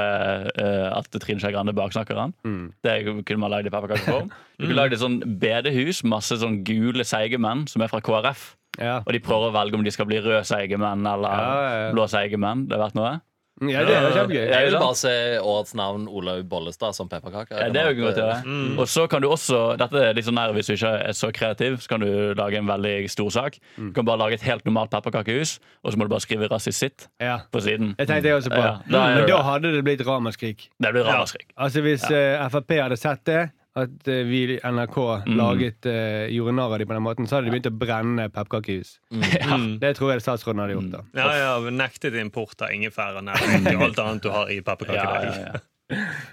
uh, 0.58 0.88
at 0.98 1.18
Trine 1.22 1.38
Skei 1.38 1.52
Grande 1.54 1.74
baksnakker 1.76 2.18
han. 2.18 2.34
Mm. 2.42 2.72
Det 2.82 2.96
kunne 3.06 3.42
man 3.44 3.52
lagd 3.54 3.70
i 3.70 3.72
pepperkakeform. 3.74 4.32
Du 4.58 4.64
kunne 4.66 4.78
lagd 4.80 4.96
et 4.96 5.02
sånn 5.04 5.20
bedehus, 5.38 6.02
masse 6.02 6.40
sånn 6.40 6.64
gule 6.66 7.06
seige 7.06 7.38
menn 7.38 7.68
som 7.70 7.84
er 7.84 7.92
fra 7.92 8.02
KrF. 8.02 8.48
Ja. 8.78 8.98
Og 9.04 9.14
de 9.14 9.22
prøver 9.22 9.50
å 9.50 9.54
velge 9.54 9.78
om 9.78 9.86
de 9.86 9.92
skal 9.94 10.06
bli 10.10 10.18
røde 10.22 10.42
seige 10.46 10.78
menn 10.78 11.06
eller 11.06 11.30
Ja, 11.30 11.54
ja, 11.62 11.88
blå 11.94 12.06
seige 12.10 12.38
menn. 12.42 12.66
Det 12.66 12.74
har 12.76 12.88
vært 12.88 12.98
noe. 12.98 13.14
Ja, 13.62 13.84
det 13.86 13.94
er 13.96 14.10
kjempegøy. 14.16 14.44
Jeg 14.52 14.66
vil 14.68 14.76
bare 14.78 14.96
se 14.98 15.14
årets 15.42 15.74
navn 15.78 16.06
Olaug 16.08 16.44
Bollestad 16.48 16.96
som 16.96 17.08
pepperkake. 17.10 17.54
Ja, 17.58 17.68
det 17.74 17.82
er 17.82 17.92
jo 17.92 18.04
godt 18.06 18.18
å 18.20 18.26
gjøre. 18.26 18.78
Og 18.78 18.88
så 18.90 19.06
kan 19.10 19.22
du 19.24 19.28
også, 19.30 19.76
dette 19.80 20.02
er 20.10 20.14
litt 20.18 20.28
sånn 20.28 20.38
nær 20.38 20.54
hvis 20.56 20.70
du 20.70 20.74
ikke 20.76 20.92
er 21.08 21.16
så 21.18 21.30
kreativ, 21.34 21.78
så 21.82 21.94
kan 21.94 22.00
du 22.04 22.10
lage 22.38 22.58
en 22.60 22.68
veldig 22.70 22.96
stor 23.12 23.30
sak. 23.34 23.58
Du 23.76 23.90
kan 23.96 24.06
bare 24.08 24.22
lage 24.24 24.38
et 24.38 24.46
helt 24.48 24.64
normalt 24.68 24.90
pepperkakehus, 24.94 25.58
og 25.84 25.92
så 25.92 25.98
må 25.98 26.06
du 26.08 26.14
bare 26.14 26.24
skrive 26.24 26.48
'rasisitt' 26.48 26.78
sitt' 26.78 27.08
Ja. 27.20 27.38
på 27.52 27.60
siden. 27.60 27.94
Det 27.98 28.06
tenkte 28.08 28.28
jeg 28.28 28.36
også 28.36 28.50
på. 28.50 28.62
Ja, 28.62 28.78
da 28.90 29.14
Men 29.14 29.28
da 29.28 29.42
hadde 29.42 29.72
det 29.74 29.84
blitt 29.84 30.06
ramaskrik. 30.06 30.68
Det 30.80 30.92
blir 30.92 31.04
ramaskrik. 31.04 31.48
Altså 31.58 31.80
Hvis 31.82 32.04
eh, 32.10 32.48
Frp 32.48 32.70
hadde 32.80 32.96
sett 32.96 33.24
det, 33.26 33.50
at 33.84 34.08
eh, 34.10 34.22
vi 34.28 34.40
i 34.54 34.58
NRK 34.64 34.96
Mm. 35.28 35.36
laget 35.38 35.86
uh, 35.86 36.26
gjorde 36.32 36.54
narr 36.58 36.72
av 36.74 36.78
dem 36.82 36.88
på 36.90 36.94
den 36.96 37.02
måten, 37.04 37.26
så 37.28 37.36
hadde 37.38 37.48
de 37.48 37.54
begynt 37.56 37.70
å 37.70 37.78
brenne 37.78 38.28
pepperkakehus. 38.34 38.94
Det 39.82 39.94
tror 39.98 40.12
jeg 40.14 40.22
statsråden 40.24 40.60
hadde 40.62 40.76
gjort. 40.76 40.90
da 40.94 41.00
Ja, 41.18 41.28
ja, 41.38 41.70
Nektet 41.70 42.14
import 42.20 42.60
av 42.62 42.70
ingefær 42.74 43.18
og 43.20 43.24
nærmest 43.28 43.66
alt 43.74 43.98
annet 44.04 44.22
du 44.22 44.30
har 44.34 44.50
i 44.52 44.60
Ja, 44.60 44.66
pepperkakedeig. 44.70 45.34
ja, 45.34 45.50
ja. 45.54 45.64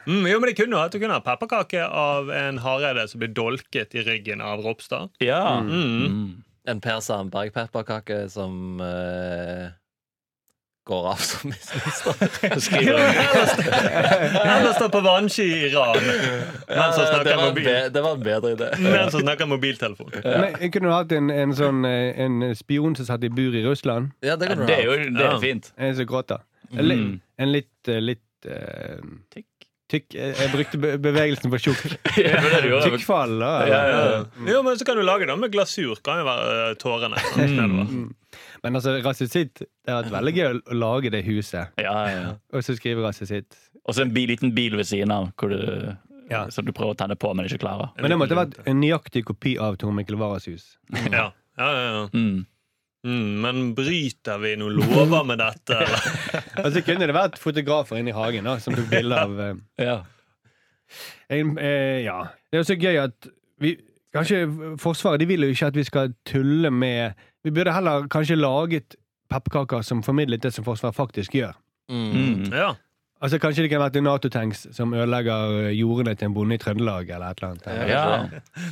Mm, 0.05 0.25
jo, 0.27 0.39
men 0.43 0.49
det 0.49 0.57
kunne 0.59 0.81
at 0.83 0.91
du 0.91 0.99
kunne 0.99 1.15
ha 1.15 1.21
pepperkake 1.23 1.79
av 1.87 2.27
en 2.35 2.57
Hareide 2.59 3.05
som 3.07 3.21
blir 3.21 3.31
dolket 3.31 3.95
i 3.95 4.01
ryggen 4.03 4.41
av 4.43 4.59
Ropstad. 4.65 5.13
ja. 5.23 5.61
Mm. 5.63 6.09
Mm. 6.11 6.25
En 6.67 6.79
Per 6.81 6.99
Sandberg-pepperkake 6.99 8.23
som 8.33 8.81
eh, 8.81 9.69
går 10.85 11.07
av 11.11 11.21
som. 11.25 11.53
Skriver 12.65 12.99
Eller 12.99 14.73
står 14.77 14.89
på 14.93 15.01
vannski 15.05 15.43
i 15.43 15.61
Iran 15.69 15.97
mens 15.97 16.97
han 16.97 16.99
det, 16.99 17.07
snakker, 17.09 17.41
mobil, 17.41 17.63
be, 17.65 17.75
det 17.95 18.03
var 18.05 18.17
en 18.17 18.23
bedre 18.25 18.51
idé. 18.55 18.69
mens 18.83 19.13
han 19.17 19.21
snakker 19.25 19.49
mobiltelefon. 19.49 20.11
Men 20.23 20.55
jeg 20.61 20.71
kunne 20.75 20.93
hatt 20.93 21.11
en, 21.17 21.29
en 21.33 21.55
sånn 21.57 21.81
eh, 21.89 22.13
En 22.25 22.37
spion 22.57 22.95
som 22.97 23.07
satt 23.09 23.23
i 23.25 23.29
bur 23.33 23.55
i 23.57 23.63
Russland. 23.65 24.11
Ja, 24.25 24.35
det 24.37 24.49
Ja, 24.49 24.53
kan 24.55 24.61
du 24.63 24.69
det 24.69 24.77
er 24.77 24.83
ha. 24.83 24.85
jo 24.85 25.09
det 25.17 25.25
er 25.25 25.33
Ja. 25.35 25.39
fint. 25.41 25.71
En 25.77 25.95
som 25.97 26.05
gråter. 26.09 26.43
En, 26.75 26.85
li- 26.89 26.95
Mm. 27.01 27.19
en 27.39 27.51
litt 27.51 27.87
eh, 27.91 27.99
litt 28.01 28.47
uh, 28.49 29.01
Tykk. 29.33 29.45
Tykk 29.91 30.15
Jeg 30.17 30.49
brukte 30.51 30.79
bevegelsen 30.97 31.51
på 31.53 31.59
tjukk. 31.61 31.83
Ja, 32.17 32.39
du. 32.63 32.71
Tykkfall. 32.87 33.35
Ja, 33.41 33.51
ja, 33.69 33.81
ja. 33.89 34.21
Jo, 34.49 34.61
men 34.65 34.77
så 34.79 34.85
kan 34.87 34.97
du 34.97 35.03
lage 35.05 35.27
det 35.29 35.35
med 35.37 35.51
glasur. 35.53 35.99
Kan 36.05 36.23
jo 36.23 36.25
være 36.25 36.73
tårene. 36.81 37.21
sånn, 37.33 37.53
nedover. 37.59 37.91
Men 38.65 38.79
altså, 38.79 38.95
rasisitt 39.05 39.61
Det 39.61 39.91
har 39.93 40.03
vært 40.03 40.15
veldig 40.17 40.33
gøy 40.35 40.47
å- 40.49 40.73
lage 40.81 41.11
det 41.13 41.21
huset, 41.27 41.69
Ja, 41.77 41.93
ja, 42.09 42.15
ja. 42.23 42.33
og 42.53 42.63
så 42.65 42.73
skrive 42.77 43.05
rasisitt. 43.05 43.53
Og 43.85 43.93
så 43.93 44.01
en 44.01 44.13
bi, 44.15 44.25
liten 44.27 44.55
bil 44.57 44.75
ved 44.75 44.87
siden 44.89 45.11
av 45.13 45.29
hvor 45.37 45.49
du, 45.53 45.95
Ja. 46.31 46.47
som 46.49 46.65
du 46.65 46.71
prøver 46.73 46.95
å 46.95 46.97
tenne 46.97 47.15
på, 47.15 47.29
men 47.37 47.45
ikke 47.45 47.59
klarer. 47.61 47.91
Men 48.01 48.09
det 48.09 48.17
måtte 48.17 48.35
vært 48.35 48.57
en 48.65 48.81
nøyaktig 48.81 49.23
kopi 49.25 49.57
av 49.61 49.77
Tor 49.77 49.91
Mikkel 49.93 50.17
Waras 50.17 50.45
hus. 50.49 50.77
Ja. 51.11 51.31
Ja, 51.57 51.69
ja, 51.71 51.83
ja. 51.93 52.07
Mm. 52.13 52.45
Mm, 53.05 53.41
men 53.41 53.75
bryter 53.75 54.39
vi 54.41 54.55
noen 54.57 54.79
lover 54.79 55.23
med 55.23 55.37
dette? 55.37 55.77
Eller? 55.85 56.65
Og 56.65 56.71
så 56.73 56.81
kunne 56.83 57.05
det 57.05 57.13
vært 57.13 57.37
fotografer 57.37 57.99
inne 58.01 58.09
i 58.09 58.17
hagen 58.17 58.43
da, 58.49 58.57
som 58.57 58.73
tok 58.73 58.89
bilder 58.89 59.27
av 59.27 59.39
eh, 59.39 59.53
Ja. 59.85 59.99
en, 61.29 61.57
eh, 61.59 62.01
Ja. 62.03 62.23
Det 62.51 62.57
er 62.57 62.63
jo 62.63 62.73
så 62.73 62.79
gøy 62.81 63.03
at 63.03 63.27
vi 63.59 63.77
Kanskje 64.15 64.77
Forsvaret 64.79 65.19
de 65.19 65.25
vil 65.27 65.41
jo 65.43 65.49
ikke 65.51 65.67
at 65.67 65.75
vi 65.75 65.83
skal 65.83 66.13
tulle 66.25 66.69
med 66.71 67.13
Vi 67.45 67.51
burde 67.53 67.73
heller 67.75 68.07
kanskje 68.11 68.35
laget 68.39 68.95
pepperkaker 69.29 69.81
som 69.85 70.01
formidlet 70.05 70.41
det 70.43 70.53
som 70.53 70.65
Forsvaret 70.65 70.95
faktisk 70.97 71.31
gjør. 71.37 71.53
Mm. 71.89 72.11
Mm. 72.11 72.43
Ja. 72.53 72.71
Altså 73.21 73.37
Kanskje 73.39 73.63
det 73.63 73.69
kan 73.71 73.79
være 73.79 74.01
Nato-tanks 74.03 74.65
som 74.75 74.93
ødelegger 74.93 75.69
jordene 75.73 76.15
til 76.19 76.25
en 76.27 76.33
bonde 76.35 76.55
i 76.57 76.59
Trøndelag, 76.61 77.09
eller 77.09 77.27
et 77.31 77.37
eller 77.41 77.51
annet. 77.53 77.65
Ja. 77.89 78.03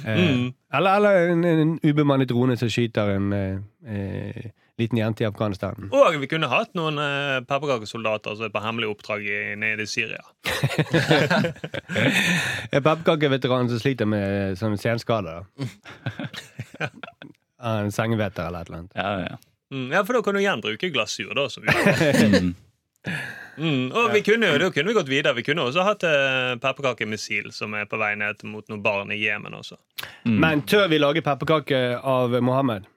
Eh, 0.05 0.33
Mm. 0.33 0.53
Eller, 0.73 0.91
eller 0.95 1.11
en, 1.31 1.43
en 1.45 1.79
ubemannet 1.83 2.29
drone 2.29 2.57
som 2.57 2.69
skyter 2.69 3.09
en, 3.15 3.33
eh, 3.33 3.57
eh, 3.87 4.43
liten 4.79 4.97
jente 4.97 5.23
i 5.23 5.27
Afghanistan. 5.27 5.89
Og 5.93 6.19
vi 6.19 6.27
kunne 6.27 6.47
hatt 6.51 6.73
noen 6.75 6.97
eh, 6.99 7.39
pepperkakesoldater 7.47 8.35
som 8.35 8.45
er 8.45 8.49
på 8.53 8.59
hemmelig 8.65 8.87
oppdrag 8.89 9.21
i, 9.25 9.55
nede 9.55 9.81
i 9.85 9.89
Syria. 9.89 10.21
En 12.73 12.83
pepperkakeveteran 12.83 13.69
som 13.69 13.79
sliter 13.79 14.05
med 14.09 14.57
sånne 14.59 14.77
senskader. 14.81 15.43
En 17.63 17.91
sengeveter 17.95 18.47
eller 18.49 18.61
et 18.65 18.69
eller 18.69 18.83
annet. 18.83 18.91
Ja, 18.99 19.13
ja. 19.31 19.37
Mm, 19.73 19.87
ja, 19.95 20.03
for 20.05 20.13
da 20.13 20.21
kan 20.25 20.35
du 20.35 20.41
igjen 20.43 20.61
bruke 20.61 20.89
glasur. 20.93 21.33
da 21.37 21.47
som 21.49 21.63
vi 21.63 22.53
Mm. 23.57 23.65
mm, 23.69 23.91
Og 23.99 24.13
vi 24.13 24.21
kunne 24.23 24.47
jo, 24.47 24.57
da 24.61 24.69
kunne 24.71 24.87
vi 24.87 24.93
gått 24.95 25.09
videre. 25.11 25.33
Vi 25.35 25.43
kunne 25.43 25.65
også 25.67 25.83
hatt 25.83 26.05
uh, 26.07 26.53
pepperkakemissil 26.63 27.49
som 27.51 27.73
er 27.75 27.83
på 27.91 27.99
vei 27.99 28.13
ned 28.15 28.39
mot 28.47 28.63
noen 28.71 28.79
barn 28.81 29.11
i 29.11 29.17
Jemen 29.19 29.53
også. 29.57 29.75
Mm. 30.23 30.37
Men 30.39 30.61
tør 30.71 30.87
vi 30.89 31.01
lage 31.01 31.21
pepperkake 31.25 31.81
av 31.99 32.33
Mohammed? 32.41 32.87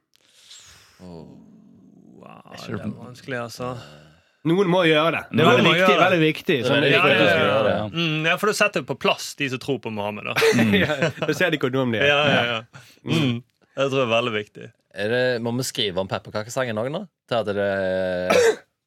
Wow, 1.01 2.55
det 2.55 2.79
er 2.79 2.87
vanskelig, 2.95 3.41
altså. 3.49 3.73
Noen 4.47 4.71
må 4.71 4.85
gjøre 4.87 5.11
det. 5.17 5.23
Det 5.35 5.43
er 5.43 5.51
veldig 5.51 5.73
viktig. 5.75 5.91
det. 5.91 5.99
Veldig 6.05 6.21
viktig 6.23 6.57
sånn. 6.69 6.85
Ja, 6.87 7.03
ja, 7.11 7.27
ja. 7.27 7.59
ja. 7.67 7.85
Mm, 7.91 8.27
ja, 8.31 8.37
for 8.39 8.53
da 8.53 8.55
setter 8.61 8.85
vi 8.85 8.91
på 8.93 8.97
plass 9.03 9.33
de 9.41 9.49
som 9.51 9.59
tror 9.63 9.81
på 9.83 9.91
Mohammed. 9.91 10.31
da. 10.31 10.35
Ja, 10.85 11.11
Da 11.19 11.35
ser 11.35 11.51
de 11.51 11.59
hvor 11.59 11.73
dum 11.75 11.91
de 11.95 11.99
er. 11.99 12.07
Ja, 12.13 12.21
ja, 12.31 12.43
ja. 12.53 12.59
Mm. 13.11 13.41
Det 13.77 13.91
tror 13.91 14.01
jeg 14.01 14.07
er 14.09 14.15
veldig 14.15 14.33
viktig. 14.33 14.69
Er 14.97 15.11
det, 15.13 15.25
må 15.45 15.53
vi 15.59 15.67
skrive 15.69 16.01
om 16.01 16.09
pepperkakesangen 16.09 16.79
òg 16.81 16.89
nå? 16.95 17.03
Til 17.29 17.43
at 17.43 17.51
det 17.53 17.67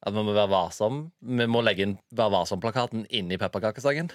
At 0.00 0.14
vi 0.16 0.22
må 0.24 0.32
være 0.32 0.48
varsom? 0.50 1.02
Vi 1.20 1.46
må 1.46 1.60
legge 1.62 1.84
inn 1.84 1.98
Vær 2.16 2.32
varsom-plakaten 2.32 3.04
inni 3.14 3.36
pepperkakesangen? 3.38 4.08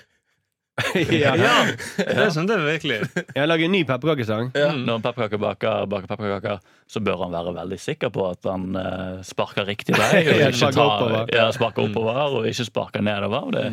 Ja. 0.76 1.36
Ja, 1.40 1.54
det 1.96 2.26
syns 2.36 2.52
jeg 2.52 2.60
virkelig. 2.66 2.98
Jeg 3.36 3.48
lager 3.48 3.66
en 3.70 3.72
ny 3.72 3.84
pepperkakesang. 3.88 4.50
Når 4.56 4.98
en 4.98 5.04
pepperkakebaker 5.06 5.86
baker 5.88 6.10
pepperkaker, 6.10 6.58
så 6.92 7.00
bør 7.02 7.24
han 7.24 7.32
være 7.34 7.54
veldig 7.56 7.78
sikker 7.80 8.12
på 8.14 8.26
at 8.28 8.46
han 8.50 8.76
uh, 8.76 9.22
sparker 9.26 9.66
riktig 9.70 9.96
vei. 9.96 10.20
Og 10.26 10.42
ikke 10.42 10.60
sparker 10.60 10.76
tar, 10.76 10.90
oppover. 10.98 11.32
ja, 11.32 11.46
sparker 11.56 11.88
oppover 11.88 12.20
og 12.42 12.50
ikke 12.50 12.68
sparker 12.68 13.06
nedover. 13.08 13.48
Det 13.56 13.64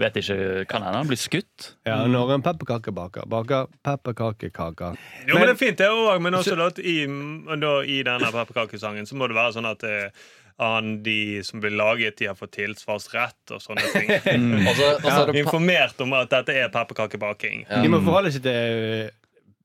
vet 0.00 0.16
ikke, 0.22 0.38
Kan 0.70 0.86
hende 0.86 1.02
han 1.02 1.10
blir 1.12 1.20
skutt. 1.20 1.68
Ja, 1.86 2.00
når 2.08 2.38
en 2.38 2.46
pepperkakebaker 2.46 3.28
baker 3.28 3.68
pepperkakekaker 3.84 4.96
Jo, 5.28 5.36
men 5.36 5.46
det 5.46 5.54
er 5.54 5.60
fint, 5.60 5.78
det 5.78 5.92
òg. 5.92 6.16
Men 6.24 6.40
også 6.40 6.56
så, 6.56 6.70
at 6.72 6.80
i, 6.80 6.98
da, 7.04 7.76
i 7.84 8.00
denne 8.06 8.32
pepperkakesangen 8.32 9.06
så 9.06 9.20
må 9.20 9.28
det 9.28 9.36
være 9.36 9.58
sånn 9.58 9.68
at 9.68 9.84
eh, 9.86 10.26
han, 10.58 11.02
de 11.04 11.42
som 11.44 11.60
blir 11.60 11.74
laget, 11.76 12.16
de 12.18 12.30
har 12.30 12.36
fått 12.38 12.54
tilsvarsrett 12.56 13.52
og 13.52 13.60
sånne 13.60 13.84
ting. 13.92 14.08
Og 14.68 14.72
så 14.78 14.86
og 14.94 15.04
så 15.04 15.18
er 15.20 15.32
det 15.32 15.42
Informert 15.44 16.00
om 16.00 16.14
at 16.16 16.32
dette 16.32 16.54
er 16.56 16.70
pepperkakebaking. 16.72 17.66
Ja. 17.68 17.82
De 17.84 17.90
må 17.92 18.00
forholde 18.04 18.32
seg 18.32 18.46
til 18.46 19.10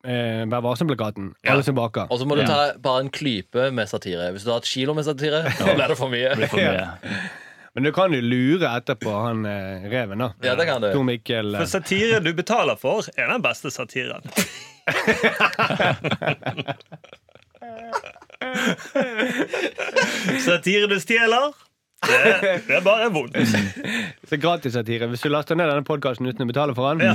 eh, 0.03 0.41
Vær 0.51 0.65
varsom-plakaten. 0.65 1.31
Ja. 1.45 1.53
Alle 1.55 1.63
som 1.67 1.77
baker. 1.79 2.11
og 2.11 2.19
så 2.19 2.27
må 2.27 2.35
du 2.39 2.43
ta 2.47 2.73
bare 2.81 3.05
en 3.05 3.13
klype 3.13 3.69
med 3.71 3.87
satire. 3.91 4.31
Hvis 4.35 4.43
du 4.47 4.51
har 4.51 4.59
et 4.59 4.67
kilo 4.67 4.95
med 4.97 5.07
satire, 5.07 5.45
da 5.47 5.77
blir 5.77 5.87
det 5.93 5.99
for 5.99 6.11
mye. 6.11 6.35
Det 6.41 6.51
for 6.51 6.59
mye. 6.59 6.89
Men 7.73 7.87
du 7.87 7.91
kan 7.95 8.11
jo 8.11 8.19
lure 8.19 8.67
etterpå 8.67 9.11
han 9.15 9.45
eh, 9.47 9.85
reven, 9.87 10.19
da. 10.19 10.33
Ja, 10.43 10.57
det 10.59 10.65
kan 10.67 10.83
du. 10.83 10.89
Tor 10.91 11.07
Mikkel. 11.07 11.53
For 11.55 11.63
eh, 11.63 11.71
satire 11.71 12.19
du 12.19 12.33
betaler 12.35 12.75
for, 12.75 13.07
er 13.15 13.31
den 13.31 13.45
beste 13.45 13.71
satiren. 13.71 14.27
Satire 20.45 20.87
du 20.89 20.95
stjeler, 21.01 21.51
det, 22.01 22.63
det 22.67 22.75
er 22.79 22.83
bare 22.85 23.09
vondt. 23.13 23.35
Så 24.29 24.37
Gratissatire. 24.41 25.05
Hvis 25.11 25.21
du 25.21 25.29
laster 25.29 25.55
ned 25.59 25.69
denne 25.69 25.85
podkasten 25.85 26.25
uten 26.29 26.45
å 26.45 26.47
betale 26.49 26.73
for 26.77 26.95
den, 26.97 27.05
Ja. 27.05 27.13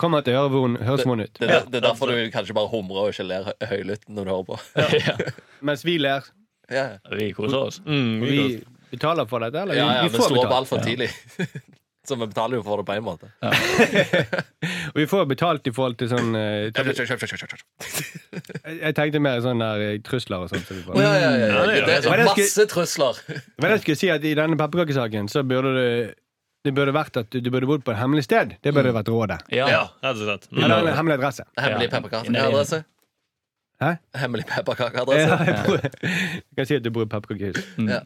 kommer 0.00 0.20
til 0.24 0.32
å 0.38 0.46
høre 0.46 0.52
vond, 0.54 0.78
høres 0.80 1.04
vond 1.08 1.20
ut. 1.26 1.34
Det, 1.40 1.48
er- 1.50 1.66
det 1.68 1.78
er 1.82 1.86
derfor 1.90 2.04
du 2.12 2.16
kanskje 2.32 2.54
bare 2.56 2.70
humrer 2.72 3.00
og 3.06 3.10
ikke 3.12 3.26
ler 3.28 3.42
hø- 3.50 3.60
høylytt 3.74 4.04
når 4.08 4.22
du 4.24 4.30
hører 4.32 4.46
på. 4.48 4.56
Ja. 5.06 5.14
Mens 5.60 5.84
vi 5.84 5.98
ler. 6.00 6.20
Ja, 6.72 6.86
Vi 7.12 7.32
koser 7.36 7.58
oss. 7.68 7.80
Mm, 7.84 8.20
vi, 8.24 8.28
vi 8.38 8.64
betaler 8.96 9.26
for 9.28 9.38
dette, 9.44 9.58
eller? 9.66 9.74
ja, 9.76 9.86
ja 9.98 10.02
vi, 10.02 10.08
Vi 10.08 10.12
vi 10.16 10.20
får 10.22 10.28
står 10.32 10.44
opp 10.46 10.56
altfor 10.62 10.78
tidlig. 10.86 11.10
Så 12.08 12.16
vi 12.18 12.26
betaler 12.26 12.58
jo 12.58 12.62
for 12.66 12.80
det 12.80 12.86
på 12.88 12.94
en 12.98 13.04
måte. 13.06 13.28
Og 13.46 14.96
vi 15.00 15.04
får 15.06 15.28
betalt 15.30 15.68
i 15.70 15.72
forhold 15.74 16.00
til 16.00 16.08
sånn 16.10 16.34
eh. 16.34 16.72
Jeg 18.82 18.96
tenkte 18.98 19.20
mer 19.22 19.38
sånn 19.44 19.62
der 19.62 19.84
eh, 19.86 20.00
trusler 20.02 20.42
og 20.42 20.50
sånt. 20.50 20.66
som 20.66 20.80
vi 20.80 20.82
får. 20.86 20.98
Ja, 20.98 21.12
ja, 21.14 21.30
ja, 21.30 21.30
ja. 21.38 21.46
Ja, 21.52 21.84
det 21.86 21.94
er 22.00 22.24
jeg 22.24 22.26
masse 22.26 22.66
trusler. 22.72 23.20
Men 23.62 23.76
jeg 23.76 23.84
skulle 23.84 24.00
si 24.02 24.10
at 24.10 24.26
I 24.26 24.34
denne 24.38 24.58
pepperkakesaken 24.58 25.30
så 25.30 25.44
burde 25.46 25.76
det 25.78 25.92
det 26.62 26.70
burde 26.76 26.92
vært 26.94 27.16
at 27.18 27.26
du, 27.34 27.40
du 27.42 27.48
burde 27.50 27.66
bodd 27.66 27.82
på 27.82 27.90
et 27.90 27.98
hemmelig 27.98 28.22
sted. 28.28 28.52
Det 28.62 28.70
burde 28.74 28.92
vært 28.94 29.08
rådet. 29.10 29.40
Ja. 29.50 29.64
Ja, 29.66 29.80
rett 30.04 30.20
og 30.20 30.26
slett. 30.28 30.44
Mm. 30.52 30.60
Eller 30.62 30.90
en 30.92 30.98
hemmelig 30.98 31.16
adresse. 31.18 31.46
Hemmelig 31.58 31.88
pepperkakeadresse. 31.90 32.78
Hæ? 33.82 33.88
Hemmelig 34.14 34.44
Ja, 34.46 34.60
pepperkakeadresse. 34.60 35.38
jeg, 35.48 35.64
bor, 35.66 35.80
jeg 36.06 36.58
kan 36.60 36.68
si 36.70 36.78
at 36.78 36.84
du 36.86 36.90
bor 36.94 37.02
i 37.02 37.10
pepperkakehus. 37.10 37.58
Ja. 37.90 37.98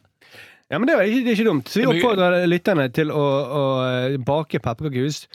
Ja, 0.73 0.79
men 0.83 0.89
det 0.89 0.97
er, 0.97 1.07
ikke, 1.07 1.23
det 1.25 1.31
er 1.33 1.39
ikke 1.39 1.49
dumt. 1.49 1.69
Så 1.71 1.81
vi 1.83 1.87
oppfordrer 1.93 2.47
lytterne 2.51 2.89
til 2.95 3.13
å, 3.15 3.25
å 3.61 3.65
eh, 3.87 4.17
bake 4.27 4.59
pepperkakehus 4.65 5.27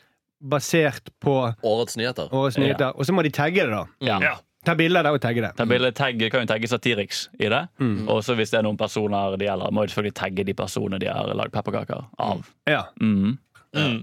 basert 0.42 1.12
på 1.24 1.36
Årets 1.64 1.96
nyheter. 2.00 2.32
årets 2.34 2.58
nyheter. 2.60 2.96
Og 2.98 3.06
så 3.08 3.14
må 3.16 3.24
de 3.24 3.32
tagge 3.32 3.64
det, 3.64 3.72
da. 3.72 3.86
Ja. 4.04 4.18
Ja. 4.26 4.34
Ta 4.66 4.76
bilder 4.78 5.06
der 5.08 5.16
og 5.18 5.22
tagge 5.24 5.42
det. 5.42 5.54
Ta 5.58 5.66
bilder, 5.66 5.94
tagge, 5.98 6.28
kan 6.30 6.44
jo 6.44 6.50
tagge 6.52 6.68
Satiriks 6.70 7.24
i 7.40 7.48
det. 7.50 7.64
Mm. 7.82 8.04
Og 8.12 8.20
så 8.26 8.36
hvis 8.38 8.52
det 8.54 8.60
er 8.60 8.66
noen 8.68 8.78
personer 8.78 9.38
de 9.42 9.48
gjelder, 9.48 9.74
må 9.74 9.86
de 9.86 9.94
selvfølgelig 9.94 10.18
tagge 10.20 10.46
de 10.46 10.54
personene 10.58 11.00
de 11.02 11.10
har 11.10 11.32
lagd 11.38 11.56
pepperkaker 11.56 12.04
av. 12.22 12.44
Ja. 12.70 12.84
Mm. 13.02 13.40
Mm. 13.74 13.98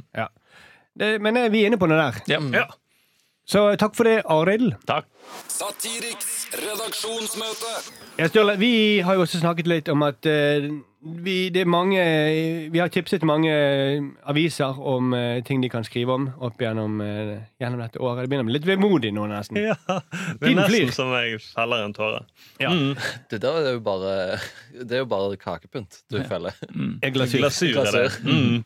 Det, 0.98 1.12
men 1.22 1.38
er 1.38 1.52
vi 1.54 1.62
er 1.62 1.70
inne 1.70 1.78
på 1.78 1.86
noe 1.90 2.00
der. 2.00 2.18
Ja. 2.30 2.40
Ja. 2.56 2.66
Så 3.48 3.62
takk 3.80 3.94
for 3.96 4.08
det, 4.08 4.18
Arild. 4.28 4.74
Takk. 4.88 5.06
Satiriks 5.48 6.48
redaksjonsmøte. 6.58 7.70
Ja, 8.18 8.26
Sturle, 8.28 8.58
vi 8.60 8.72
har 9.06 9.16
jo 9.16 9.24
også 9.24 9.40
snakket 9.40 9.70
litt 9.70 9.88
om 9.92 10.02
at 10.04 10.26
eh, 10.28 10.66
vi, 11.00 11.48
det 11.54 11.60
er 11.62 11.68
mange, 11.70 12.00
vi 12.72 12.80
har 12.82 12.90
tipset 12.90 13.22
mange 13.26 13.52
aviser 14.26 14.80
om 14.82 15.12
uh, 15.14 15.38
ting 15.46 15.62
de 15.62 15.70
kan 15.70 15.84
skrive 15.86 16.14
om 16.14 16.26
opp 16.42 16.58
gjennom, 16.62 16.98
uh, 17.00 17.36
gjennom 17.62 17.82
dette 17.84 18.00
året. 18.02 18.24
Det 18.24 18.32
begynner 18.32 18.46
å 18.46 18.48
bli 18.48 18.56
litt 18.56 18.66
vemodig 18.66 19.12
nå, 19.14 19.28
nesten. 19.30 19.60
Ja, 19.62 19.76
det 19.86 20.50
er 20.50 20.66
flyr. 20.66 20.88
nesten 20.88 20.96
som 20.96 21.12
jeg 21.14 21.38
feller 21.44 21.84
en 21.86 21.94
tåre. 21.94 22.24
Ja. 22.58 22.72
Mm. 22.74 22.96
Det 23.30 23.38
der 23.44 23.60
er 23.60 23.76
jo 23.76 23.80
bare 23.84 24.38
Det 24.72 24.96
er 24.96 25.04
jo 25.04 25.08
bare 25.10 25.38
kakepynt 25.38 26.02
du 26.10 26.18
feller. 26.26 26.56
Mm. 26.72 26.98
glasur. 27.14 27.44
Glasur 27.44 27.80
er 27.84 27.94
det. 27.94 28.06
Mm. 28.26 28.64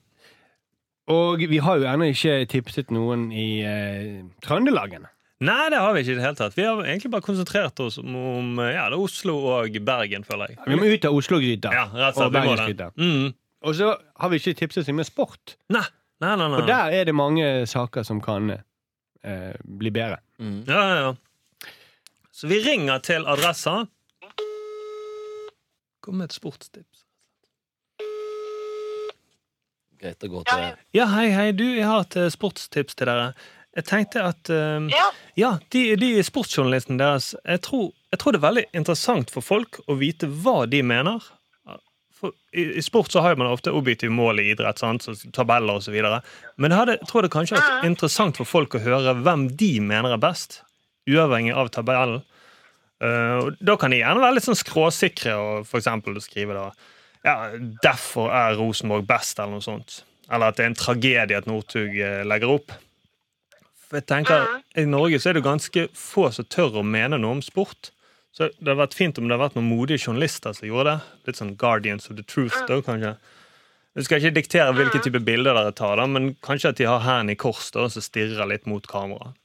Og 1.13 1.43
vi 1.51 1.59
har 1.59 1.81
jo 1.83 1.89
ennå 1.91 2.13
ikke 2.15 2.45
tipset 2.49 2.93
noen 2.95 3.29
i 3.35 3.49
uh, 3.67 4.23
Trøndelagen. 4.45 5.05
Nei, 5.43 5.63
det 5.75 5.79
har 5.83 5.95
vi 5.95 6.03
ikke 6.05 6.13
i 6.13 6.19
det 6.21 6.23
hele 6.23 6.39
tatt. 6.39 6.55
Vi 6.55 6.63
har 6.63 6.81
egentlig 6.87 7.11
bare 7.11 7.25
konsentrert 7.27 7.81
oss 7.83 7.97
om, 7.99 8.53
ja, 8.63 8.85
det 8.93 8.95
er 8.95 9.01
Oslo 9.03 9.35
og 9.57 9.79
Bergen, 9.83 10.27
føler 10.27 10.53
jeg. 10.53 10.59
Vi 10.71 10.79
må 10.79 10.91
ut 10.93 11.07
av 11.09 11.17
Oslo-gryta 11.19 11.73
Ja, 11.75 11.87
rett 11.91 12.15
og 12.15 12.29
og 12.29 12.29
slett. 12.29 12.37
Bergensgryta. 12.37 12.91
Mm. 12.95 13.33
Og 13.67 13.75
så 13.79 13.89
har 14.23 14.31
vi 14.31 14.39
ikke 14.39 14.55
tipset 14.59 14.87
så 14.87 14.93
mye 14.95 15.01
med 15.03 15.09
sport. 15.09 15.57
Nei, 15.75 15.83
nei, 16.23 16.35
nei. 16.39 16.49
For 16.55 16.63
nei. 16.63 16.71
der 16.71 16.97
er 17.01 17.11
det 17.11 17.15
mange 17.19 17.49
saker 17.71 18.07
som 18.07 18.23
kan 18.23 18.55
eh, 18.55 19.53
bli 19.65 19.91
bedre. 19.95 20.21
Mm. 20.39 20.61
Ja, 20.71 20.83
ja, 20.93 21.01
ja. 21.09 21.71
Så 22.33 22.51
vi 22.51 22.61
ringer 22.63 23.03
til 23.03 23.27
adressa. 23.27 23.85
Kom 26.03 26.19
med 26.19 26.31
et 26.31 26.37
sportstips. 26.39 27.03
Greit 30.03 30.25
å 30.27 30.31
gå 30.31 30.43
til 30.47 30.65
Ja, 30.97 31.07
hei, 31.15 31.29
hei. 31.31 31.51
Du, 31.55 31.67
jeg 31.67 31.87
har 31.87 32.07
et 32.07 32.19
eh, 32.19 32.31
sportstips 32.35 32.99
til 32.99 33.11
dere. 33.11 33.33
Jeg 33.77 33.85
tenkte 33.89 34.23
at 34.29 34.51
uh, 34.53 34.89
Ja. 34.93 35.11
Ja, 35.39 35.51
de, 35.73 35.97
de 35.97 36.11
sportsjournalistene 36.23 36.99
deres 37.01 37.31
jeg 37.47 37.63
tror, 37.65 37.87
jeg 38.13 38.21
tror 38.21 38.35
det 38.35 38.41
er 38.43 38.49
veldig 38.49 38.65
interessant 38.77 39.31
for 39.33 39.41
folk 39.41 39.79
å 39.89 39.97
vite 39.97 40.29
hva 40.29 40.67
de 40.69 40.83
mener. 40.85 41.23
For 42.23 42.35
i, 42.55 42.67
I 42.79 42.83
sport 42.85 43.11
så 43.11 43.23
har 43.25 43.35
man 43.41 43.49
ofte 43.51 43.73
objektive 43.75 44.13
mål 44.15 44.39
i 44.43 44.51
idrett, 44.53 44.79
sant? 44.79 45.03
Så 45.03 45.17
tabeller 45.35 45.81
osv. 45.81 45.97
Men 45.97 46.71
jeg, 46.71 46.79
hadde, 46.79 46.99
tror 47.09 47.25
det 47.25 47.33
kanskje 47.33 47.57
Mhm. 47.59 47.87
interessant 47.89 48.37
for 48.37 48.45
folk 48.47 48.77
å 48.77 48.83
høre 48.85 49.17
hvem 49.25 49.49
de 49.57 49.81
mener 49.81 50.13
er 50.13 50.21
best, 50.23 50.61
uavhengig 51.09 51.57
av 51.57 51.73
tabellen. 51.75 52.21
Uh, 53.03 53.51
da 53.59 53.75
kan 53.81 53.91
de 53.91 53.99
gjerne 53.99 54.21
være 54.23 54.37
litt 54.37 54.45
sånn 54.47 54.61
skråsikre 54.61 55.33
og 55.35 55.65
for 55.67 55.81
eksempel 55.81 56.21
skrive 56.23 56.55
da 56.55 56.69
ja, 57.25 57.51
'Derfor 57.83 58.31
er 58.31 58.55
Rosenborg 58.59 59.07
best', 59.07 59.39
eller 59.41 59.57
noe 59.57 59.65
sånt. 59.65 60.03
Eller 60.31 60.47
at 60.53 60.57
det 60.57 60.65
er 60.65 60.71
en 60.71 60.75
tragedie 60.79 61.37
at 61.37 61.47
Northug 61.47 61.97
eh, 61.99 62.23
legger 62.25 62.51
opp. 62.51 62.73
For 63.93 64.01
jeg 64.01 64.09
tenker, 64.09 64.47
I 64.81 64.87
Norge 64.89 65.19
så 65.21 65.29
er 65.29 65.37
det 65.37 65.43
ganske 65.45 65.83
få 65.93 66.31
som 66.33 66.47
tør 66.49 66.79
å 66.81 66.83
mene 66.83 67.19
noe 67.21 67.37
om 67.37 67.43
sport. 67.45 67.91
Så 68.33 68.47
det 68.49 68.65
hadde 68.65 68.79
vært 68.79 68.95
fint 68.97 69.19
om 69.21 69.27
det 69.27 69.35
hadde 69.35 69.45
vært 69.45 69.57
noen 69.59 69.69
modige 69.69 70.07
journalister 70.07 70.55
som 70.57 70.65
gjorde 70.65 70.95
det. 70.95 71.17
Litt 71.29 71.41
sånn 71.43 71.51
Guardians 71.61 72.09
of 72.09 72.17
the 72.17 72.25
Truth, 72.25 72.57
da, 72.71 72.79
kanskje. 72.87 73.11
Jeg 73.93 74.07
skal 74.07 74.23
ikke 74.23 74.39
diktere 74.39 74.73
hvilke 74.79 75.03
type 75.05 75.21
bilder 75.21 75.59
dere 75.59 75.75
tar, 75.77 76.01
da, 76.01 76.07
men 76.09 76.31
kanskje 76.41 76.71
at 76.73 76.81
de 76.81 76.87
har 76.89 77.05
hendene 77.05 77.37
i 77.37 77.41
kors 77.43 77.69
da, 77.75 77.85
og 77.85 77.93
så 77.93 78.01
stirrer 78.01 78.49
litt 78.49 78.65
mot 78.65 78.89
kameraet. 78.89 79.37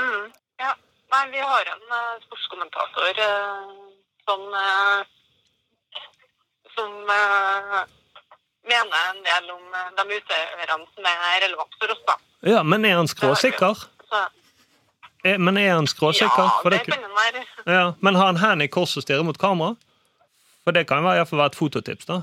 Mm, 0.00 0.32
ja. 0.64 0.72
Nei, 1.12 1.20
vi 1.34 1.44
har 1.44 1.68
en 1.74 1.84
uh, 1.92 2.16
sportskommentator 2.24 3.20
uh, 3.28 3.76
som 4.24 4.48
uh, 4.56 5.04
som 6.72 6.96
mener 8.70 9.10
en 9.10 9.20
del 9.26 9.50
om 9.54 9.74
eh, 9.80 9.90
de 9.98 10.18
utøverne 10.18 10.86
som 10.94 11.08
er 11.10 11.42
relevant 11.46 11.76
for 11.80 11.94
oss, 11.96 12.02
da. 12.08 12.16
Ja, 12.50 12.62
Men 12.62 12.84
er 12.84 12.96
han 12.96 13.08
skråsikker? 13.08 13.84
Er, 15.24 15.38
men 15.40 15.56
er 15.56 15.74
han 15.74 15.86
skråsikker? 15.88 16.48
ja, 16.64 16.70
det 16.70 16.82
kan 16.84 17.02
han 17.02 17.14
være. 17.16 17.44
ja, 17.66 17.84
men 18.00 18.14
har 18.14 18.26
han 18.32 18.36
hendene 18.42 18.64
i 18.68 18.68
kors 18.68 18.96
og 18.96 19.02
stirrer 19.06 19.24
mot 19.24 19.38
kamera? 19.40 19.74
For 20.64 20.72
det 20.76 20.86
kan 20.88 21.00
i 21.00 21.06
hvert 21.08 21.28
fall 21.28 21.38
være 21.40 21.52
et 21.52 21.56
fototips, 21.60 22.04
da. 22.08 22.20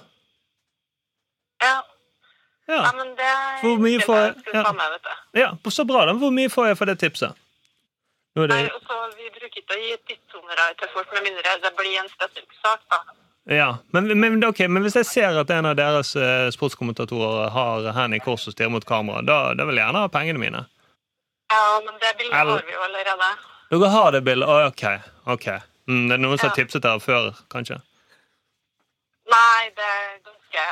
Ja. 1.61 1.79
Ja, 2.69 2.77
ja, 2.85 2.91
men 2.95 3.09
det 3.17 3.29
Hvor 3.61 3.77
mye 3.81 3.99
får 4.05 4.15
jeg 4.21 4.35
ja. 4.53 4.61
med, 4.71 4.91
vet 4.93 5.03
du. 5.07 5.39
ja 5.39 5.49
Så 5.69 5.83
bra, 5.85 6.05
da. 6.05 6.13
Hvor 6.13 6.29
mye 6.31 6.49
får 6.49 6.67
jeg 6.71 6.77
for 6.77 6.85
det 6.85 6.99
tipset? 7.01 7.33
Det, 8.35 8.47
Nei, 8.47 8.69
også, 8.69 8.97
Vi 9.17 9.27
bruker 9.33 9.59
ikke 9.59 9.75
å 9.75 9.79
gi 9.81 9.97
tidshonorar 10.07 10.77
til 10.79 10.87
folk 10.93 11.09
med 11.17 11.25
mindre 11.25 11.57
det 11.65 11.71
blir 11.75 11.97
en 11.99 12.07
spesifikk 12.13 12.53
sak. 12.63 12.79
da. 12.93 13.01
Ja. 13.49 13.77
men, 13.91 14.19
men, 14.19 14.43
okay, 14.45 14.67
men 14.67 14.83
hvis 14.85 14.95
jeg 14.99 15.09
ser 15.09 15.39
at 15.41 15.49
en 15.49 15.69
av 15.71 15.77
deres 15.79 16.15
eh, 16.15 16.49
sportskommentatorer 16.53 17.49
har 17.55 17.87
hendene 17.95 18.19
i 18.19 18.23
kors 18.23 18.47
og 18.47 18.55
stirrer 18.55 18.73
mot 18.73 18.85
kamera, 18.85 19.23
da, 19.25 19.39
da 19.57 19.65
vil 19.67 19.79
jeg 19.79 19.85
gjerne 19.87 20.03
ha 20.05 20.11
pengene 20.13 20.41
mine. 20.41 20.65
Ja, 21.51 21.63
men 21.85 21.97
det 21.99 22.13
bildet 22.19 22.37
har 22.37 22.65
vi 22.67 22.75
jo 22.75 22.83
allerede. 22.85 23.31
Dere 23.71 23.89
har 23.91 24.11
det 24.11 24.21
bildet? 24.27 24.49
Oh, 24.49 24.67
ok. 24.67 24.83
ok. 25.25 25.47
Mm, 25.87 26.03
det 26.07 26.15
er 26.15 26.21
noen 26.23 26.37
som 26.39 26.51
har 26.51 26.55
tipset 26.55 26.83
dere 26.83 27.01
før, 27.03 27.31
kanskje? 27.51 27.79
Nei, 29.31 29.71
det 29.75 29.87
er 29.87 30.05
ganske 30.27 30.65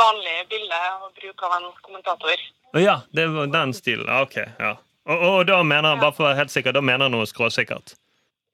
vanlig 0.00 0.36
bilde 0.52 0.80
å 1.00 1.10
bruke 1.16 1.48
av 1.48 1.56
en 1.58 1.68
kommentator. 1.84 2.46
Å 2.76 2.84
ja, 2.84 2.96
det 3.16 3.26
var 3.34 3.50
den 3.52 3.74
stilen. 3.76 4.08
Ok, 4.20 4.38
ja. 4.38 4.76
Og, 5.08 5.16
og, 5.16 5.34
og 5.40 5.44
da 5.48 5.58
mener 5.66 5.90
han, 5.90 6.00
bare 6.02 6.14
for 6.14 6.26
å 6.26 6.30
være 6.30 6.44
helt 6.44 6.54
sikker, 6.54 6.76
da 6.76 6.84
mener 6.84 7.08
han 7.08 7.16
noe 7.16 7.28
skråsikkert? 7.28 7.96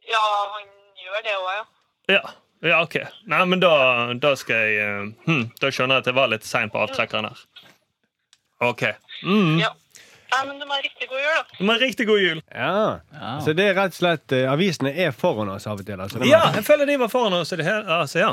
Ja, 0.09 0.23
han 0.55 0.67
gjør 1.03 1.25
det 1.27 1.37
òg, 1.37 1.49
ja. 1.53 1.65
Ja. 2.17 2.23
Ja, 2.63 2.83
ok. 2.83 2.97
Nei, 3.27 3.45
men 3.47 3.61
da, 3.61 3.73
da 4.21 4.35
skal 4.37 4.57
jeg 4.57 4.77
eh, 4.81 5.11
hm, 5.27 5.43
Da 5.61 5.69
skjønner 5.71 5.99
jeg 5.99 6.05
at 6.07 6.07
jeg 6.13 6.17
var 6.17 6.31
litt 6.33 6.45
sein 6.49 6.71
på 6.73 6.81
avtrekkeren 6.81 7.29
her. 7.29 7.43
OK. 8.65 8.83
Mm. 9.25 9.59
ja. 9.61 9.75
Nei, 10.33 10.41
men 10.49 10.59
du 10.59 10.65
må 10.67 10.75
ha 10.75 10.81
riktig 10.83 11.07
god 11.09 11.21
jul, 11.23 11.35
da. 11.37 11.65
Men 11.69 11.79
riktig 11.81 12.07
god 12.09 12.19
jul. 12.21 12.41
Ja. 12.51 12.71
Ja. 13.15 13.35
Så 13.45 13.53
det 13.57 13.69
er 13.71 13.77
rett 13.79 13.95
og 13.95 13.99
slett 14.01 14.33
eh, 14.35 14.49
Avisene 14.51 14.91
er 15.07 15.13
foran 15.15 15.53
oss 15.55 15.69
av 15.71 15.79
og 15.81 15.87
til. 15.87 16.01
Altså. 16.03 16.19
Ja, 16.27 16.41
jeg 16.57 16.65
føler 16.67 16.89
de 16.91 16.97
var 17.05 17.13
foran 17.13 17.37
oss. 17.39 17.53
i 17.55 17.61
det 17.61 17.69
hele- 17.69 17.87
Altså, 18.01 18.19
ja. 18.25 18.33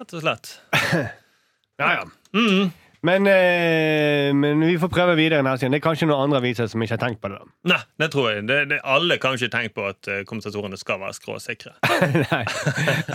Rett 0.00 0.14
og 0.18 0.24
slett. 0.24 0.50
ja, 1.78 1.92
ja. 2.00 2.04
Mm. 2.34 2.72
Men, 3.06 3.26
eh, 3.30 4.34
men 4.34 4.60
vi 4.66 4.78
får 4.78 4.90
prøve 4.90 5.14
videre 5.18 5.42
neste 5.46 5.64
siden. 5.64 5.76
Det 5.76 5.78
er 5.78 5.86
kanskje 5.86 6.08
noen 6.10 6.26
andre 6.26 6.40
aviser 6.42 6.66
som 6.70 6.82
ikke 6.82 6.96
har 6.96 7.02
tenkt 7.04 7.20
på 7.22 7.30
det. 7.30 7.38
da. 7.38 7.74
Nei, 7.74 7.80
det 8.02 8.10
tror 8.14 8.30
jeg. 8.32 8.46
Det, 8.48 8.58
det, 8.72 8.80
alle 8.82 9.18
kan 9.22 9.38
ikke 9.38 9.52
tenke 9.54 9.74
på 9.76 9.86
at 9.92 10.10
eh, 10.10 10.24
kommentatorene 10.26 10.80
skal 10.80 11.00
være 11.04 11.14
skråsikre. 11.18 11.76
Nei. 12.32 12.42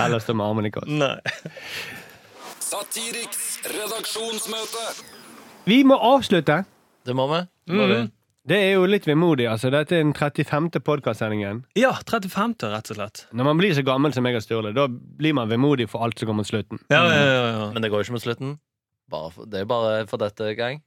Eller 0.05 0.23
stå 0.23 0.37
med 0.39 0.47
armene 0.47 0.71
i 0.71 0.75
kors. 0.75 0.87
Nei. 0.87 1.17
Satiriks 2.63 3.45
redaksjonsmøte. 3.69 4.87
Vi 5.67 5.83
må 5.87 5.99
avslutte. 5.99 6.63
Det 7.03 7.15
må 7.15 7.27
vi. 7.31 7.43
Mm. 7.71 8.11
Det 8.43 8.57
er 8.59 8.73
jo 8.73 8.87
litt 8.87 9.05
vemodig. 9.07 9.45
altså. 9.47 9.69
Dette 9.71 9.95
er 9.95 10.03
den 10.03 10.11
35. 10.15 10.81
podkastsendingen. 10.83 11.61
Ja, 11.79 11.93
35., 12.03 12.55
rett 12.73 12.91
og 12.91 12.97
slett. 12.97 13.25
Når 13.31 13.47
man 13.47 13.59
blir 13.59 13.75
så 13.75 13.85
gammel 13.87 14.15
som 14.15 14.27
jeg 14.27 14.39
og 14.39 14.43
Sturle, 14.43 14.73
da 14.75 14.89
blir 14.91 15.35
man 15.37 15.51
vemodig 15.51 15.87
for 15.91 16.03
alt 16.03 16.19
som 16.19 16.27
går 16.31 16.39
mot 16.41 16.47
slutten. 16.47 16.81
Ja, 16.91 17.05
ja, 17.07 17.23
ja, 17.23 17.45
ja. 17.47 17.69
Men 17.75 17.85
det 17.85 17.91
går 17.91 18.03
jo 18.03 18.07
ikke 18.09 18.17
mot 18.17 18.25
slutten. 18.25 18.57
Bare 19.13 19.45
det 19.49 19.61
er 19.61 19.69
bare 19.69 20.07
for 20.09 20.21
dette 20.21 20.55
gang. 20.57 20.81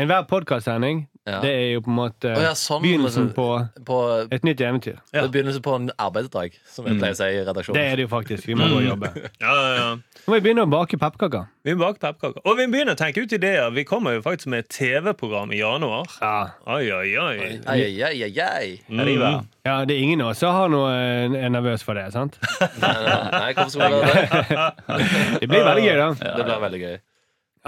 Enhver 0.00 0.26
podkastsending 0.28 1.06
Ja. 1.28 1.36
det 1.44 1.50
er 1.52 1.66
jo 1.74 1.80
på 1.84 1.90
en 1.92 1.96
måte 1.98 2.30
Å 2.32 2.40
ja, 2.42 2.50
sånn, 2.56 2.80
begynnelsen 2.80 3.26
på 3.36 3.44
På, 3.84 3.96
et 4.32 4.42
nytt 4.42 4.60
eventyr. 4.64 4.94
Ja. 5.12 5.20
Det 5.20 5.26
er 5.26 5.32
begynnelsen 5.34 5.62
på 5.62 5.74
en 5.76 5.90
arbeidsdag, 6.00 6.54
som 6.66 6.86
vi 6.86 6.94
Mm. 6.94 6.98
pleier 7.02 7.12
å 7.12 7.18
si 7.18 7.24
i 7.28 7.42
redaksjonen. 7.44 7.76
Det 7.76 7.82
er 7.92 7.96
det 8.00 8.06
jo 8.06 8.08
faktisk. 8.08 8.46
Vi 8.48 8.54
må 8.56 8.64
gå 8.72 8.78
og 8.80 8.86
jobbe. 8.88 9.10
ja, 9.44 9.52
ja, 9.52 9.74
ja. 9.76 9.90
Nå 10.00 10.32
må 10.32 10.38
vi 10.38 10.40
begynne 10.48 10.64
å 10.64 10.70
bake 10.72 10.96
pappkaker. 10.98 11.44
Vi 11.62 11.74
baker 11.76 12.00
pappkaker. 12.06 12.40
Og 12.48 12.56
vi 12.56 12.66
begynner 12.72 12.96
å 12.96 12.98
tenke 12.98 13.20
ut 13.20 13.32
ideer. 13.36 13.68
Vi 13.76 13.84
kommer 13.84 14.16
jo 14.16 14.22
faktisk 14.24 14.46
med 14.48 14.64
et 14.64 14.70
TV-program 14.72 15.52
i 15.52 15.60
januar. 15.60 16.08
Ja. 16.22 16.32
Oi, 16.66 16.88
oi, 16.90 17.12
oi. 17.20 17.60
Ai, 17.68 17.78
ai, 17.84 18.02
ai, 18.08 18.22
ai, 18.24 18.40
ai. 18.40 18.80
Mm. 18.88 19.46
ja, 19.66 19.84
det 19.84 19.94
er 19.98 20.00
ingen 20.00 20.22
av 20.24 20.32
oss 20.32 20.38
som 20.40 20.56
har 20.56 20.72
noe 20.72 20.88
eh, 20.96 21.36
er 21.44 21.52
nervøs 21.52 21.84
for 21.84 21.94
det. 22.00 22.08
sant? 22.16 22.40
Nei, 22.80 22.96
nei, 22.96 23.20
nei, 23.36 23.52
hvorfor 23.52 23.70
skulle 23.76 23.92
vi 23.92 24.00
være 24.08 24.42
det? 24.48 25.38
Det 25.44 25.48
blir 25.52 25.64
veldig 25.68 25.84
gøy, 25.84 25.96
da. 26.00 26.10
Det 26.40 26.44
blir 26.48 26.60
veldig 26.64 26.80
gøy. 26.86 26.98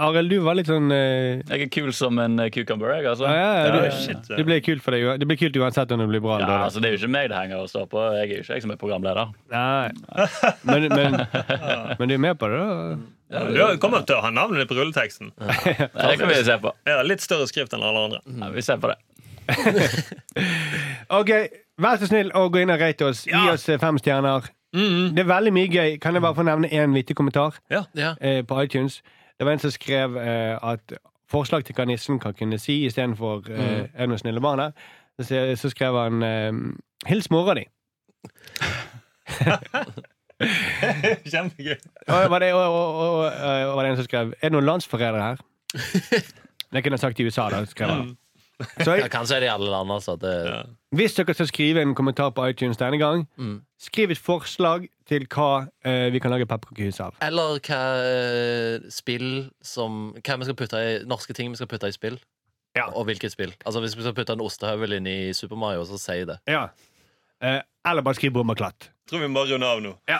Arild, 0.01 0.31
du 0.33 0.39
var 0.41 0.55
litt 0.57 0.65
sånn 0.65 0.87
eh, 0.89 1.43
Jeg 1.45 1.67
er 1.67 1.69
kul 1.69 1.91
som 1.93 2.17
en 2.17 2.39
eh, 2.41 2.47
cucumber, 2.49 2.89
jeg, 2.97 3.05
altså. 3.11 3.27
ja, 3.29 3.33
ja, 3.37 3.65
Ja, 3.67 3.81
du, 3.83 3.97
shit. 4.01 4.29
Det 4.39 4.45
blir 4.47 4.61
kult 4.65 4.81
for 4.81 4.95
deg. 4.95 5.05
Det 5.21 5.27
blir 5.29 5.37
kult 5.37 5.59
uansett 5.61 5.91
om 5.93 6.01
det 6.01 6.07
blir 6.09 6.23
bra. 6.23 6.39
Ja, 6.41 6.47
da, 6.47 6.53
da. 6.55 6.63
altså, 6.65 6.81
det 6.81 6.89
er 6.89 6.95
jo 6.95 7.01
ikke 7.03 7.11
meg 7.13 7.27
det 7.29 7.37
henger 7.37 7.61
og 7.61 7.69
står 7.69 7.85
på. 7.91 8.01
Jeg 8.17 8.23
er 8.23 8.31
jo 8.33 8.45
ikke 8.47 8.57
jeg 8.57 8.63
som 8.65 8.73
er 8.73 8.79
programleder. 8.81 9.35
Nei. 9.53 9.91
Men, 10.65 10.87
men, 10.89 11.19
men 11.99 12.09
du 12.09 12.15
er 12.17 12.23
med 12.25 12.39
på 12.41 12.49
det, 12.49 12.63
da? 12.63 12.97
Ja, 13.33 13.45
du 13.73 13.77
kommer 13.81 14.01
til 14.05 14.17
å 14.17 14.23
ha 14.25 14.33
navnet 14.33 14.63
ditt 14.63 14.69
på 14.73 14.79
rulleteksten. 14.81 15.29
Ja. 15.37 15.87
det 16.09 16.17
kan 16.21 16.29
vi 16.33 16.41
se 16.45 16.57
på. 16.65 16.73
Ja, 16.89 16.99
litt 17.05 17.21
større 17.21 17.45
skrift 17.49 17.73
enn 17.77 17.85
alle 17.85 18.03
andre. 18.09 18.23
Ja, 18.41 18.49
vi 18.53 18.65
ser 18.65 18.81
på 18.81 18.89
det. 18.89 18.97
OK, 21.21 21.31
vær 21.85 21.97
så 22.01 22.07
snill 22.09 22.29
og 22.37 22.53
gå 22.53 22.61
inn 22.65 22.73
og 22.73 22.81
rate 22.81 23.07
oss. 23.13 23.25
Gi 23.29 23.33
Ja. 23.37 23.51
oss 23.53 23.65
eh, 23.69 23.77
fem 23.81 23.97
stjerner. 24.01 24.49
Mm. 24.73 25.13
Det 25.13 25.21
er 25.21 25.29
veldig 25.29 25.53
mye 25.53 25.69
gøy. 25.69 25.97
Kan 26.01 26.17
jeg 26.17 26.23
bare 26.25 26.37
få 26.37 26.45
nevne 26.49 26.69
én 26.73 26.93
vittig 26.97 27.13
kommentar 27.17 27.59
Ja. 27.69 27.83
eh, 28.19 28.41
på 28.41 28.57
iTunes? 28.63 29.01
Det 29.43 29.47
var 29.49 29.57
en 29.57 29.59
som 29.59 29.71
skrev 29.75 30.13
eh, 30.17 30.55
at 30.63 30.93
forslag 31.27 31.65
til 31.67 31.75
hva 31.75 31.83
nissen 31.89 32.15
kan 32.23 32.31
kunne 32.37 32.55
si 32.61 32.85
istedenfor 32.87 33.49
eh, 33.51 33.89
Er 33.91 34.07
du 34.07 34.15
snille 34.15 34.39
barn 34.39 34.61
her? 34.63 34.71
Så, 35.19 35.41
så 35.59 35.67
skrev 35.73 35.97
han 35.99 36.23
eh, 36.23 36.53
Hils 37.09 37.27
mora 37.27 37.57
di. 37.59 37.65
Kjempegøy. 41.27 41.75
Og 42.07 42.29
var 42.31 42.39
det, 42.39 42.53
og, 42.55 42.63
og, 42.63 42.95
og, 43.01 43.19
og 43.67 43.75
var 43.75 43.83
det 43.83 43.91
en 43.91 43.99
som 43.99 44.07
skrev 44.07 44.31
Er 44.39 44.47
det 44.47 44.55
noen 44.55 44.69
landsforrædere 44.71 45.25
her? 45.27 45.43
Det 46.73 46.81
kunne 46.85 46.95
jeg 46.95 47.03
sagt 47.03 47.19
i 47.19 47.27
USA, 47.27 47.49
da. 47.51 47.65
skrev 47.69 47.91
han. 47.91 48.07
Så 48.79 48.95
Ja, 48.95 49.11
kanskje 49.11 49.35
er 49.35 49.43
det 49.43 49.51
i 49.51 49.53
alle 49.53 49.69
land, 49.75 49.91
altså. 49.91 50.15
Det, 50.15 50.31
Ja. 50.47 50.61
Hvis 50.93 51.15
dere 51.17 51.33
skal 51.33 51.47
skrive 51.49 51.81
en 51.81 51.95
kommentar 51.97 52.31
på 52.35 52.45
iTunes 52.49 52.77
denne 52.77 52.99
gang, 53.01 53.25
Mm. 53.37 53.61
skriv 53.79 54.11
et 54.11 54.17
forslag 54.21 54.87
til 55.09 55.25
hva 55.27 55.67
eh, 55.85 56.09
vi 56.13 56.19
kan 56.19 56.31
lage 56.31 56.45
pepperkakehus 56.47 56.99
av. 57.03 57.15
Eller 57.21 57.59
hva 57.59 57.81
eh, 58.05 58.79
spill 58.89 59.49
som 59.61 60.13
Hva 60.23 60.37
vi 60.39 60.45
skal 60.47 60.55
putte 60.55 60.77
i 60.77 61.03
norske 61.05 61.33
ting 61.33 61.49
vi 61.51 61.55
skal 61.59 61.67
putte 61.67 61.87
i 61.89 61.95
spill. 61.95 62.19
Ja. 62.75 62.87
Og 62.95 63.05
hvilket 63.05 63.31
spill. 63.31 63.53
Altså 63.65 63.81
Hvis 63.83 63.95
vi 63.97 64.01
skal 64.01 64.15
putte 64.17 64.33
en 64.33 64.41
ostehøvel 64.41 64.93
inn 64.97 65.05
i 65.07 65.33
Super 65.33 65.55
Mario, 65.55 65.83
så 65.85 65.99
si 66.01 66.23
det. 66.25 66.39
Ja. 66.47 66.69
Eh, 67.41 67.61
eller 67.85 68.01
bare 68.01 68.15
skriv 68.15 68.37
og 68.37 68.55
klatt. 68.57 68.89
Tror 69.09 69.19
vi 69.19 69.27
må 69.27 69.43
runde 69.45 69.67
av 69.67 69.81
nå. 69.83 69.95
Ja. 70.07 70.19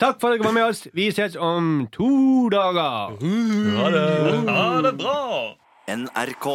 Takk 0.00 0.18
for 0.20 0.32
at 0.32 0.40
dere 0.40 0.48
var 0.48 0.52
med 0.56 0.64
oss. 0.72 0.88
Vi 0.92 1.06
ses 1.12 1.36
om 1.36 1.86
to 1.92 2.48
dager. 2.50 3.14
Ha 3.14 3.90
det. 3.94 4.48
Ha 4.48 4.82
det 4.82 4.96
bra. 4.98 5.54
NRK. 5.86 6.48